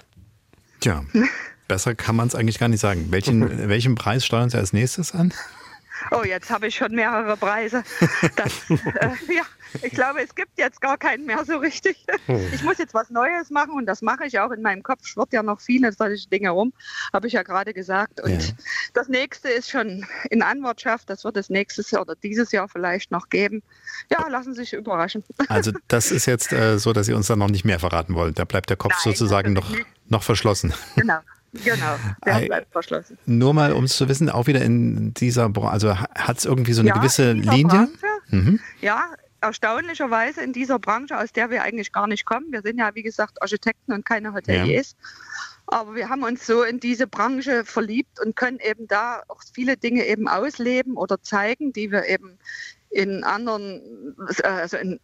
[0.81, 1.03] Tja,
[1.67, 3.07] besser kann man es eigentlich gar nicht sagen.
[3.09, 5.33] Welchen, welchen Preis steuern Sie als nächstes an?
[6.11, 7.83] Oh, jetzt habe ich schon mehrere Preise.
[8.35, 9.43] Das, äh, ja,
[9.81, 12.05] ich glaube, es gibt jetzt gar keinen mehr so richtig.
[12.25, 12.47] Hm.
[12.53, 15.05] Ich muss jetzt was Neues machen und das mache ich auch in meinem Kopf.
[15.05, 16.73] Schwirrt ja noch viele solche Dinge rum,
[17.13, 18.21] habe ich ja gerade gesagt.
[18.21, 18.53] Und ja.
[18.93, 21.09] das nächste ist schon in Anwartschaft.
[21.09, 23.63] Das wird es nächstes Jahr oder dieses Jahr vielleicht noch geben.
[24.09, 25.23] Ja, lassen Sie sich überraschen.
[25.49, 28.33] Also das ist jetzt äh, so, dass Sie uns dann noch nicht mehr verraten wollen.
[28.35, 29.69] Da bleibt der Kopf Nein, sozusagen noch,
[30.07, 30.73] noch verschlossen.
[30.95, 31.19] Genau.
[31.51, 31.95] Genau,
[32.25, 33.17] der bleibt verschlossen.
[33.25, 36.73] Nur mal, um es zu wissen, auch wieder in dieser Branche, also hat es irgendwie
[36.73, 37.89] so eine ja, gewisse Linie?
[38.29, 38.59] Mhm.
[38.81, 39.05] Ja,
[39.41, 42.51] erstaunlicherweise in dieser Branche, aus der wir eigentlich gar nicht kommen.
[42.51, 44.91] Wir sind ja, wie gesagt, Architekten und keine Hoteliers.
[44.91, 45.77] Ja.
[45.79, 49.77] Aber wir haben uns so in diese Branche verliebt und können eben da auch viele
[49.77, 52.39] Dinge eben ausleben oder zeigen, die wir eben
[52.89, 54.99] in anderen, also in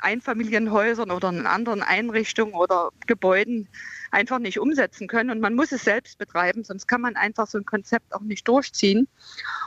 [0.00, 3.68] Einfamilienhäusern oder in anderen Einrichtungen oder Gebäuden
[4.10, 5.30] einfach nicht umsetzen können.
[5.30, 8.46] Und man muss es selbst betreiben, sonst kann man einfach so ein Konzept auch nicht
[8.48, 9.08] durchziehen.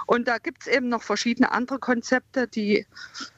[0.05, 2.85] Und da gibt es eben noch verschiedene andere Konzepte, die,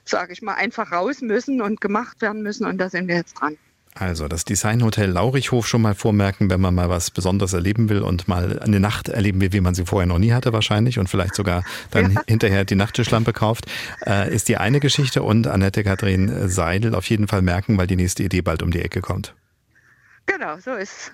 [0.04, 2.66] sage ich mal, einfach raus müssen und gemacht werden müssen.
[2.66, 3.58] Und da sind wir jetzt dran.
[3.98, 8.28] Also das Designhotel Laurichhof schon mal vormerken, wenn man mal was Besonderes erleben will und
[8.28, 11.34] mal eine Nacht erleben will, wie man sie vorher noch nie hatte wahrscheinlich und vielleicht
[11.34, 12.22] sogar dann ja.
[12.28, 13.68] hinterher die Nachttischlampe kauft,
[14.06, 17.96] äh, ist die eine Geschichte und Annette Kathrin Seidel auf jeden Fall merken, weil die
[17.96, 19.34] nächste Idee bald um die Ecke kommt.
[20.28, 21.12] Genau, so ist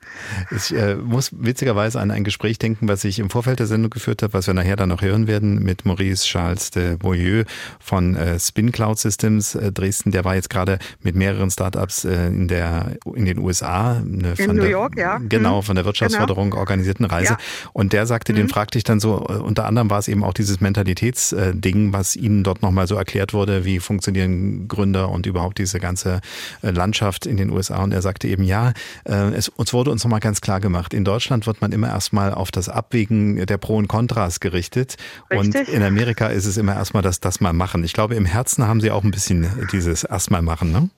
[0.50, 4.22] Ich äh, muss witzigerweise an ein Gespräch denken, was ich im Vorfeld der Sendung geführt
[4.22, 7.46] habe, was wir nachher dann noch hören werden, mit Maurice Charles de Boyeux
[7.78, 10.10] von äh, Spin Cloud Systems äh, Dresden.
[10.10, 13.96] Der war jetzt gerade mit mehreren Startups äh, in, der, in den USA.
[13.96, 15.18] Eine in New der, York, ja.
[15.18, 15.62] Genau, mhm.
[15.62, 16.60] von der Wirtschaftsförderung genau.
[16.60, 17.34] organisierten Reise.
[17.34, 17.38] Ja.
[17.72, 18.36] Und der sagte, mhm.
[18.38, 22.16] den fragte ich dann so, äh, unter anderem war es eben auch dieses Mentalitätsding, was
[22.16, 26.20] Ihnen dort nochmal so erklärt wurde, wie funktionieren Gründer und überhaupt diese ganze
[26.62, 27.82] äh, Landschaft in den USA.
[27.82, 28.72] Und er sagte eben, ja,
[29.04, 32.34] äh, es, uns wurde uns nochmal ganz klar gemacht, in Deutschland wird man immer erstmal
[32.34, 34.96] auf das Abwägen der Pro und Kontras gerichtet.
[35.30, 35.68] Richtig.
[35.68, 37.84] Und in Amerika ist es immer erstmal das, das mal machen.
[37.84, 40.90] Ich glaube, im Herzen haben Sie auch ein bisschen dieses erstmal machen, ne?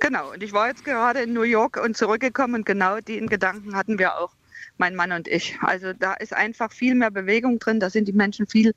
[0.00, 3.76] Genau, und ich war jetzt gerade in New York und zurückgekommen und genau den Gedanken
[3.76, 4.30] hatten wir auch
[4.80, 5.58] mein Mann und ich.
[5.60, 8.72] Also da ist einfach viel mehr Bewegung drin, da sind die Menschen viel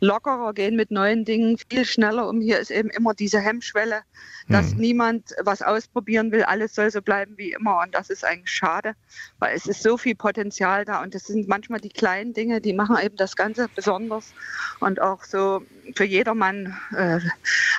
[0.00, 2.40] lockerer, gehen mit neuen Dingen viel schneller um.
[2.40, 4.02] Hier ist eben immer diese Hemmschwelle,
[4.48, 4.78] dass hm.
[4.78, 8.94] niemand was ausprobieren will, alles soll so bleiben wie immer und das ist eigentlich schade,
[9.40, 12.72] weil es ist so viel Potenzial da und es sind manchmal die kleinen Dinge, die
[12.72, 14.32] machen eben das Ganze besonders
[14.78, 15.62] und auch so
[15.94, 17.20] für jedermann äh,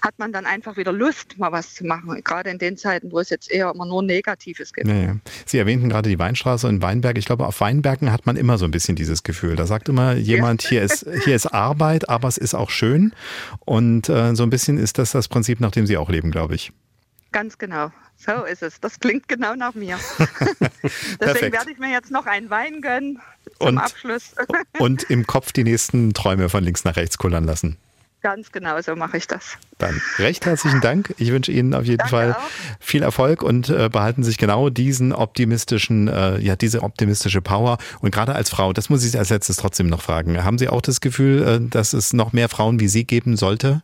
[0.02, 3.20] hat man dann einfach wieder Lust, mal was zu machen, gerade in den Zeiten, wo
[3.20, 4.88] es jetzt eher immer nur Negatives gibt.
[4.88, 5.16] Ja, ja.
[5.46, 7.18] Sie erwähnten gerade die Weinstraße in Weinberg.
[7.18, 9.56] Ich glaube, auf Weinbergen hat man immer so ein bisschen dieses Gefühl.
[9.56, 10.70] Da sagt immer jemand, ja.
[10.70, 13.14] hier, ist, hier ist Arbeit, aber es ist auch schön.
[13.60, 16.56] Und äh, so ein bisschen ist das das Prinzip, nach dem Sie auch leben, glaube
[16.56, 16.72] ich.
[17.32, 17.92] Ganz genau.
[18.18, 18.82] So ist es.
[18.82, 19.98] Das klingt genau nach mir.
[21.22, 23.22] Deswegen werde ich mir jetzt noch einen Wein gönnen
[23.60, 24.36] zum und, Abschluss.
[24.78, 27.78] und im Kopf die nächsten Träume von links nach rechts kullern lassen.
[28.22, 29.58] Ganz genau, so mache ich das.
[29.78, 31.14] Dann recht herzlichen Dank.
[31.18, 32.50] Ich wünsche Ihnen auf jeden Danke Fall auch.
[32.82, 37.78] viel Erfolg und äh, behalten sich genau diesen optimistischen, äh, ja, diese optimistische Power.
[38.02, 40.44] Und gerade als Frau, das muss ich als letztes trotzdem noch fragen.
[40.44, 43.84] Haben Sie auch das Gefühl, äh, dass es noch mehr Frauen wie Sie geben sollte?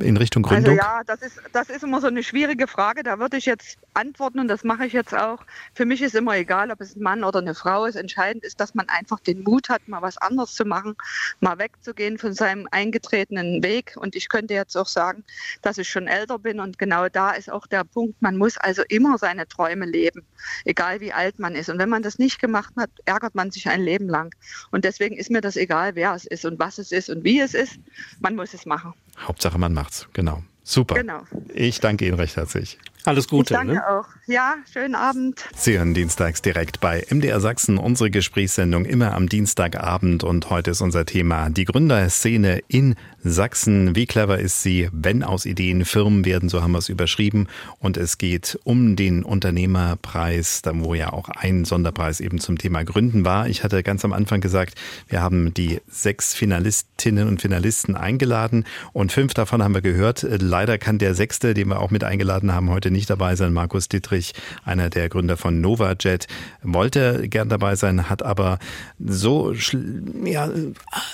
[0.00, 0.78] In Richtung also Gründung?
[0.78, 3.02] Also ja, das ist, das ist immer so eine schwierige Frage.
[3.02, 5.44] Da würde ich jetzt antworten und das mache ich jetzt auch.
[5.74, 7.96] Für mich ist immer egal, ob es ein Mann oder eine Frau ist.
[7.96, 10.94] Entscheidend ist, dass man einfach den Mut hat, mal was anderes zu machen,
[11.40, 13.94] mal wegzugehen von seinem eingetretenen Weg.
[13.96, 15.24] Und ich könnte jetzt auch sagen,
[15.60, 18.82] dass ich schon älter bin und genau da ist auch der Punkt, man muss also
[18.88, 20.24] immer seine Träume leben,
[20.64, 21.68] egal wie alt man ist.
[21.68, 24.34] Und wenn man das nicht gemacht hat, ärgert man sich ein Leben lang.
[24.70, 27.40] Und deswegen ist mir das egal, wer es ist und was es ist und wie
[27.40, 27.78] es ist.
[28.20, 28.94] Man muss es machen.
[29.18, 30.08] Hauptsache, man macht's.
[30.12, 30.42] Genau.
[30.62, 30.94] Super.
[30.94, 31.22] Genau.
[31.52, 32.78] Ich danke Ihnen recht herzlich.
[33.04, 33.54] Alles Gute.
[33.54, 33.88] Ich danke ne?
[33.88, 34.04] auch.
[34.26, 35.44] Ja, schönen Abend.
[35.56, 40.80] Sie hören dienstags direkt bei MDR Sachsen unsere Gesprächssendung immer am Dienstagabend und heute ist
[40.80, 43.96] unser Thema die Gründerszene in Sachsen.
[43.96, 47.48] Wie clever ist sie, wenn aus Ideen Firmen werden, so haben wir es überschrieben
[47.80, 53.24] und es geht um den Unternehmerpreis, wo ja auch ein Sonderpreis eben zum Thema Gründen
[53.24, 53.48] war.
[53.48, 54.74] Ich hatte ganz am Anfang gesagt,
[55.08, 60.24] wir haben die sechs Finalistinnen und Finalisten eingeladen und fünf davon haben wir gehört.
[60.28, 63.52] Leider kann der sechste, den wir auch mit eingeladen haben, heute nicht dabei sein.
[63.52, 64.32] Markus Dittrich,
[64.64, 66.26] einer der Gründer von NovaJet,
[66.62, 68.58] wollte gern dabei sein, hat aber
[68.98, 70.48] so, ja,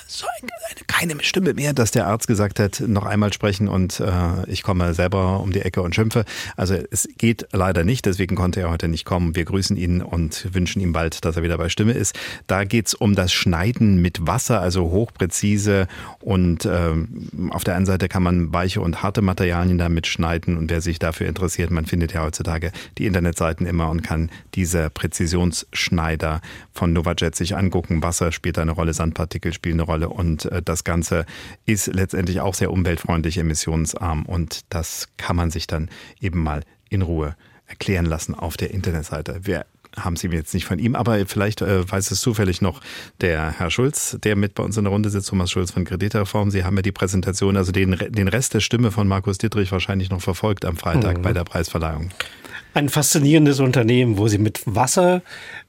[0.07, 0.51] so eine,
[0.87, 4.95] keine Stimme mehr, dass der Arzt gesagt hat, noch einmal sprechen und äh, ich komme
[4.95, 6.25] selber um die Ecke und schimpfe.
[6.57, 9.37] Also es geht leider nicht, deswegen konnte er heute nicht kommen.
[9.37, 12.19] Wir grüßen ihn und wünschen ihm bald, dass er wieder bei Stimme ist.
[12.47, 15.87] Da geht es um das Schneiden mit Wasser, also hochpräzise
[16.21, 16.93] und äh,
[17.51, 20.99] auf der einen Seite kann man weiche und harte Materialien damit schneiden und wer sich
[20.99, 26.41] dafür interessiert, Man findet ja heutzutage die Internetseiten immer und kann diese Präzisionsschneider
[26.73, 28.03] von Novajet sich angucken.
[28.03, 31.27] Wasser spielt eine Rolle, Sandpartikel spielen eine Rolle und äh, das Ganze
[31.67, 35.89] ist letztendlich auch sehr umweltfreundlich, emissionsarm und das kann man sich dann
[36.21, 37.37] eben mal in Ruhe
[37.67, 39.41] erklären lassen auf der Internetseite.
[39.43, 39.67] Wir
[40.05, 42.81] haben Sie mir jetzt nicht von ihm, aber vielleicht äh, weiß es zufällig noch
[43.21, 46.51] der Herr Schulz, der mit bei uns in der Runde sitzt, Thomas Schulz von Kreditreform.
[46.51, 50.11] Sie haben ja die Präsentation, also den, den Rest der Stimme von Markus Dietrich wahrscheinlich
[50.11, 51.23] noch verfolgt am Freitag mhm.
[51.23, 52.11] bei der Preisverleihung.
[52.75, 55.23] Ein faszinierendes Unternehmen, wo Sie mit Wasser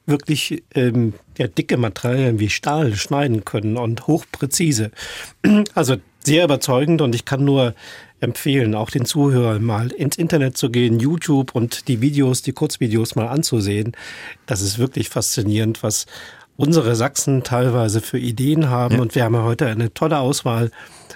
[0.06, 4.90] wirklich ähm, ja, dicke Materialien wie Stahl schneiden können und hochpräzise.
[5.74, 7.74] Also sehr überzeugend und ich kann nur
[8.20, 13.14] empfehlen, auch den Zuhörern mal ins Internet zu gehen, YouTube und die Videos, die Kurzvideos
[13.14, 13.92] mal anzusehen.
[14.46, 16.06] Das ist wirklich faszinierend, was
[16.56, 18.96] unsere Sachsen teilweise für Ideen haben.
[18.96, 19.00] Ja.
[19.00, 20.70] Und wir haben ja heute eine tolle Auswahl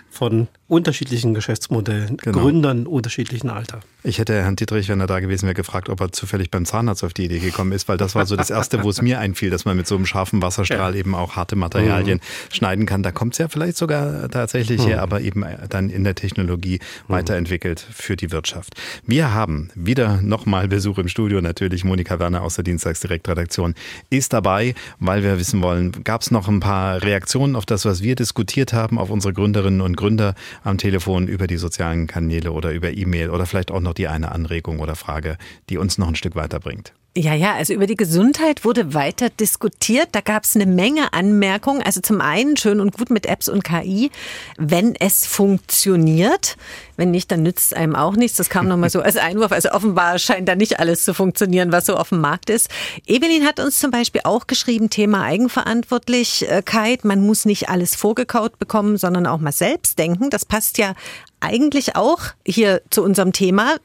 [0.08, 2.38] von unterschiedlichen Geschäftsmodellen, genau.
[2.38, 3.80] Gründern unterschiedlichen Alter.
[4.02, 7.04] Ich hätte Herrn Dietrich, wenn er da gewesen wäre, gefragt, ob er zufällig beim Zahnarzt
[7.04, 9.50] auf die Idee gekommen ist, weil das war so das Erste, wo es mir einfiel,
[9.50, 11.00] dass man mit so einem scharfen Wasserstrahl ja.
[11.00, 12.54] eben auch harte Materialien mhm.
[12.54, 13.02] schneiden kann.
[13.02, 14.88] Da kommt es ja vielleicht sogar tatsächlich mhm.
[14.88, 17.12] her, aber eben dann in der Technologie mhm.
[17.12, 18.74] weiterentwickelt für die Wirtschaft.
[19.06, 23.74] Wir haben wieder nochmal Besuch im Studio, natürlich Monika Werner aus der Dienstagsdirektredaktion
[24.10, 28.02] ist dabei, weil wir wissen wollen, gab es noch ein paar Reaktionen auf das, was
[28.02, 32.72] wir diskutiert haben, auf unsere Gründerinnen und Gründer am Telefon, über die sozialen Kanäle oder
[32.72, 35.36] über E-Mail oder vielleicht auch noch die eine Anregung oder Frage,
[35.68, 36.92] die uns noch ein Stück weiterbringt.
[37.16, 40.08] Ja, ja, also über die Gesundheit wurde weiter diskutiert.
[40.10, 41.80] Da gab es eine Menge Anmerkungen.
[41.80, 44.10] Also zum einen schön und gut mit Apps und KI,
[44.56, 46.56] wenn es funktioniert.
[46.96, 48.36] Wenn nicht, dann nützt es einem auch nichts.
[48.36, 49.52] Das kam nochmal so als Einwurf.
[49.52, 52.68] Also offenbar scheint da nicht alles zu funktionieren, was so auf dem Markt ist.
[53.06, 57.04] Evelyn hat uns zum Beispiel auch geschrieben, Thema Eigenverantwortlichkeit.
[57.04, 60.30] Man muss nicht alles vorgekaut bekommen, sondern auch mal selbst denken.
[60.30, 60.94] Das passt ja
[61.44, 63.76] eigentlich auch hier zu unserem Thema,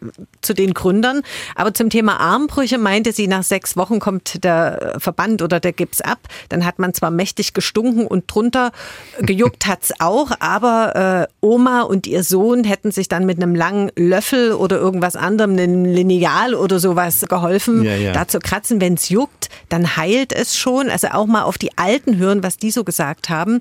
[0.41, 1.21] zu den Gründern.
[1.55, 6.01] Aber zum Thema Armbrüche meinte sie, nach sechs Wochen kommt der Verband oder der Gips
[6.01, 6.19] ab.
[6.49, 8.71] Dann hat man zwar mächtig gestunken und drunter
[9.19, 13.91] gejuckt hat's auch, aber äh, Oma und ihr Sohn hätten sich dann mit einem langen
[13.95, 18.13] Löffel oder irgendwas anderem, einem Lineal oder sowas geholfen, ja, ja.
[18.13, 18.81] da zu kratzen.
[18.81, 20.89] Wenn's juckt, dann heilt es schon.
[20.89, 23.59] Also auch mal auf die Alten hören, was die so gesagt haben.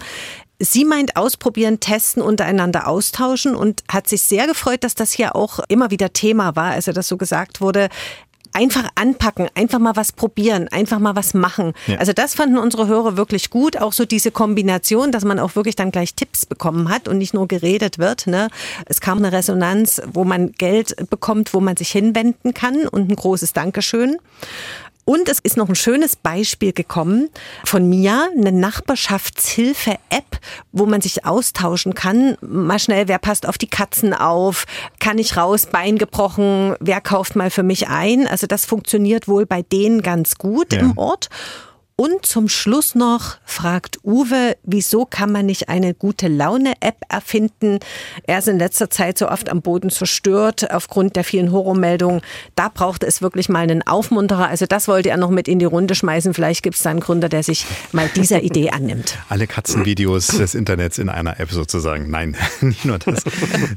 [0.60, 5.60] Sie meint ausprobieren, testen, untereinander austauschen und hat sich sehr gefreut, dass das hier auch
[5.68, 7.88] immer wieder Thema war, also dass so gesagt wurde,
[8.52, 11.74] einfach anpacken, einfach mal was probieren, einfach mal was machen.
[11.86, 11.98] Ja.
[11.98, 15.76] Also das fanden unsere Hörer wirklich gut, auch so diese Kombination, dass man auch wirklich
[15.76, 18.26] dann gleich Tipps bekommen hat und nicht nur geredet wird.
[18.26, 18.48] Ne?
[18.86, 23.16] Es kam eine Resonanz, wo man Geld bekommt, wo man sich hinwenden kann und ein
[23.16, 24.16] großes Dankeschön.
[25.08, 27.30] Und es ist noch ein schönes Beispiel gekommen
[27.64, 30.38] von Mia, eine Nachbarschaftshilfe-App,
[30.72, 32.36] wo man sich austauschen kann.
[32.42, 34.66] Mal schnell, wer passt auf die Katzen auf?
[35.00, 35.64] Kann ich raus?
[35.64, 36.74] Bein gebrochen?
[36.80, 38.28] Wer kauft mal für mich ein?
[38.28, 40.80] Also das funktioniert wohl bei denen ganz gut ja.
[40.80, 41.30] im Ort.
[42.00, 47.80] Und zum Schluss noch fragt Uwe, wieso kann man nicht eine gute Laune-App erfinden?
[48.22, 52.20] Er ist in letzter Zeit so oft am Boden zerstört aufgrund der vielen Horrormeldungen.
[52.54, 54.46] Da braucht es wirklich mal einen Aufmunterer.
[54.46, 56.34] Also das wollte er noch mit in die Runde schmeißen.
[56.34, 59.18] Vielleicht gibt es da einen Gründer, der sich mal dieser Idee annimmt.
[59.28, 62.10] Alle Katzenvideos des Internets in einer App sozusagen.
[62.10, 63.24] Nein, nicht nur das,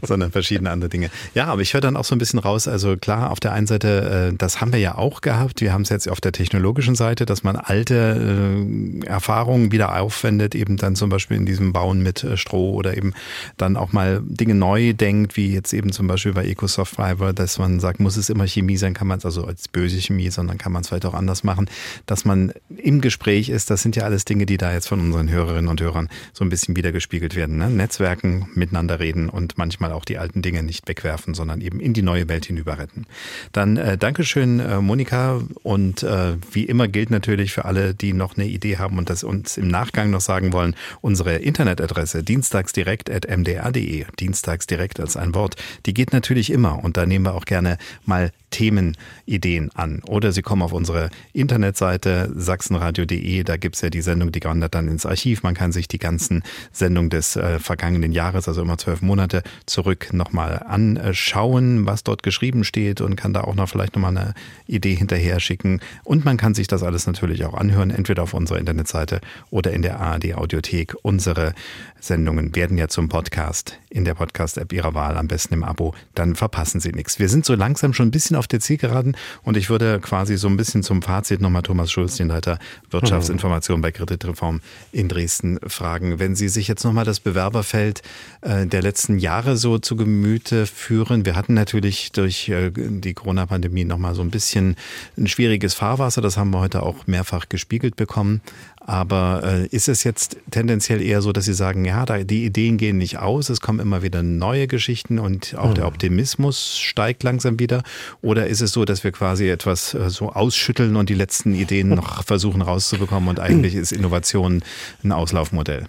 [0.04, 1.10] sondern verschiedene andere Dinge.
[1.34, 2.68] Ja, aber ich höre dann auch so ein bisschen raus.
[2.68, 5.60] Also klar, auf der einen Seite, äh, das haben wir ja auch gehabt.
[5.62, 10.56] Wir haben es jetzt auf der technologischen Seite, dass man alte äh, Erfahrungen wieder aufwendet,
[10.56, 13.14] eben dann zum Beispiel in diesem Bauen mit äh, Stroh oder eben
[13.58, 17.58] dann auch mal Dinge neu denkt, wie jetzt eben zum Beispiel bei Ecosoft Fiber, dass
[17.60, 20.58] man sagt, muss es immer Chemie sein, kann man es also als böse Chemie, sondern
[20.58, 21.70] kann man es vielleicht auch anders machen,
[22.06, 23.70] dass man im Gespräch ist.
[23.70, 26.50] Das sind ja alles Dinge, die da jetzt von unseren Hörerinnen und Hörern so ein
[26.50, 27.58] bisschen wiedergespiegelt werden.
[27.58, 27.70] Ne?
[27.70, 32.02] Netzwerken, miteinander reden und manchmal auch die alten Dinge nicht wegwerfen, sondern eben in die
[32.02, 33.06] neue Welt hinüber retten.
[33.52, 35.42] Dann äh, Dankeschön, äh, Monika.
[35.64, 39.24] Und äh, wie immer gilt natürlich für alle, die noch eine Idee haben und das
[39.24, 45.56] uns im Nachgang noch sagen wollen, unsere Internetadresse dienstagsdirekt.mdr.de, dienstagsdirekt als ein Wort,
[45.86, 50.02] die geht natürlich immer und da nehmen wir auch gerne mal Themenideen an.
[50.08, 54.88] Oder Sie kommen auf unsere Internetseite sachsenradio.de, da gibt's ja die Sendung, die wandert dann
[54.88, 55.44] ins Archiv.
[55.44, 60.10] Man kann sich die ganzen Sendungen des äh, vergangenen Jahres, also immer zwölf Monate zurück,
[60.12, 64.34] nochmal anschauen, was dort geschrieben steht und kann da auch noch vielleicht nochmal eine
[64.68, 65.80] Idee hinterher schicken.
[66.04, 69.82] Und man kann sich das alles natürlich auch anhören, entweder auf unserer Internetseite oder in
[69.82, 70.96] der ARD Audiothek.
[71.02, 71.54] Unsere
[72.02, 75.94] Sendungen werden ja zum Podcast in der Podcast-App Ihrer Wahl, am besten im Abo.
[76.16, 77.20] Dann verpassen Sie nichts.
[77.20, 80.48] Wir sind so langsam schon ein bisschen auf der Zielgeraden und ich würde quasi so
[80.48, 82.60] ein bisschen zum Fazit nochmal Thomas Schulz, den Leiter
[82.90, 84.62] Wirtschaftsinformation bei Kreditreform
[84.92, 86.20] in Dresden, fragen.
[86.20, 88.02] Wenn Sie sich jetzt nochmal das Bewerberfeld
[88.42, 91.26] äh, der letzten Jahre so zu Gemüte führen.
[91.26, 94.76] Wir hatten natürlich durch äh, die Corona-Pandemie nochmal so ein bisschen
[95.18, 96.22] ein schwieriges Fahrwasser.
[96.22, 98.42] Das haben wir heute auch mehrfach gespiegelt bekommen.
[98.80, 102.78] Aber äh, ist es jetzt tendenziell eher so, dass Sie sagen, ja, da, die Ideen
[102.78, 105.76] gehen nicht aus, es kommen immer wieder neue Geschichten und auch mhm.
[105.76, 107.84] der Optimismus steigt langsam wieder?
[108.22, 111.90] Oder ist es so, dass wir quasi etwas äh, so ausschütteln und die letzten Ideen
[111.90, 114.64] noch versuchen rauszubekommen und eigentlich ist Innovation
[115.04, 115.88] ein Auslaufmodell?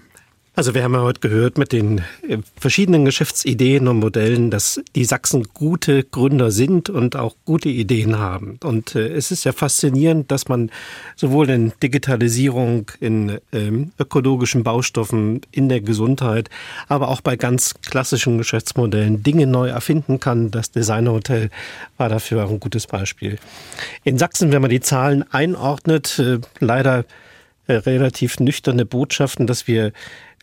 [0.54, 5.06] Also wir haben ja heute gehört mit den äh, verschiedenen Geschäftsideen und Modellen, dass die
[5.06, 8.58] Sachsen gute Gründer sind und auch gute Ideen haben.
[8.62, 10.70] Und äh, es ist ja faszinierend, dass man
[11.16, 16.50] sowohl in Digitalisierung, in ähm, ökologischen Baustoffen, in der Gesundheit,
[16.86, 20.50] aber auch bei ganz klassischen Geschäftsmodellen Dinge neu erfinden kann.
[20.50, 21.48] Das Designerhotel
[21.96, 23.38] war dafür ein gutes Beispiel.
[24.04, 27.06] In Sachsen, wenn man die Zahlen einordnet, äh, leider
[27.68, 29.92] relativ nüchterne Botschaften, dass wir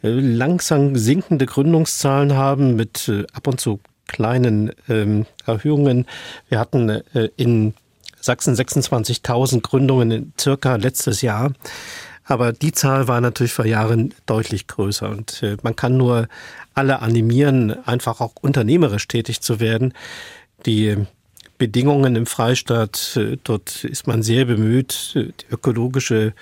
[0.01, 6.05] langsam sinkende Gründungszahlen haben mit äh, ab und zu kleinen ähm, Erhöhungen.
[6.47, 7.73] Wir hatten äh, in
[8.19, 11.51] Sachsen 26.000 Gründungen circa letztes Jahr.
[12.25, 15.09] Aber die Zahl war natürlich vor Jahren deutlich größer.
[15.09, 16.27] Und äh, man kann nur
[16.73, 19.93] alle animieren, einfach auch unternehmerisch tätig zu werden.
[20.65, 20.95] Die
[21.57, 26.33] Bedingungen im Freistaat, dort ist man sehr bemüht, ökologische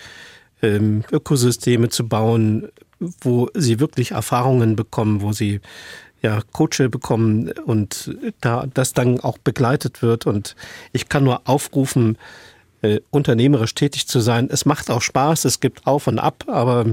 [0.61, 5.61] ähm, Ökosysteme zu bauen, wo sie wirklich Erfahrungen bekommen, wo sie
[6.21, 10.25] ja, Coache bekommen und da das dann auch begleitet wird.
[10.25, 10.55] Und
[10.91, 12.17] ich kann nur aufrufen,
[12.81, 14.49] äh, unternehmerisch tätig zu sein.
[14.51, 16.85] Es macht auch Spaß, es gibt auf und ab, aber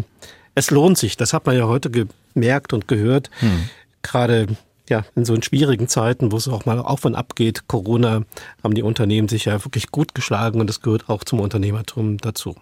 [0.55, 1.17] es lohnt sich.
[1.17, 3.31] Das hat man ja heute gemerkt und gehört.
[3.41, 3.69] Hm.
[4.03, 4.47] Gerade
[4.89, 8.23] ja, in so schwierigen Zeiten, wo es auch mal auf und ab geht, Corona,
[8.63, 12.55] haben die Unternehmen sich ja wirklich gut geschlagen und es gehört auch zum Unternehmertum dazu.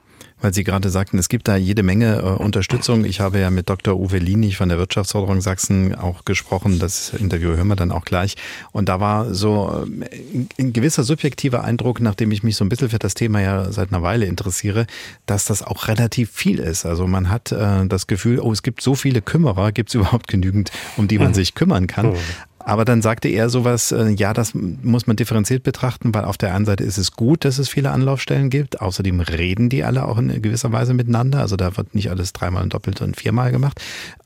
[0.43, 3.05] Weil Sie gerade sagten, es gibt da jede Menge äh, Unterstützung.
[3.05, 3.94] Ich habe ja mit Dr.
[3.94, 6.81] Uwe Lienig von der Wirtschaftsförderung Sachsen auch gesprochen.
[6.81, 8.35] Das Interview hören wir dann auch gleich.
[8.73, 12.90] Und da war so äh, ein gewisser subjektiver Eindruck, nachdem ich mich so ein bisschen
[12.90, 14.86] für das Thema ja seit einer Weile interessiere,
[15.27, 16.86] dass das auch relativ viel ist.
[16.86, 20.27] Also man hat äh, das Gefühl, oh, es gibt so viele Kümmerer, gibt es überhaupt
[20.27, 22.12] genügend, um die man sich kümmern kann.
[22.12, 22.19] Hm.
[22.65, 26.55] Aber dann sagte er sowas, äh, ja, das muss man differenziert betrachten, weil auf der
[26.55, 28.81] einen Seite ist es gut, dass es viele Anlaufstellen gibt.
[28.81, 31.41] Außerdem reden die alle auch in gewisser Weise miteinander.
[31.41, 33.81] Also da wird nicht alles dreimal und doppelt und viermal gemacht.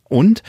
[0.08, 0.42] Und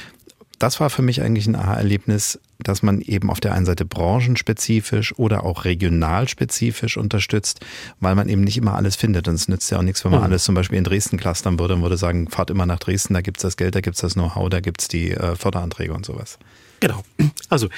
[0.59, 5.17] das war für mich eigentlich ein Aha-Erlebnis, dass man eben auf der einen Seite branchenspezifisch
[5.17, 7.59] oder auch regionalspezifisch unterstützt,
[7.99, 9.27] weil man eben nicht immer alles findet.
[9.27, 10.25] Und es nützt ja auch nichts, wenn man mhm.
[10.25, 13.21] alles zum Beispiel in Dresden clustern würde und würde sagen, fahrt immer nach Dresden, da
[13.21, 16.39] gibt's das Geld, da gibt's das Know-how, da gibt's die äh, Förderanträge und sowas.
[16.79, 17.03] Genau.
[17.49, 17.69] Also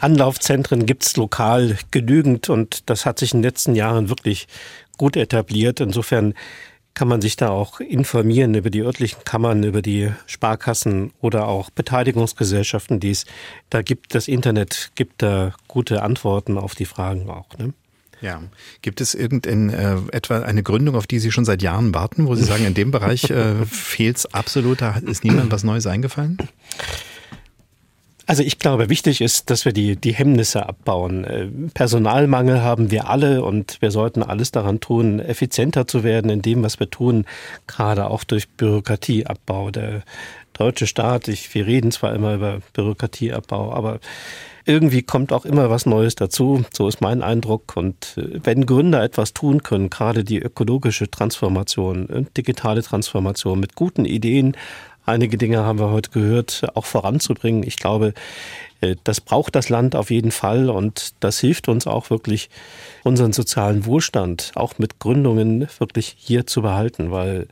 [0.00, 4.48] Anlaufzentren gibt's lokal genügend und das hat sich in den letzten Jahren wirklich
[4.96, 5.80] gut etabliert.
[5.80, 6.34] Insofern
[6.94, 11.70] kann man sich da auch informieren über die örtlichen Kammern, über die Sparkassen oder auch
[11.70, 13.24] Beteiligungsgesellschaften, die es
[13.70, 14.14] da gibt.
[14.14, 17.56] Das Internet gibt da gute Antworten auf die Fragen auch.
[17.58, 17.72] Ne?
[18.20, 18.42] Ja.
[18.82, 22.34] Gibt es irgendein äh, etwa eine Gründung, auf die Sie schon seit Jahren warten, wo
[22.34, 26.38] Sie sagen, in dem Bereich äh, fehlt es absolut, da ist niemand was Neues eingefallen?
[28.26, 31.24] Also ich glaube, wichtig ist, dass wir die, die Hemmnisse abbauen.
[31.24, 36.40] Äh, Personalmangel haben wir alle und wir sollten alles daran tun, effizienter zu werden in
[36.40, 37.24] dem, was wir tun,
[37.66, 39.70] gerade auch durch Bürokratieabbau.
[39.72, 40.02] Der
[40.52, 43.98] deutsche Staat, ich, wir reden zwar immer über Bürokratieabbau, aber
[44.64, 46.64] irgendwie kommt auch immer was Neues dazu.
[46.72, 47.76] So ist mein Eindruck.
[47.76, 53.74] Und äh, wenn Gründer etwas tun können, gerade die ökologische Transformation und digitale Transformation mit
[53.74, 54.56] guten Ideen,
[55.04, 57.62] einige Dinge haben wir heute gehört, auch voranzubringen.
[57.62, 58.14] Ich glaube,
[58.82, 62.50] äh, das braucht das Land auf jeden Fall und das hilft uns auch wirklich,
[63.04, 67.48] unseren sozialen Wohlstand auch mit Gründungen wirklich hier zu behalten, weil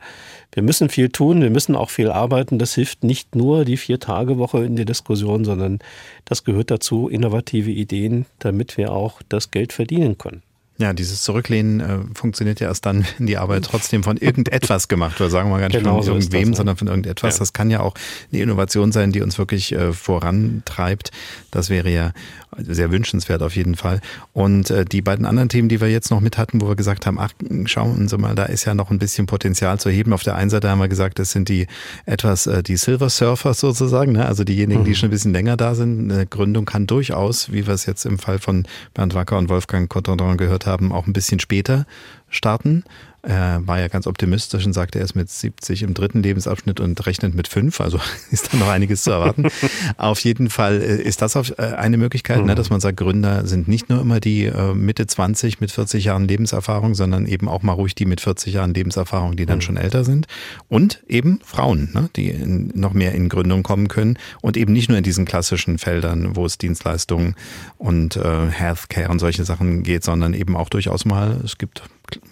[0.53, 2.59] wir müssen viel tun, wir müssen auch viel arbeiten.
[2.59, 5.79] Das hilft nicht nur die Vier-Tage-Woche in der Diskussion, sondern
[6.25, 10.43] das gehört dazu, innovative Ideen, damit wir auch das Geld verdienen können.
[10.81, 15.19] Ja, dieses Zurücklehnen äh, funktioniert ja erst dann, wenn die Arbeit trotzdem von irgendetwas gemacht
[15.19, 15.29] wird.
[15.29, 16.55] Sagen wir gar nicht genau von so irgendwem, ne?
[16.55, 17.35] sondern von irgendetwas.
[17.35, 17.39] Ja.
[17.39, 17.93] Das kann ja auch
[18.31, 21.11] eine Innovation sein, die uns wirklich äh, vorantreibt.
[21.51, 22.13] Das wäre ja
[22.57, 24.01] sehr wünschenswert auf jeden Fall.
[24.33, 27.05] Und äh, die beiden anderen Themen, die wir jetzt noch mit hatten, wo wir gesagt
[27.05, 27.31] haben, ach,
[27.65, 30.13] schauen Sie mal, da ist ja noch ein bisschen Potenzial zu heben.
[30.13, 31.67] Auf der einen Seite haben wir gesagt, das sind die
[32.05, 34.25] etwas äh, die Silver Surfers sozusagen, ne?
[34.25, 34.95] also diejenigen, die mhm.
[34.95, 36.11] schon ein bisschen länger da sind.
[36.11, 39.89] Eine Gründung kann durchaus, wie wir es jetzt im Fall von Bernd Wacker und Wolfgang
[39.89, 41.85] Cottondron gehört haben, auch ein bisschen später
[42.31, 42.83] starten.
[43.23, 47.05] Er war ja ganz optimistisch und sagte, er ist mit 70 im dritten Lebensabschnitt und
[47.05, 47.79] rechnet mit fünf.
[47.79, 47.99] Also
[48.31, 49.47] ist da noch einiges zu erwarten.
[49.97, 52.47] auf jeden Fall äh, ist das äh, eine Möglichkeit, ne, mhm.
[52.49, 56.05] ne, dass man sagt, Gründer sind nicht nur immer die äh, Mitte 20 mit 40
[56.05, 59.61] Jahren Lebenserfahrung, sondern eben auch mal ruhig die mit 40 Jahren Lebenserfahrung, die dann mhm.
[59.61, 60.25] schon älter sind.
[60.67, 64.89] Und eben Frauen, ne, die in, noch mehr in Gründung kommen können und eben nicht
[64.89, 67.35] nur in diesen klassischen Feldern, wo es Dienstleistungen
[67.77, 71.83] und äh, Healthcare und solche Sachen geht, sondern eben auch durchaus mal, es gibt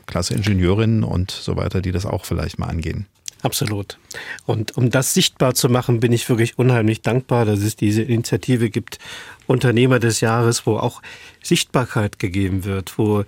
[0.06, 3.08] klasse Ingenieurinnen und so weiter, die das auch vielleicht mal angehen.
[3.42, 3.98] Absolut.
[4.46, 8.70] Und um das sichtbar zu machen, bin ich wirklich unheimlich dankbar, dass es diese Initiative
[8.70, 9.00] gibt,
[9.48, 11.02] Unternehmer des Jahres, wo auch
[11.42, 13.24] Sichtbarkeit gegeben wird, wo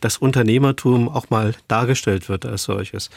[0.00, 3.10] das Unternehmertum auch mal dargestellt wird als solches.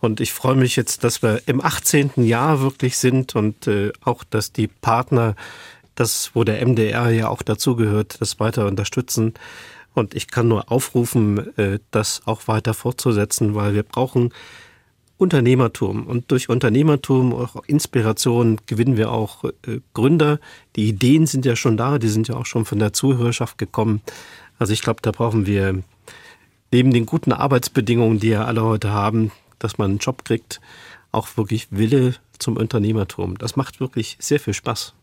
[0.00, 2.12] Und ich freue mich jetzt, dass wir im 18.
[2.16, 5.34] Jahr wirklich sind und äh, auch, dass die Partner,
[5.94, 9.34] das, wo der MDR ja auch dazugehört, das weiter unterstützen.
[9.94, 14.32] Und ich kann nur aufrufen, äh, das auch weiter fortzusetzen, weil wir brauchen
[15.16, 16.06] Unternehmertum.
[16.06, 20.40] Und durch Unternehmertum, auch Inspiration gewinnen wir auch äh, Gründer.
[20.76, 24.02] Die Ideen sind ja schon da, die sind ja auch schon von der Zuhörerschaft gekommen.
[24.58, 25.82] Also ich glaube, da brauchen wir
[26.72, 29.30] neben den guten Arbeitsbedingungen, die ja alle heute haben,
[29.60, 30.60] dass man einen Job kriegt,
[31.12, 33.38] auch wirklich Wille zum Unternehmertum.
[33.38, 34.94] Das macht wirklich sehr viel Spaß.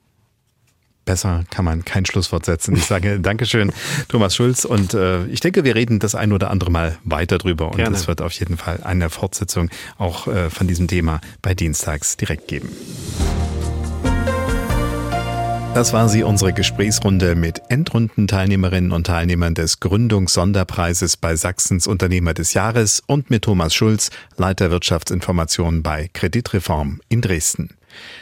[1.05, 2.75] Besser kann man kein Schlusswort setzen.
[2.75, 3.71] Ich sage Dankeschön,
[4.07, 4.65] Thomas Schulz.
[4.65, 7.71] Und äh, ich denke, wir reden das ein oder andere Mal weiter drüber.
[7.71, 12.17] Und es wird auf jeden Fall eine Fortsetzung auch äh, von diesem Thema bei Dienstags
[12.17, 12.69] direkt geben.
[15.73, 22.53] Das war sie, unsere Gesprächsrunde mit Endrundenteilnehmerinnen und Teilnehmern des Gründungssonderpreises bei Sachsens Unternehmer des
[22.53, 27.69] Jahres und mit Thomas Schulz, Leiter Wirtschaftsinformation bei Kreditreform in Dresden.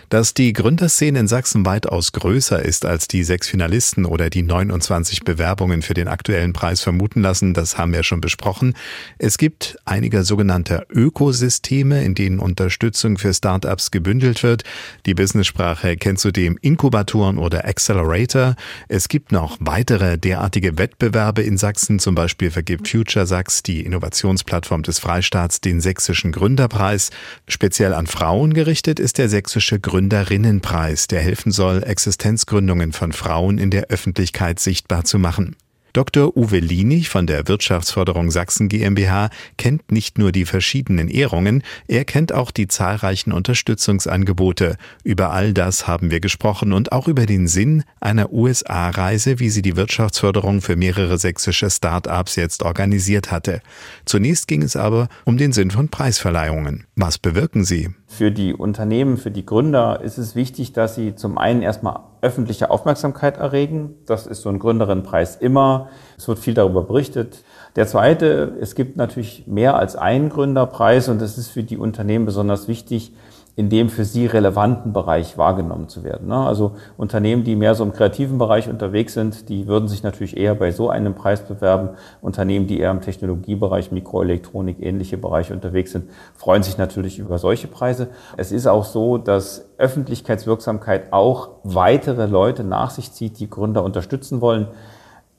[0.10, 5.24] Dass die Gründerszene in Sachsen weitaus größer ist als die sechs Finalisten oder die 29
[5.24, 8.74] Bewerbungen für den aktuellen Preis vermuten lassen, das haben wir schon besprochen.
[9.20, 14.64] Es gibt einige sogenannte Ökosysteme, in denen Unterstützung für Startups gebündelt wird.
[15.06, 18.56] Die Business-Sprache kennt zudem Inkubatoren oder Accelerator.
[18.88, 22.00] Es gibt noch weitere derartige Wettbewerbe in Sachsen.
[22.00, 27.12] Zum Beispiel vergibt Future Sachs, die Innovationsplattform des Freistaats, den sächsischen Gründerpreis.
[27.48, 33.58] Speziell an Frauen gerichtet ist der sächsische Gründer Gründerinnenpreis, der helfen soll, Existenzgründungen von Frauen
[33.58, 35.56] in der Öffentlichkeit sichtbar zu machen.
[35.94, 36.38] Dr.
[36.38, 42.32] Uwe Lienig von der Wirtschaftsförderung Sachsen GmbH kennt nicht nur die verschiedenen Ehrungen, er kennt
[42.32, 44.78] auch die zahlreichen Unterstützungsangebote.
[45.04, 49.64] Über all das haben wir gesprochen und auch über den Sinn einer USA-Reise, wie sie
[49.64, 53.62] die Wirtschaftsförderung für mehrere sächsische Start-ups jetzt organisiert hatte.
[54.06, 56.86] Zunächst ging es aber um den Sinn von Preisverleihungen.
[56.96, 57.90] Was bewirken sie?
[58.12, 62.72] Für die Unternehmen, für die Gründer ist es wichtig, dass sie zum einen erstmal öffentliche
[62.72, 63.94] Aufmerksamkeit erregen.
[64.08, 65.90] Das ist so ein Gründerinnenpreis immer.
[66.18, 67.44] Es wird viel darüber berichtet.
[67.76, 72.26] Der zweite, es gibt natürlich mehr als einen Gründerpreis und es ist für die Unternehmen
[72.26, 73.14] besonders wichtig,
[73.60, 76.30] in dem für sie relevanten Bereich wahrgenommen zu werden.
[76.30, 76.38] Ne?
[76.38, 80.56] Also Unternehmen, die mehr so im kreativen Bereich unterwegs sind, die würden sich natürlich eher
[80.56, 81.90] bei so einem Preis bewerben.
[82.22, 87.68] Unternehmen, die eher im Technologiebereich, Mikroelektronik, ähnliche Bereiche unterwegs sind, freuen sich natürlich über solche
[87.68, 88.08] Preise.
[88.38, 94.40] Es ist auch so, dass Öffentlichkeitswirksamkeit auch weitere Leute nach sich zieht, die Gründer unterstützen
[94.40, 94.70] wollen.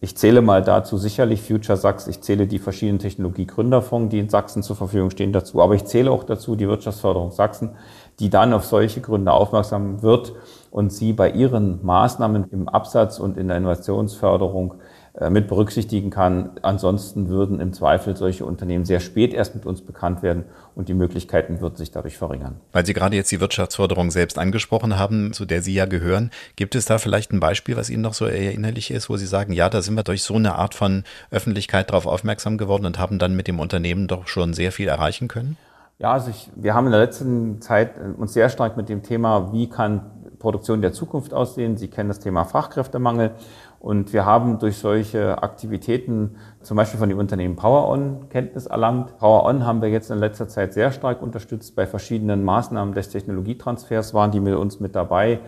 [0.02, 4.62] Ich zähle mal dazu sicherlich Future Sachs, ich zähle die verschiedenen Technologiegründerfonds, die in Sachsen
[4.62, 7.72] zur Verfügung stehen dazu, aber ich zähle auch dazu die Wirtschaftsförderung Sachsen,
[8.20, 10.34] die dann auf solche Gründe aufmerksam wird
[10.70, 14.74] und sie bei ihren Maßnahmen im Absatz und in der Innovationsförderung
[15.14, 16.50] äh, mit berücksichtigen kann.
[16.62, 20.44] Ansonsten würden im Zweifel solche Unternehmen sehr spät erst mit uns bekannt werden
[20.76, 22.60] und die Möglichkeiten würden sich dadurch verringern.
[22.72, 26.76] Weil Sie gerade jetzt die Wirtschaftsförderung selbst angesprochen haben, zu der Sie ja gehören, gibt
[26.76, 29.68] es da vielleicht ein Beispiel, was Ihnen noch so erinnerlich ist, wo Sie sagen, ja,
[29.68, 31.02] da sind wir durch so eine Art von
[31.32, 35.26] Öffentlichkeit darauf aufmerksam geworden und haben dann mit dem Unternehmen doch schon sehr viel erreichen
[35.26, 35.56] können?
[36.00, 39.52] Ja, also ich, wir haben in der letzten Zeit uns sehr stark mit dem Thema,
[39.52, 41.76] wie kann Produktion der Zukunft aussehen.
[41.76, 43.32] Sie kennen das Thema Fachkräftemangel
[43.80, 49.18] und wir haben durch solche Aktivitäten, zum Beispiel von dem Unternehmen PowerOn, Kenntnis erlangt.
[49.18, 51.76] PowerOn haben wir jetzt in letzter Zeit sehr stark unterstützt.
[51.76, 55.40] Bei verschiedenen Maßnahmen des Technologietransfers waren die mit uns mit dabei.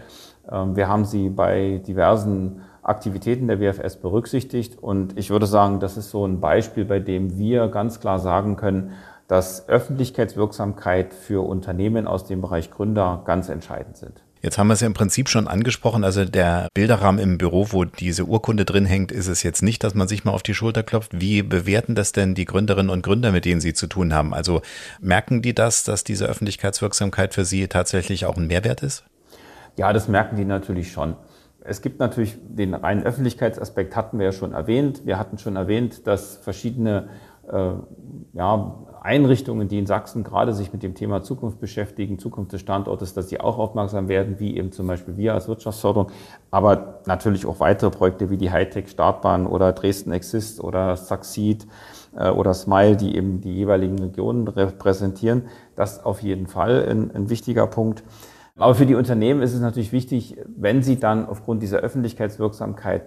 [0.50, 4.82] Ähm, wir haben sie bei diversen Aktivitäten der WFS berücksichtigt.
[4.82, 8.56] Und ich würde sagen, das ist so ein Beispiel, bei dem wir ganz klar sagen
[8.56, 8.92] können,
[9.32, 14.22] dass Öffentlichkeitswirksamkeit für Unternehmen aus dem Bereich Gründer ganz entscheidend sind.
[14.42, 16.04] Jetzt haben wir es ja im Prinzip schon angesprochen.
[16.04, 19.94] Also der Bilderrahmen im Büro, wo diese Urkunde drin hängt, ist es jetzt nicht, dass
[19.94, 21.18] man sich mal auf die Schulter klopft.
[21.18, 24.34] Wie bewerten das denn die Gründerinnen und Gründer, mit denen Sie zu tun haben?
[24.34, 24.60] Also
[25.00, 29.02] merken die das, dass diese Öffentlichkeitswirksamkeit für Sie tatsächlich auch ein Mehrwert ist?
[29.78, 31.16] Ja, das merken die natürlich schon.
[31.64, 35.06] Es gibt natürlich den reinen Öffentlichkeitsaspekt, hatten wir ja schon erwähnt.
[35.06, 37.08] Wir hatten schon erwähnt, dass verschiedene
[37.50, 37.72] äh,
[38.34, 43.14] ja, Einrichtungen, die in Sachsen gerade sich mit dem Thema Zukunft beschäftigen, Zukunft des Standortes,
[43.14, 46.10] dass sie auch aufmerksam werden, wie eben zum Beispiel wir als Wirtschaftsförderung,
[46.50, 51.66] aber natürlich auch weitere Projekte wie die Hightech Startbahn oder Dresden Exist oder Succeed
[52.16, 55.48] äh, oder Smile, die eben die jeweiligen Regionen repräsentieren.
[55.74, 58.04] Das auf jeden Fall ein, ein wichtiger Punkt.
[58.56, 63.02] Aber für die Unternehmen ist es natürlich wichtig, wenn sie dann aufgrund dieser Öffentlichkeitswirksamkeit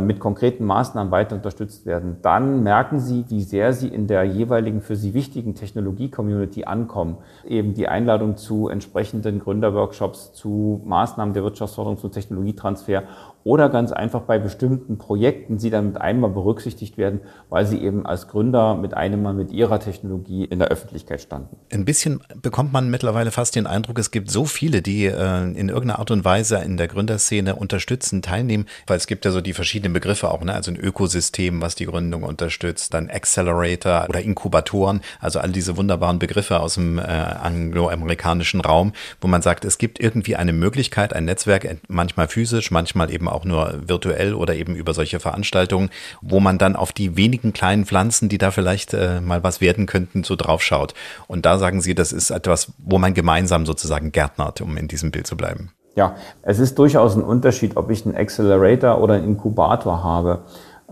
[0.00, 4.82] mit konkreten Maßnahmen weiter unterstützt werden, dann merken Sie, wie sehr Sie in der jeweiligen
[4.82, 7.16] für Sie wichtigen Technologie-Community ankommen.
[7.46, 13.04] Eben die Einladung zu entsprechenden Gründerworkshops, zu Maßnahmen der Wirtschaftsförderung, zum Technologietransfer
[13.42, 18.04] oder ganz einfach bei bestimmten Projekten sie dann mit einmal berücksichtigt werden, weil sie eben
[18.04, 21.56] als Gründer mit einem Mal mit ihrer Technologie in der Öffentlichkeit standen.
[21.72, 25.68] Ein bisschen bekommt man mittlerweile fast den Eindruck, es gibt so viele, die äh, in
[25.68, 29.54] irgendeiner Art und Weise in der Gründerszene unterstützen, teilnehmen, weil es gibt ja so die
[29.54, 30.54] verschiedenen Begriffe auch, ne?
[30.54, 36.18] also ein Ökosystem, was die Gründung unterstützt, dann Accelerator oder Inkubatoren, also all diese wunderbaren
[36.18, 41.26] Begriffe aus dem äh, angloamerikanischen Raum, wo man sagt, es gibt irgendwie eine Möglichkeit, ein
[41.26, 45.90] Netzwerk, manchmal physisch, manchmal eben auch nur virtuell oder eben über solche Veranstaltungen,
[46.20, 49.86] wo man dann auf die wenigen kleinen Pflanzen, die da vielleicht äh, mal was werden
[49.86, 50.94] könnten, so draufschaut.
[51.26, 55.10] Und da sagen Sie, das ist etwas, wo man gemeinsam sozusagen gärtnert, um in diesem
[55.10, 55.72] Bild zu bleiben.
[55.96, 60.40] Ja, es ist durchaus ein Unterschied, ob ich einen Accelerator oder einen Inkubator habe.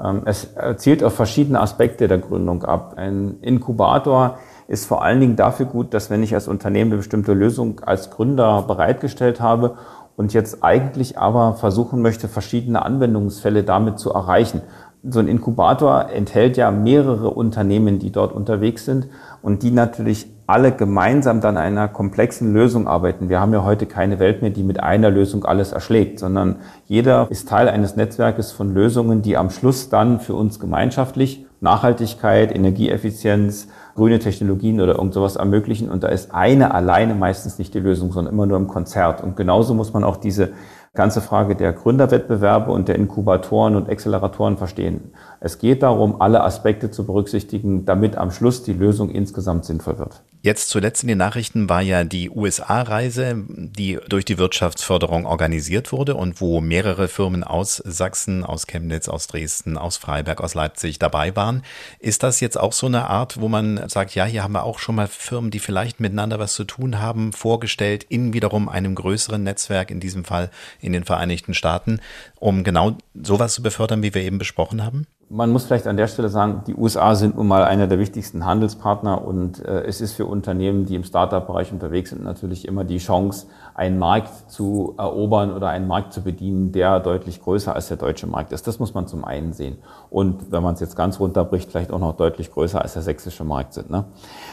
[0.03, 2.95] Ähm, es zielt auf verschiedene Aspekte der Gründung ab.
[2.97, 7.33] Ein Inkubator ist vor allen Dingen dafür gut, dass wenn ich als Unternehmen eine bestimmte
[7.33, 9.77] Lösung als Gründer bereitgestellt habe
[10.17, 14.63] und jetzt eigentlich aber versuchen möchte, verschiedene Anwendungsfälle damit zu erreichen.
[15.05, 19.09] So ein Inkubator enthält ja mehrere Unternehmen, die dort unterwegs sind
[19.43, 23.29] und die natürlich alle gemeinsam dann einer komplexen Lösung arbeiten.
[23.29, 26.57] Wir haben ja heute keine Welt mehr, die mit einer Lösung alles erschlägt, sondern
[26.87, 32.55] jeder ist Teil eines Netzwerkes von Lösungen, die am Schluss dann für uns gemeinschaftlich Nachhaltigkeit,
[32.55, 35.91] Energieeffizienz, grüne Technologien oder irgend sowas ermöglichen.
[35.91, 39.23] Und da ist eine alleine meistens nicht die Lösung, sondern immer nur im Konzert.
[39.23, 40.53] Und genauso muss man auch diese
[40.95, 45.13] ganze Frage der Gründerwettbewerbe und der Inkubatoren und Acceleratoren verstehen.
[45.41, 50.23] Es geht darum, alle Aspekte zu berücksichtigen, damit am Schluss die Lösung insgesamt sinnvoll wird.
[50.41, 56.15] Jetzt zuletzt in den Nachrichten war ja die USA-Reise, die durch die Wirtschaftsförderung organisiert wurde
[56.15, 61.35] und wo mehrere Firmen aus Sachsen, aus Chemnitz, aus Dresden, aus Freiberg, aus Leipzig dabei
[61.35, 61.65] waren.
[61.99, 64.79] Ist das jetzt auch so eine Art, wo man sagt, ja, hier haben wir auch
[64.79, 69.43] schon mal Firmen, die vielleicht miteinander was zu tun haben, vorgestellt in wiederum einem größeren
[69.43, 70.51] Netzwerk, in diesem Fall
[70.81, 72.01] in den Vereinigten Staaten,
[72.37, 75.09] um genau sowas zu befördern, wie wir eben besprochen haben?
[75.31, 78.47] Man muss vielleicht an der Stelle sagen, die USA sind nun mal einer der wichtigsten
[78.47, 82.97] Handelspartner und äh, es ist für Unternehmen, die im Startup-Bereich unterwegs sind, natürlich immer die
[82.97, 87.99] Chance, einen Markt zu erobern oder einen Markt zu bedienen, der deutlich größer als der
[87.99, 88.67] deutsche Markt ist.
[88.67, 89.77] Das muss man zum einen sehen.
[90.09, 93.45] Und wenn man es jetzt ganz runterbricht, vielleicht auch noch deutlich größer als der sächsische
[93.45, 93.91] Markt sind.
[93.91, 94.05] Ne?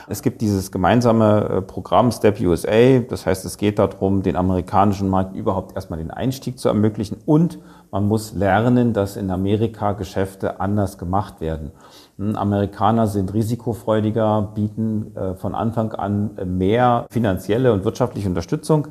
[0.10, 3.00] Es gibt dieses gemeinsame äh, Programm Step USA.
[3.00, 7.60] Das heißt, es geht darum, den amerikanischen Markt überhaupt erstmal den Einstieg zu ermöglichen und
[7.92, 11.72] man muss lernen, dass in Amerika Geschäfte anders gemacht werden.
[12.18, 18.90] Hm, Amerikaner sind risikofreudiger, bieten äh, von Anfang an mehr finanzielle und wirtschaftliche Unterstützung.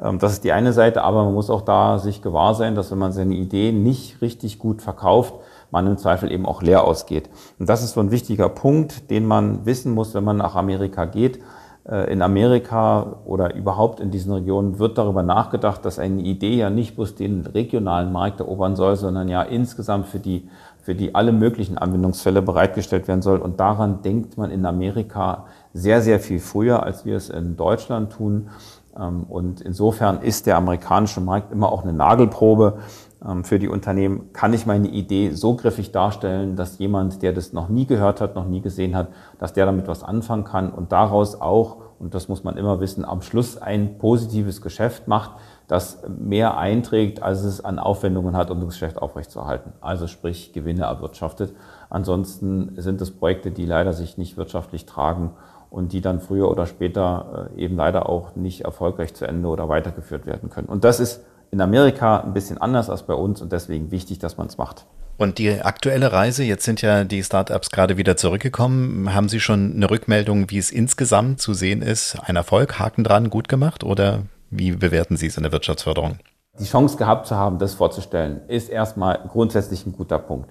[0.00, 2.90] Ähm, das ist die eine Seite, aber man muss auch da sich gewahr sein, dass
[2.90, 5.34] wenn man seine Idee nicht richtig gut verkauft,
[5.70, 7.30] man im Zweifel eben auch leer ausgeht.
[7.58, 11.06] Und das ist so ein wichtiger Punkt, den man wissen muss, wenn man nach Amerika
[11.06, 11.40] geht.
[11.88, 16.70] Äh, in Amerika oder überhaupt in diesen Regionen wird darüber nachgedacht, dass eine Idee ja
[16.70, 20.48] nicht bloß den regionalen Markt erobern soll, sondern ja insgesamt für die,
[20.80, 23.38] für die alle möglichen Anwendungsfälle bereitgestellt werden soll.
[23.38, 28.12] Und daran denkt man in Amerika sehr, sehr viel früher, als wir es in Deutschland
[28.12, 28.50] tun.
[28.96, 32.78] Ähm, und insofern ist der amerikanische Markt immer auch eine Nagelprobe
[33.44, 34.32] für die Unternehmen.
[34.32, 38.34] Kann ich meine Idee so griffig darstellen, dass jemand, der das noch nie gehört hat,
[38.34, 39.08] noch nie gesehen hat,
[39.38, 43.04] dass der damit was anfangen kann und daraus auch, und das muss man immer wissen,
[43.04, 45.32] am Schluss ein positives Geschäft macht,
[45.68, 49.72] das mehr einträgt, als es an Aufwendungen hat, um das Geschäft aufrechtzuerhalten.
[49.80, 51.54] Also sprich Gewinne erwirtschaftet.
[51.90, 55.30] Ansonsten sind es Projekte, die leider sich nicht wirtschaftlich tragen
[55.70, 59.68] und die dann früher oder später äh, eben leider auch nicht erfolgreich zu Ende oder
[59.68, 60.68] weitergeführt werden können.
[60.68, 61.22] Und das ist
[61.52, 64.86] in Amerika ein bisschen anders als bei uns und deswegen wichtig, dass man es macht.
[65.18, 69.14] Und die aktuelle Reise, jetzt sind ja die Startups gerade wieder zurückgekommen.
[69.14, 72.16] Haben Sie schon eine Rückmeldung, wie es insgesamt zu sehen ist?
[72.24, 76.18] Ein Erfolg, Haken dran, gut gemacht oder wie bewerten Sie es in der Wirtschaftsförderung?
[76.58, 80.50] Die Chance gehabt zu haben, das vorzustellen, ist erstmal grundsätzlich ein guter Punkt.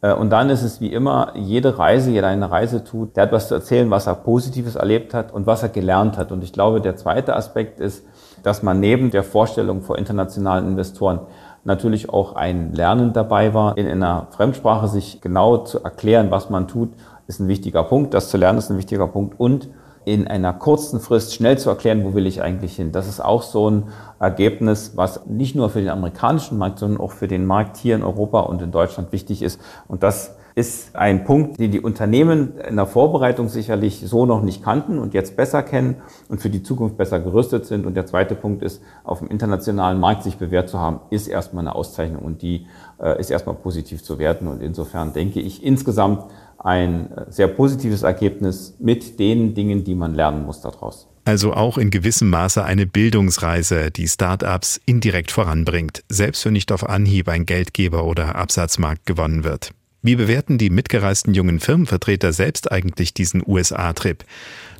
[0.00, 3.32] Äh, und dann ist es wie immer, jede Reise, jeder eine Reise tut, der hat
[3.32, 6.32] was zu erzählen, was er Positives erlebt hat und was er gelernt hat.
[6.32, 8.04] Und ich glaube, der zweite Aspekt ist,
[8.42, 11.20] dass man neben der Vorstellung vor internationalen Investoren
[11.64, 16.68] natürlich auch ein Lernen dabei war, in einer Fremdsprache sich genau zu erklären, was man
[16.68, 16.90] tut,
[17.26, 18.14] ist ein wichtiger Punkt.
[18.14, 19.38] Das zu lernen ist ein wichtiger Punkt.
[19.38, 19.68] Und
[20.04, 22.90] in einer kurzen Frist schnell zu erklären, wo will ich eigentlich hin.
[22.90, 23.84] Das ist auch so ein
[24.18, 28.02] Ergebnis, was nicht nur für den amerikanischen Markt, sondern auch für den Markt hier in
[28.02, 29.60] Europa und in Deutschland wichtig ist.
[29.86, 34.62] Und das ist ein Punkt, den die Unternehmen in der Vorbereitung sicherlich so noch nicht
[34.62, 35.96] kannten und jetzt besser kennen
[36.28, 37.86] und für die Zukunft besser gerüstet sind.
[37.86, 41.64] Und der zweite Punkt ist, auf dem internationalen Markt sich bewährt zu haben, ist erstmal
[41.64, 42.66] eine Auszeichnung und die
[43.00, 44.46] äh, ist erstmal positiv zu werten.
[44.46, 46.24] Und insofern denke ich insgesamt,
[46.58, 51.08] ein sehr positives Ergebnis mit den Dingen, die man lernen muss daraus.
[51.24, 56.88] Also auch in gewissem Maße eine Bildungsreise, die Startups indirekt voranbringt, selbst wenn nicht auf
[56.88, 59.72] Anhieb ein Geldgeber oder Absatzmarkt gewonnen wird.
[60.04, 64.24] Wie bewerten die mitgereisten jungen Firmenvertreter selbst eigentlich diesen USA-Trip?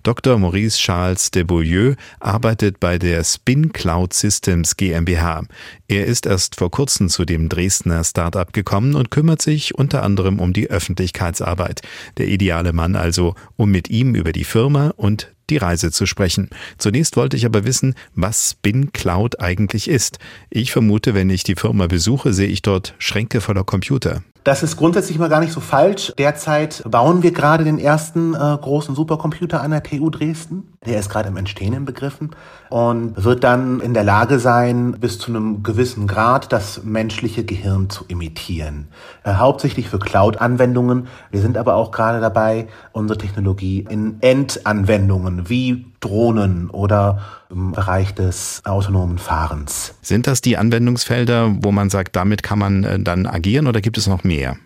[0.03, 0.37] Dr.
[0.37, 5.45] Maurice Charles de Beaulieu arbeitet bei der Spin Cloud Systems GmbH.
[5.87, 10.41] Er ist erst vor kurzem zu dem Dresdner Startup gekommen und kümmert sich unter anderem
[10.41, 11.83] um die Öffentlichkeitsarbeit.
[12.17, 16.51] Der ideale Mann also, um mit ihm über die Firma und die Reise zu sprechen.
[16.79, 20.19] Zunächst wollte ich aber wissen, was Spin Cloud eigentlich ist.
[20.51, 24.25] Ich vermute, wenn ich die Firma besuche, sehe ich dort Schränke voller Computer.
[24.45, 26.13] Das ist grundsätzlich mal gar nicht so falsch.
[26.19, 30.72] Derzeit bauen wir gerade den ersten äh, großen Supercomputer an der TU Dresden.
[30.85, 32.31] Der ist gerade im Entstehen in Begriffen
[32.69, 37.89] und wird dann in der Lage sein, bis zu einem gewissen Grad das menschliche Gehirn
[37.89, 38.89] zu imitieren.
[39.23, 41.07] Äh, hauptsächlich für Cloud-Anwendungen.
[41.31, 48.13] Wir sind aber auch gerade dabei, unsere Technologie in Endanwendungen wie Drohnen oder im Bereich
[48.15, 49.95] des autonomen Fahrens.
[50.03, 53.99] Sind das die Anwendungsfelder, wo man sagt, damit kann man äh, dann agieren oder gibt
[53.99, 54.57] es noch mehr?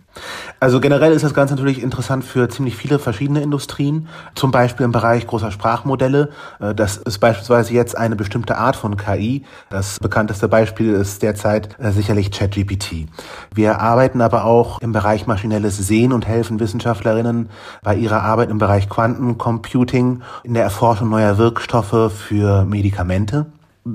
[0.59, 4.93] Also generell ist das Ganze natürlich interessant für ziemlich viele verschiedene Industrien, zum Beispiel im
[4.93, 6.31] Bereich großer Sprachmodelle.
[6.61, 9.45] Äh, das ist beispielsweise jetzt eine bestimmte Art von KI.
[9.69, 13.07] Das bekannteste Beispiel ist derzeit äh, sicherlich ChatGPT.
[13.55, 17.51] Wir arbeiten aber auch im Bereich maschinelles Sehen und helfen Wissenschaftlerinnen
[17.83, 23.47] bei ihrer Arbeit im Bereich Quantencomputing in der Erforschung neuer Wirkstoffe für Medikamente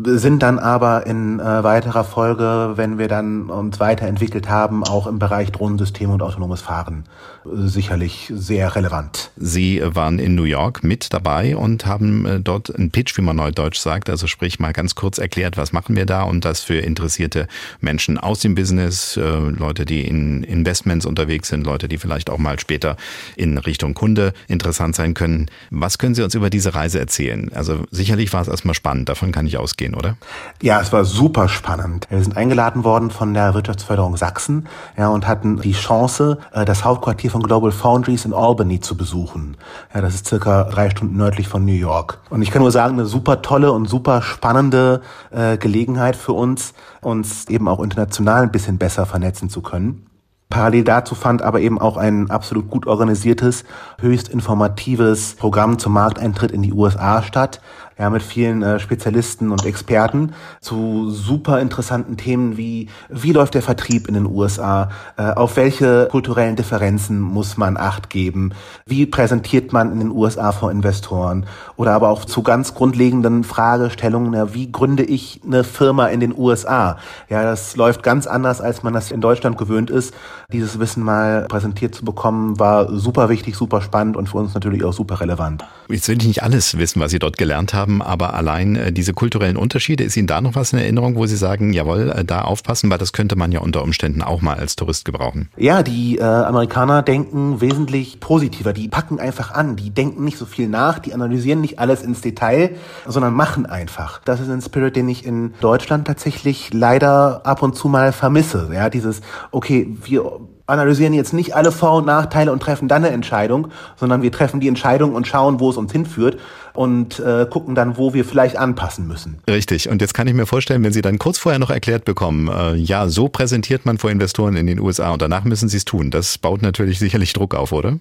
[0.05, 5.19] sind dann aber in äh, weiterer Folge, wenn wir dann uns weiterentwickelt haben, auch im
[5.19, 7.03] Bereich Drohnensysteme und autonomes Fahren
[7.45, 9.31] sicherlich sehr relevant.
[9.35, 13.35] Sie waren in New York mit dabei und haben äh, dort einen Pitch, wie man
[13.35, 16.77] neudeutsch sagt, also sprich mal ganz kurz erklärt, was machen wir da und das für
[16.77, 17.47] interessierte
[17.79, 22.37] Menschen aus dem Business, äh, Leute, die in Investments unterwegs sind, Leute, die vielleicht auch
[22.37, 22.95] mal später
[23.35, 25.47] in Richtung Kunde interessant sein können.
[25.69, 27.51] Was können Sie uns über diese Reise erzählen?
[27.53, 30.15] Also sicherlich war es erstmal spannend, davon kann ich ausgehen gehen, oder?
[30.61, 32.07] Ja, es war super spannend.
[32.09, 36.85] Wir sind eingeladen worden von der Wirtschaftsförderung Sachsen ja, und hatten die Chance, äh, das
[36.85, 39.57] Hauptquartier von Global Foundries in Albany zu besuchen.
[39.93, 42.19] Ja, das ist circa drei Stunden nördlich von New York.
[42.29, 45.01] Und ich kann nur sagen, eine super tolle und super spannende
[45.31, 50.05] äh, Gelegenheit für uns, uns eben auch international ein bisschen besser vernetzen zu können.
[50.51, 53.63] Parallel dazu fand aber eben auch ein absolut gut organisiertes,
[53.99, 57.61] höchst informatives Programm zum Markteintritt in die USA statt,
[58.01, 63.61] ja, mit vielen äh, Spezialisten und Experten zu super interessanten Themen wie, wie läuft der
[63.61, 68.53] Vertrieb in den USA, äh, auf welche kulturellen Differenzen muss man Acht geben,
[68.87, 71.45] wie präsentiert man in den USA vor Investoren
[71.75, 76.35] oder aber auch zu ganz grundlegenden Fragestellungen, ja, wie gründe ich eine Firma in den
[76.35, 76.97] USA?
[77.29, 80.15] Ja, das läuft ganz anders, als man das in Deutschland gewöhnt ist.
[80.51, 84.83] Dieses Wissen mal präsentiert zu bekommen, war super wichtig, super spannend und für uns natürlich
[84.83, 85.63] auch super relevant.
[85.87, 89.13] Jetzt will ich nicht alles wissen, was Sie dort gelernt haben, aber allein äh, diese
[89.13, 92.43] kulturellen Unterschiede, ist Ihnen da noch was in Erinnerung, wo Sie sagen, jawohl, äh, da
[92.43, 95.49] aufpassen, weil das könnte man ja unter Umständen auch mal als Tourist gebrauchen?
[95.57, 98.73] Ja, die äh, Amerikaner denken wesentlich positiver.
[98.73, 99.75] Die packen einfach an.
[99.75, 100.99] Die denken nicht so viel nach.
[100.99, 102.75] Die analysieren nicht alles ins Detail,
[103.07, 104.21] sondern machen einfach.
[104.23, 108.69] Das ist ein Spirit, den ich in Deutschland tatsächlich leider ab und zu mal vermisse.
[108.73, 110.41] Ja, dieses, okay, wir
[110.71, 114.59] analysieren jetzt nicht alle Vor- und Nachteile und treffen dann eine Entscheidung, sondern wir treffen
[114.59, 116.37] die Entscheidung und schauen, wo es uns hinführt
[116.73, 119.39] und äh, gucken dann, wo wir vielleicht anpassen müssen.
[119.49, 119.89] Richtig.
[119.89, 122.75] Und jetzt kann ich mir vorstellen, wenn Sie dann kurz vorher noch erklärt bekommen, äh,
[122.75, 126.11] ja, so präsentiert man vor Investoren in den USA und danach müssen Sie es tun.
[126.11, 127.97] Das baut natürlich sicherlich Druck auf, oder?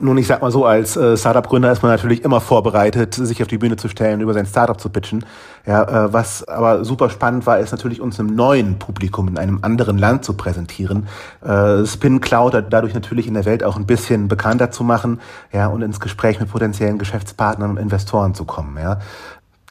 [0.00, 3.48] Nun, ich sag mal so, als äh, Startup-Gründer ist man natürlich immer vorbereitet, sich auf
[3.48, 5.24] die Bühne zu stellen, über sein Startup zu pitchen.
[5.64, 9.60] Ja, äh, was aber super spannend war, ist natürlich uns einem neuen Publikum in einem
[9.62, 11.06] anderen Land zu präsentieren.
[11.40, 15.20] Äh, Spin Cloud dadurch natürlich in der Welt auch ein bisschen bekannter zu machen,
[15.52, 18.98] ja, und ins Gespräch mit potenziellen Geschäftspartnern und Investoren zu kommen, ja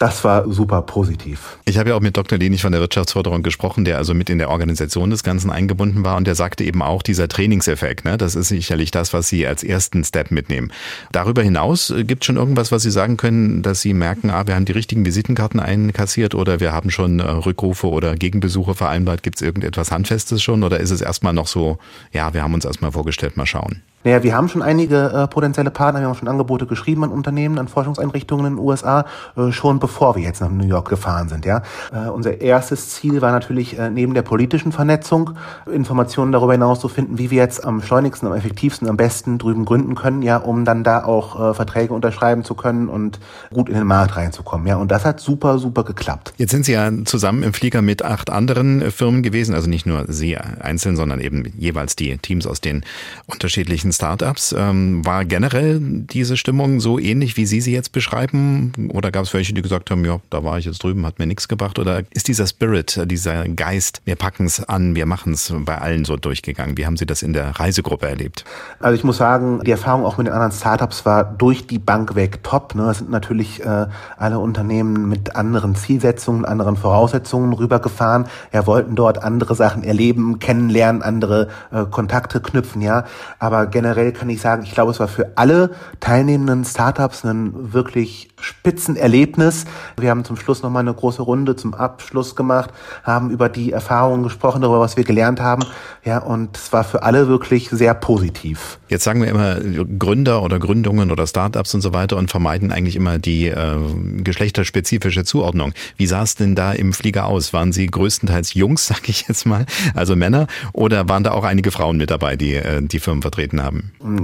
[0.02, 1.60] das war super positiv.
[1.66, 2.40] Ich habe ja auch mit Dr.
[2.40, 6.18] Lenig von der Wirtschaftsförderung gesprochen, der also mit in der Organisation des Ganzen eingebunden war
[6.18, 9.64] und der sagte eben auch, dieser Trainingseffekt, ne, das ist sicherlich das, was Sie als
[9.64, 10.72] ersten Step mitnehmen.
[11.12, 14.48] Darüber hinaus äh, gibt es schon irgendwas, was Sie sagen können, dass Sie merken, ah,
[14.48, 19.22] wir haben die richtigen Visitenkarten einkassiert oder wir haben schon äh, Rückrufe oder Gegenbesuche vereinbart.
[19.22, 21.78] Gibt es irgendetwas Handfestes schon oder ist es erstmal noch so,
[22.12, 23.84] ja, wir haben uns erstmal vorgestellt, mal schauen?
[24.04, 27.60] Naja, wir haben schon einige äh, potenzielle Partner, wir haben schon Angebote geschrieben an Unternehmen,
[27.60, 29.06] an Forschungseinrichtungen in den USA,
[29.38, 31.46] äh, schon bevor wir jetzt nach New York gefahren sind.
[31.46, 31.62] Ja,
[31.94, 35.32] äh, Unser erstes Ziel war natürlich äh, neben der politischen Vernetzung
[35.72, 39.66] Informationen darüber hinaus zu finden, wie wir jetzt am schleunigsten, am effektivsten, am besten drüben
[39.66, 43.20] gründen können, ja, um dann da auch äh, Verträge unterschreiben zu können und
[43.54, 44.66] gut in den Markt reinzukommen.
[44.66, 46.34] Ja, und das hat super, super geklappt.
[46.38, 49.86] Jetzt sind Sie ja zusammen im Flieger mit acht anderen äh, Firmen gewesen, also nicht
[49.86, 52.84] nur Sie einzeln, sondern eben jeweils die Teams aus den
[53.28, 54.56] unterschiedlichen solchen Startups.
[54.58, 58.74] Ähm, war generell diese Stimmung so ähnlich, wie Sie sie jetzt beschreiben?
[58.94, 61.28] Oder gab es welche, die gesagt haben, ja, da war ich jetzt drüben, hat mir
[61.28, 61.80] nichts gebracht?
[61.80, 66.06] Oder ist dieser Spirit, dieser Geist, wir packen es an, wir machen es bei allen
[66.06, 66.78] so durchgegangen?
[66.78, 68.46] Wie haben Sie das in der Reisegruppe erlebt?
[68.80, 72.16] Also ich muss sagen, die Erfahrung auch mit den anderen Startups war durch die Bank
[72.16, 72.76] weg top.
[72.76, 72.90] Ne?
[72.90, 73.88] Es sind natürlich äh,
[74.18, 78.26] alle Unternehmen mit anderen Zielsetzungen, anderen Voraussetzungen rübergefahren.
[78.54, 83.06] Ja, wollten dort andere Sachen erleben, kennenlernen, andere äh, Kontakte knüpfen, ja.
[83.40, 88.30] Aber generell kann ich sagen, ich glaube, es war für alle teilnehmenden Startups ein wirklich
[88.40, 89.66] Spitzenerlebnis.
[90.00, 92.70] Wir haben zum Schluss nochmal eine große Runde zum Abschluss gemacht,
[93.04, 95.64] haben über die Erfahrungen gesprochen, darüber, was wir gelernt haben.
[96.04, 98.78] Ja, und es war für alle wirklich sehr positiv.
[98.88, 102.96] Jetzt sagen wir immer Gründer oder Gründungen oder Startups und so weiter und vermeiden eigentlich
[102.96, 103.78] immer die äh,
[104.18, 105.74] geschlechterspezifische Zuordnung.
[105.98, 107.52] Wie sah es denn da im Flieger aus?
[107.52, 111.72] Waren Sie größtenteils Jungs, sag ich jetzt mal, also Männer, oder waren da auch einige
[111.72, 113.71] Frauen mit dabei, die äh, die Firmen vertreten haben?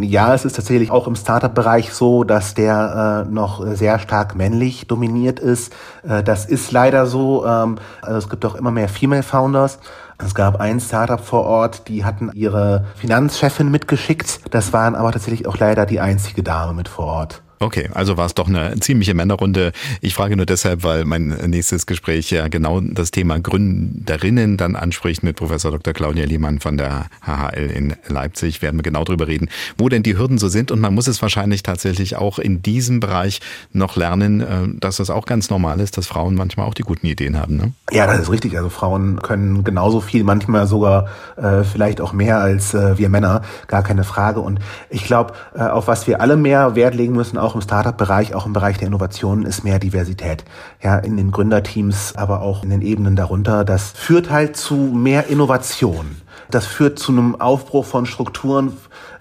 [0.01, 4.87] Ja, es ist tatsächlich auch im Startup-Bereich so, dass der äh, noch sehr stark männlich
[4.87, 5.73] dominiert ist.
[6.07, 7.45] Äh, das ist leider so.
[7.45, 9.79] Ähm, also es gibt auch immer mehr Female Founders.
[10.17, 14.41] Es gab ein Startup vor Ort, die hatten ihre Finanzchefin mitgeschickt.
[14.49, 17.43] Das waren aber tatsächlich auch leider die einzige Dame mit vor Ort.
[17.59, 19.71] Okay, also war es doch eine ziemliche Männerrunde.
[20.01, 25.23] Ich frage nur deshalb, weil mein nächstes Gespräch ja genau das Thema Gründerinnen dann anspricht
[25.23, 25.93] mit Professor Dr.
[25.93, 28.61] Claudia Lehmann von der HHL in Leipzig.
[28.61, 30.69] Werden wir genau drüber reden, wo denn die Hürden so sind.
[30.71, 33.41] Und man muss es wahrscheinlich tatsächlich auch in diesem Bereich
[33.73, 37.07] noch lernen, äh, dass das auch ganz normal ist, dass Frauen manchmal auch die guten
[37.07, 37.57] Ideen haben.
[37.57, 37.73] Ne?
[37.91, 38.55] Ja, das ist richtig.
[38.55, 41.07] Also Frauen können genauso viel, manchmal sogar
[41.37, 43.41] äh, vielleicht auch mehr als äh, wir Männer.
[43.65, 44.41] Gar keine Frage.
[44.41, 44.59] Und
[44.91, 48.45] ich glaube, äh, auf was wir alle mehr Wert legen müssen, auch im Startup-Bereich, auch
[48.45, 50.43] im Bereich der Innovationen ist mehr Diversität.
[50.83, 53.63] Ja, in den Gründerteams, aber auch in den Ebenen darunter.
[53.63, 56.17] Das führt halt zu mehr Innovation.
[56.51, 58.73] Das führt zu einem Aufbruch von Strukturen,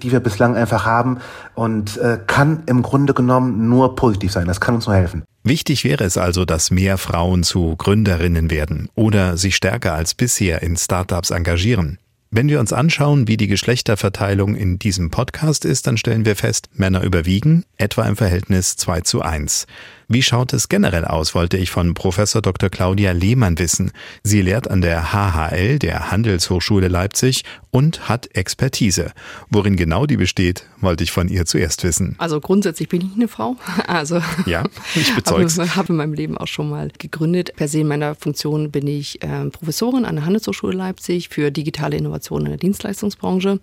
[0.03, 1.19] die wir bislang einfach haben
[1.55, 4.47] und äh, kann im Grunde genommen nur positiv sein.
[4.47, 5.24] Das kann uns nur helfen.
[5.43, 10.62] Wichtig wäre es also, dass mehr Frauen zu Gründerinnen werden oder sich stärker als bisher
[10.62, 11.98] in Startups engagieren.
[12.37, 16.69] Wenn wir uns anschauen, wie die Geschlechterverteilung in diesem Podcast ist, dann stellen wir fest,
[16.75, 19.67] Männer überwiegen, etwa im Verhältnis 2 zu 1.
[20.09, 22.70] Wie schaut es generell aus, wollte ich von Professor Dr.
[22.70, 23.91] Claudia Lehmann wissen.
[24.23, 27.43] Sie lehrt an der HHL, der Handelshochschule Leipzig,
[27.73, 29.12] und hat Expertise.
[29.51, 32.15] Worin genau die besteht, wollte ich von ihr zuerst wissen.
[32.19, 33.57] Also grundsätzlich bin ich eine Frau.
[33.87, 34.65] Also ja,
[34.95, 35.59] ich bezeug's.
[35.59, 37.53] Habe, habe in meinem Leben auch schon mal gegründet.
[37.57, 41.97] Per se in meiner Funktion bin ich äh, Professorin an der Handelshochschule Leipzig für digitale
[41.97, 43.61] Innovationen in der Dienstleistungsbranche.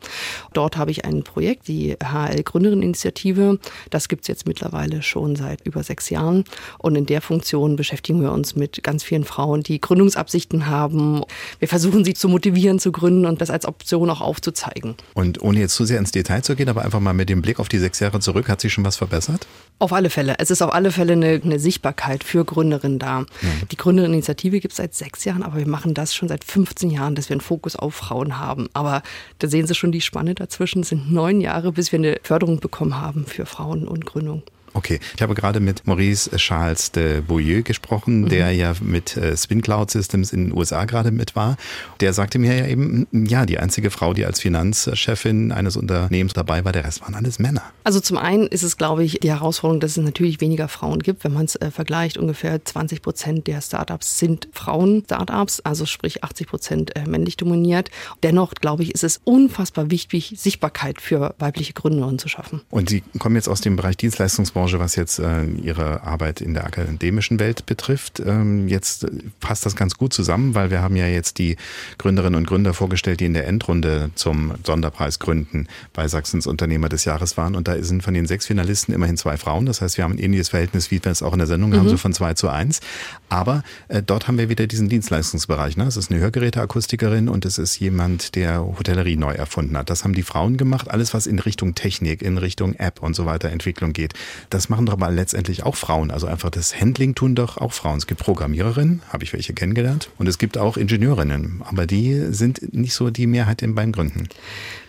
[0.53, 3.59] Dort habe ich ein Projekt, die HL Gründerinneninitiative.
[3.89, 6.32] Das gibt es jetzt mittlerweile schon seit über sechs Jahren.
[6.33, 6.43] Jahren.
[6.77, 11.21] Und in der Funktion beschäftigen wir uns mit ganz vielen Frauen, die Gründungsabsichten haben.
[11.59, 14.95] Wir versuchen sie zu motivieren, zu gründen und das als Option auch aufzuzeigen.
[15.13, 17.59] Und ohne jetzt zu sehr ins Detail zu gehen, aber einfach mal mit dem Blick
[17.59, 19.47] auf die sechs Jahre zurück, hat sich schon was verbessert?
[19.79, 20.35] Auf alle Fälle.
[20.39, 23.21] Es ist auf alle Fälle eine, eine Sichtbarkeit für Gründerinnen da.
[23.21, 23.27] Mhm.
[23.71, 27.15] Die Gründerinitiative gibt es seit sechs Jahren, aber wir machen das schon seit 15 Jahren,
[27.15, 28.69] dass wir einen Fokus auf Frauen haben.
[28.73, 29.01] Aber
[29.39, 30.81] da sehen Sie schon die Spanne dazwischen.
[30.81, 34.43] Es sind neun Jahre, bis wir eine Förderung bekommen haben für Frauen und Gründung.
[34.73, 38.29] Okay, ich habe gerade mit Maurice Charles de Beaulieu gesprochen, mhm.
[38.29, 41.57] der ja mit äh, Spin Cloud Systems in den USA gerade mit war.
[41.99, 46.65] Der sagte mir ja eben, ja, die einzige Frau, die als Finanzchefin eines Unternehmens dabei
[46.65, 47.63] war, der Rest waren alles Männer.
[47.83, 51.23] Also zum einen ist es, glaube ich, die Herausforderung, dass es natürlich weniger Frauen gibt.
[51.23, 56.47] Wenn man es äh, vergleicht, ungefähr 20 Prozent der Startups sind Frauen-Startups, also sprich 80
[56.47, 57.91] Prozent äh, männlich dominiert.
[58.23, 62.61] Dennoch, glaube ich, ist es unfassbar wichtig, Sichtbarkeit für weibliche Gründerinnen zu schaffen.
[62.69, 66.53] Und Sie kommen jetzt aus dem Bereich Dienstleistungsbranche Branche, was jetzt äh, Ihre Arbeit in
[66.53, 68.21] der akademischen Welt betrifft.
[68.25, 69.05] Ähm, jetzt
[69.41, 71.57] passt das ganz gut zusammen, weil wir haben ja jetzt die
[71.97, 77.03] Gründerinnen und Gründer vorgestellt, die in der Endrunde zum Sonderpreis gründen bei Sachsens Unternehmer des
[77.03, 77.55] Jahres waren.
[77.55, 79.65] Und da sind von den sechs Finalisten immerhin zwei Frauen.
[79.65, 81.79] Das heißt, wir haben ein ähnliches Verhältnis, wie wir es auch in der Sendung mhm.
[81.79, 82.79] haben, so von zwei zu eins.
[83.27, 85.75] Aber äh, dort haben wir wieder diesen Dienstleistungsbereich.
[85.75, 85.83] Ne?
[85.87, 89.89] Es ist eine Hörgeräteakustikerin und es ist jemand, der Hotellerie neu erfunden hat.
[89.89, 90.89] Das haben die Frauen gemacht.
[90.89, 94.13] Alles, was in Richtung Technik, in Richtung App und so weiter Entwicklung geht.
[94.53, 96.11] Das machen doch aber letztendlich auch Frauen.
[96.11, 97.97] Also einfach das Handling tun doch auch Frauen.
[97.97, 102.71] Es gibt Programmiererinnen, habe ich welche kennengelernt, und es gibt auch Ingenieurinnen, aber die sind
[102.71, 104.29] nicht so die Mehrheit beim Gründen.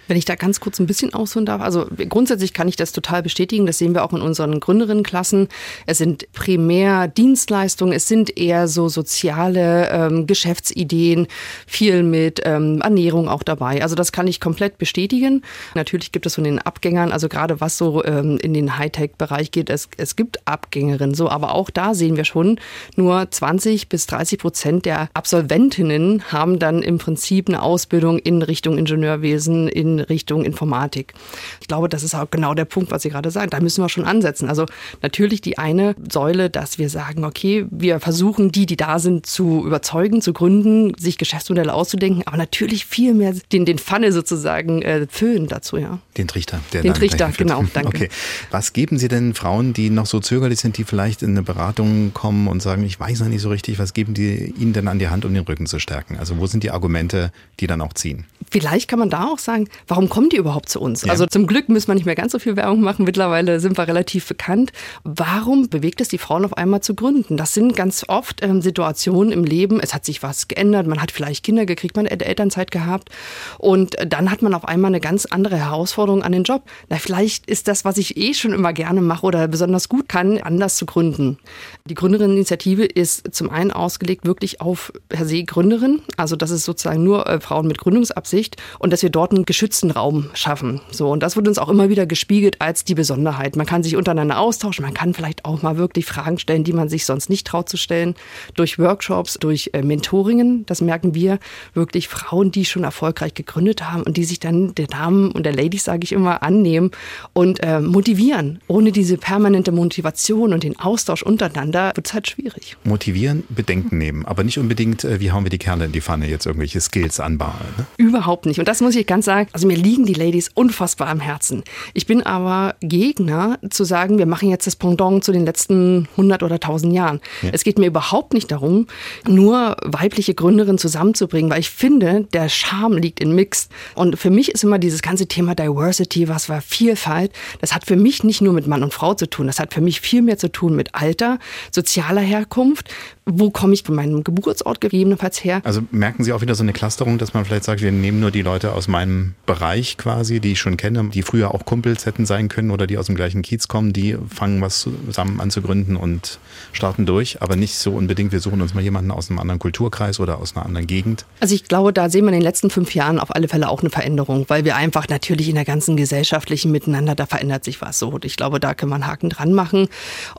[0.08, 3.22] Wenn ich da ganz kurz ein bisschen ausholen darf, also grundsätzlich kann ich das total
[3.22, 3.66] bestätigen.
[3.66, 5.48] Das sehen wir auch in unseren Gründerinnenklassen.
[5.86, 11.26] Es sind primär Dienstleistungen, es sind eher so soziale ähm, Geschäftsideen,
[11.66, 13.82] viel mit ähm, Ernährung auch dabei.
[13.82, 15.42] Also das kann ich komplett bestätigen.
[15.74, 19.70] Natürlich gibt es von den Abgängern, also gerade was so ähm, in den Hightech-Bereich geht,
[19.70, 22.58] es, es gibt Abgängerinnen so, aber auch da sehen wir schon,
[22.96, 28.78] nur 20 bis 30 Prozent der Absolventinnen haben dann im Prinzip eine Ausbildung in Richtung
[28.78, 31.14] Ingenieurwesen, in Richtung Informatik.
[31.60, 33.50] Ich glaube, das ist auch genau der Punkt, was Sie gerade sagen.
[33.50, 34.48] Da müssen wir schon ansetzen.
[34.48, 34.66] Also
[35.02, 39.64] natürlich die eine Säule, dass wir sagen, okay, wir versuchen die, die da sind, zu
[39.66, 45.06] überzeugen, zu gründen, sich Geschäftsmodelle auszudenken, aber natürlich viel mehr den, den Pfanne sozusagen äh,
[45.10, 45.98] füllen dazu, ja.
[46.16, 46.60] Den Trichter.
[46.72, 47.88] Der den Trichter, genau, danke.
[47.88, 48.08] Okay.
[48.50, 52.12] Was geben Sie denn Frauen, die noch so zögerlich sind, die vielleicht in eine Beratung
[52.14, 54.98] kommen und sagen, ich weiß noch nicht so richtig, was geben die Ihnen denn an
[54.98, 56.16] die Hand, um den Rücken zu stärken?
[56.18, 58.26] Also wo sind die Argumente, die dann auch ziehen?
[58.50, 61.02] Vielleicht kann man da auch sagen, warum kommen die überhaupt zu uns?
[61.02, 61.10] Ja.
[61.10, 63.04] Also zum Glück müssen wir nicht mehr ganz so viel Werbung machen.
[63.04, 64.72] Mittlerweile sind wir relativ bekannt.
[65.04, 67.36] Warum bewegt es die Frauen auf einmal zu gründen?
[67.36, 69.80] Das sind ganz oft ähm, Situationen im Leben.
[69.80, 70.86] Es hat sich was geändert.
[70.86, 73.10] Man hat vielleicht Kinder gekriegt, man hat Elternzeit gehabt.
[73.58, 76.62] Und dann hat man auf einmal eine ganz andere Herausforderung an den Job.
[76.88, 80.38] Na, vielleicht ist das, was ich eh schon immer gerne mache oder besonders gut kann,
[80.38, 81.38] anders zu gründen.
[81.86, 86.00] Die Gründerinneninitiative ist zum einen ausgelegt wirklich auf per se Gründerin.
[86.16, 89.73] Also das ist sozusagen nur äh, Frauen mit Gründungsabsicht und dass wir dort einen geschützten
[89.82, 90.80] Raum schaffen.
[90.90, 93.56] So, und das wird uns auch immer wieder gespiegelt als die Besonderheit.
[93.56, 96.88] Man kann sich untereinander austauschen, man kann vielleicht auch mal wirklich Fragen stellen, die man
[96.88, 98.14] sich sonst nicht traut zu stellen.
[98.54, 101.38] Durch Workshops, durch äh, Mentoringen, das merken wir,
[101.74, 105.54] wirklich Frauen, die schon erfolgreich gegründet haben und die sich dann der Damen und der
[105.54, 106.90] Ladies, sage ich immer, annehmen
[107.32, 108.60] und äh, motivieren.
[108.68, 112.76] Ohne diese permanente Motivation und den Austausch untereinander wird es halt schwierig.
[112.84, 116.28] Motivieren, Bedenken nehmen, aber nicht unbedingt, äh, wie hauen wir die Kerle in die Pfanne,
[116.28, 117.54] jetzt irgendwelche Skills anbauen.
[117.78, 117.86] Ne?
[117.96, 118.58] Überhaupt nicht.
[118.58, 121.64] Und das muss ich ganz sagen, also mir liegen die Ladies unfassbar am Herzen.
[121.92, 126.42] Ich bin aber Gegner zu sagen, wir machen jetzt das Pendant zu den letzten 100
[126.42, 127.20] oder 1000 Jahren.
[127.42, 127.50] Ja.
[127.52, 128.86] Es geht mir überhaupt nicht darum,
[129.26, 133.70] nur weibliche Gründerinnen zusammenzubringen, weil ich finde, der Charme liegt in Mixed.
[133.94, 137.96] Und für mich ist immer dieses ganze Thema Diversity, was war Vielfalt, das hat für
[137.96, 140.38] mich nicht nur mit Mann und Frau zu tun, das hat für mich viel mehr
[140.38, 141.38] zu tun mit Alter,
[141.70, 142.88] sozialer Herkunft,
[143.26, 145.60] wo komme ich von meinem Geburtsort gegebenenfalls her.
[145.64, 148.30] Also merken Sie auch wieder so eine Clusterung, dass man vielleicht sagt, wir nehmen nur
[148.30, 152.26] die Leute aus meinem Bereich quasi, die ich schon kenne, die früher auch Kumpels hätten
[152.26, 155.62] sein können oder die aus dem gleichen Kiez kommen, die fangen was zusammen an zu
[155.62, 156.38] gründen und
[156.72, 160.20] starten durch, aber nicht so unbedingt, wir suchen uns mal jemanden aus einem anderen Kulturkreis
[160.20, 161.24] oder aus einer anderen Gegend.
[161.40, 163.80] Also ich glaube, da sehen wir in den letzten fünf Jahren auf alle Fälle auch
[163.80, 167.98] eine Veränderung, weil wir einfach natürlich in der ganzen gesellschaftlichen Miteinander, da verändert sich was
[167.98, 168.10] so.
[168.10, 169.88] Und ich glaube, da kann man Haken dran machen.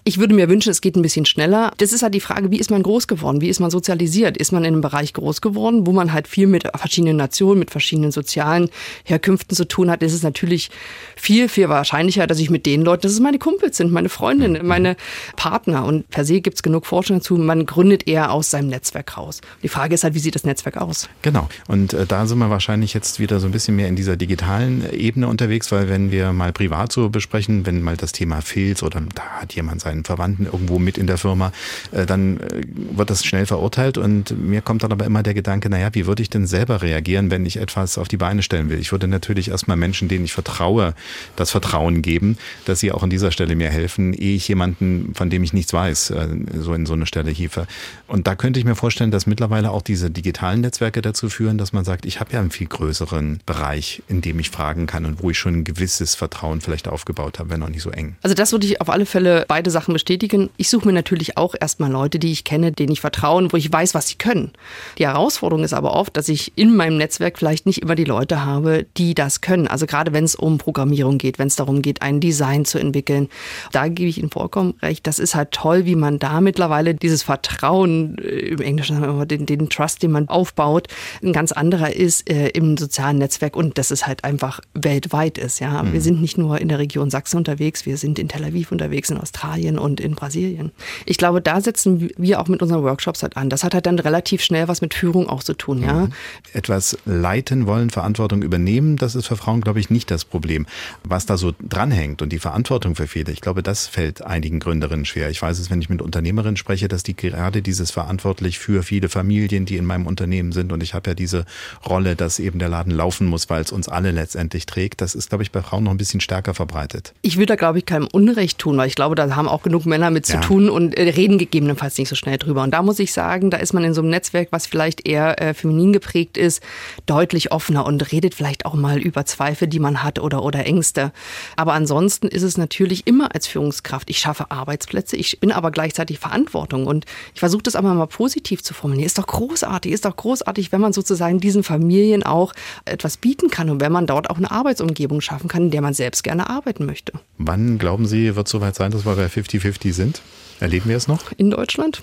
[0.03, 1.71] Ich würde mir wünschen, es geht ein bisschen schneller.
[1.77, 3.41] Das ist halt die Frage, wie ist man groß geworden?
[3.41, 4.37] Wie ist man sozialisiert?
[4.37, 7.71] Ist man in einem Bereich groß geworden, wo man halt viel mit verschiedenen Nationen, mit
[7.71, 8.69] verschiedenen sozialen
[9.03, 10.03] Herkünften zu tun hat?
[10.03, 10.69] Ist es natürlich
[11.15, 14.61] viel, viel wahrscheinlicher, dass ich mit den Leuten, dass es meine Kumpels sind, meine Freundinnen,
[14.61, 14.67] mhm.
[14.67, 14.95] meine
[15.35, 15.85] Partner.
[15.85, 17.35] Und per se gibt es genug Forschung dazu.
[17.35, 19.41] Man gründet eher aus seinem Netzwerk raus.
[19.63, 21.09] Die Frage ist halt, wie sieht das Netzwerk aus?
[21.21, 21.49] Genau.
[21.67, 24.91] Und äh, da sind wir wahrscheinlich jetzt wieder so ein bisschen mehr in dieser digitalen
[24.93, 29.01] Ebene unterwegs, weil wenn wir mal privat so besprechen, wenn mal das Thema Filz oder
[29.13, 31.51] da hat jemand seinen Verwandten irgendwo mit in der Firma,
[31.91, 35.69] äh, dann äh, wird das schnell verurteilt und mir kommt dann aber immer der Gedanke,
[35.69, 38.79] naja, wie würde ich denn selber reagieren, wenn ich etwas auf die Beine stellen will?
[38.79, 40.93] Ich würde natürlich erstmal Menschen, denen ich vertraue,
[41.35, 45.29] das Vertrauen geben, dass sie auch an dieser Stelle mir helfen, ehe ich jemanden, von
[45.29, 46.27] dem ich nichts weiß, äh,
[46.59, 47.67] so in so eine Stelle hiefe.
[48.07, 51.73] Und da könnte ich mir vorstellen, dass mittlerweile auch diese digitalen Netzwerke dazu führen, dass
[51.73, 55.21] man sagt, ich habe ja einen viel größeren Bereich, in dem ich fragen kann und
[55.21, 58.15] wo ich schon ein gewisses Vertrauen vielleicht aufgebaut habe, wenn auch nicht so eng.
[58.21, 60.49] Also das würde ich auf alle Fälle beide Sachen bestätigen.
[60.57, 63.71] Ich suche mir natürlich auch erstmal Leute, die ich kenne, denen ich vertraue, wo ich
[63.71, 64.51] weiß, was sie können.
[64.97, 68.45] Die Herausforderung ist aber oft, dass ich in meinem Netzwerk vielleicht nicht immer die Leute
[68.45, 69.67] habe, die das können.
[69.67, 73.29] Also gerade wenn es um Programmierung geht, wenn es darum geht, ein Design zu entwickeln,
[73.71, 75.05] da gebe ich Ihnen vollkommen recht.
[75.07, 79.25] Das ist halt toll, wie man da mittlerweile dieses Vertrauen, äh, im Englischen haben wir
[79.25, 80.87] den, den Trust, den man aufbaut,
[81.23, 85.59] ein ganz anderer ist äh, im sozialen Netzwerk und dass es halt einfach weltweit ist.
[85.59, 85.93] Ja, mhm.
[85.93, 89.09] wir sind nicht nur in der Region Sachsen unterwegs, wir sind in Tel Aviv unterwegs,
[89.09, 90.71] in Australien und in Brasilien.
[91.05, 93.49] Ich glaube, da setzen wir auch mit unseren Workshops halt an.
[93.49, 95.81] Das hat halt dann relativ schnell was mit Führung auch zu tun.
[95.81, 96.13] Ja, mhm.
[96.53, 100.65] etwas leiten wollen, Verantwortung übernehmen, das ist für Frauen, glaube ich, nicht das Problem.
[101.03, 105.05] Was da so dranhängt und die Verantwortung für Väter, ich glaube, das fällt einigen Gründerinnen
[105.05, 105.29] schwer.
[105.29, 109.09] Ich weiß es, wenn ich mit Unternehmerinnen spreche, dass die gerade dieses verantwortlich für viele
[109.09, 111.45] Familien, die in meinem Unternehmen sind und ich habe ja diese
[111.87, 115.01] Rolle, dass eben der Laden laufen muss, weil es uns alle letztendlich trägt.
[115.01, 117.13] Das ist, glaube ich, bei Frauen noch ein bisschen stärker verbreitet.
[117.21, 119.85] Ich würde da, glaube ich, keinem Unrecht tun, weil ich glaube, da haben auch genug
[119.85, 120.39] Männer mit ja.
[120.39, 122.63] zu tun und äh, reden gegebenenfalls nicht so schnell drüber.
[122.63, 125.41] Und da muss ich sagen, da ist man in so einem Netzwerk, was vielleicht eher
[125.41, 126.61] äh, feminin geprägt ist,
[127.05, 131.11] deutlich offener und redet vielleicht auch mal über Zweifel, die man hat oder, oder Ängste.
[131.55, 136.19] Aber ansonsten ist es natürlich immer als Führungskraft, ich schaffe Arbeitsplätze, ich bin aber gleichzeitig
[136.19, 139.05] Verantwortung und ich versuche das aber mal positiv zu formulieren.
[139.05, 142.53] Ist doch großartig, ist doch großartig, wenn man sozusagen diesen Familien auch
[142.85, 145.93] etwas bieten kann und wenn man dort auch eine Arbeitsumgebung schaffen kann, in der man
[145.93, 147.13] selbst gerne arbeiten möchte.
[147.37, 150.21] Wann glauben Sie, wird es soweit sein, dass wir bei 50-50 sind?
[150.59, 151.31] Erleben wir es noch?
[151.37, 152.01] In Deutschland?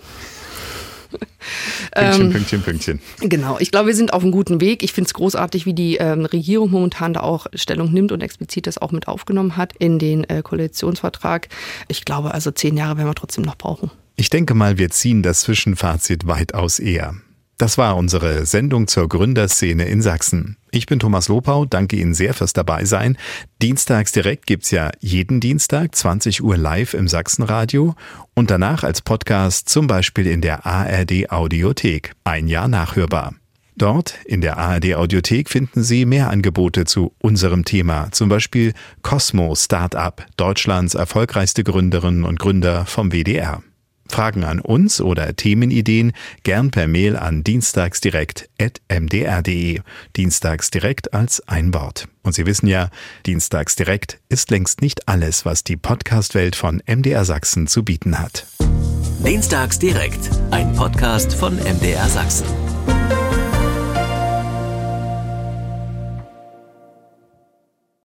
[1.92, 3.00] Pünktchen, ähm, Pünktchen, Pünktchen.
[3.20, 4.82] Genau, ich glaube, wir sind auf einem guten Weg.
[4.82, 8.66] Ich finde es großartig, wie die ähm, Regierung momentan da auch Stellung nimmt und explizit
[8.66, 11.48] das auch mit aufgenommen hat in den äh, Koalitionsvertrag.
[11.88, 13.90] Ich glaube, also zehn Jahre werden wir trotzdem noch brauchen.
[14.16, 17.14] Ich denke mal, wir ziehen das Zwischenfazit weitaus eher.
[17.62, 20.56] Das war unsere Sendung zur Gründerszene in Sachsen.
[20.72, 23.16] Ich bin Thomas Lopau, danke Ihnen sehr fürs Dabeisein.
[23.62, 27.94] Dienstags direkt gibt's ja jeden Dienstag 20 Uhr live im Sachsenradio
[28.34, 32.14] und danach als Podcast zum Beispiel in der ARD Audiothek.
[32.24, 33.34] Ein Jahr nachhörbar.
[33.76, 38.72] Dort in der ARD Audiothek finden Sie mehr Angebote zu unserem Thema, zum Beispiel
[39.02, 43.62] Cosmo Startup, Deutschlands erfolgreichste Gründerinnen und Gründer vom WDR.
[44.12, 46.12] Fragen an uns oder Themenideen
[46.43, 49.80] gern per Mail an dienstagsdirekt.mdr.de.
[50.16, 52.09] Dienstagsdirekt als ein Wort.
[52.22, 52.90] Und Sie wissen ja,
[53.26, 58.47] Dienstagsdirekt ist längst nicht alles, was die Podcastwelt von MDR Sachsen zu bieten hat.
[59.24, 62.72] Dienstagsdirekt, ein Podcast von MDR Sachsen.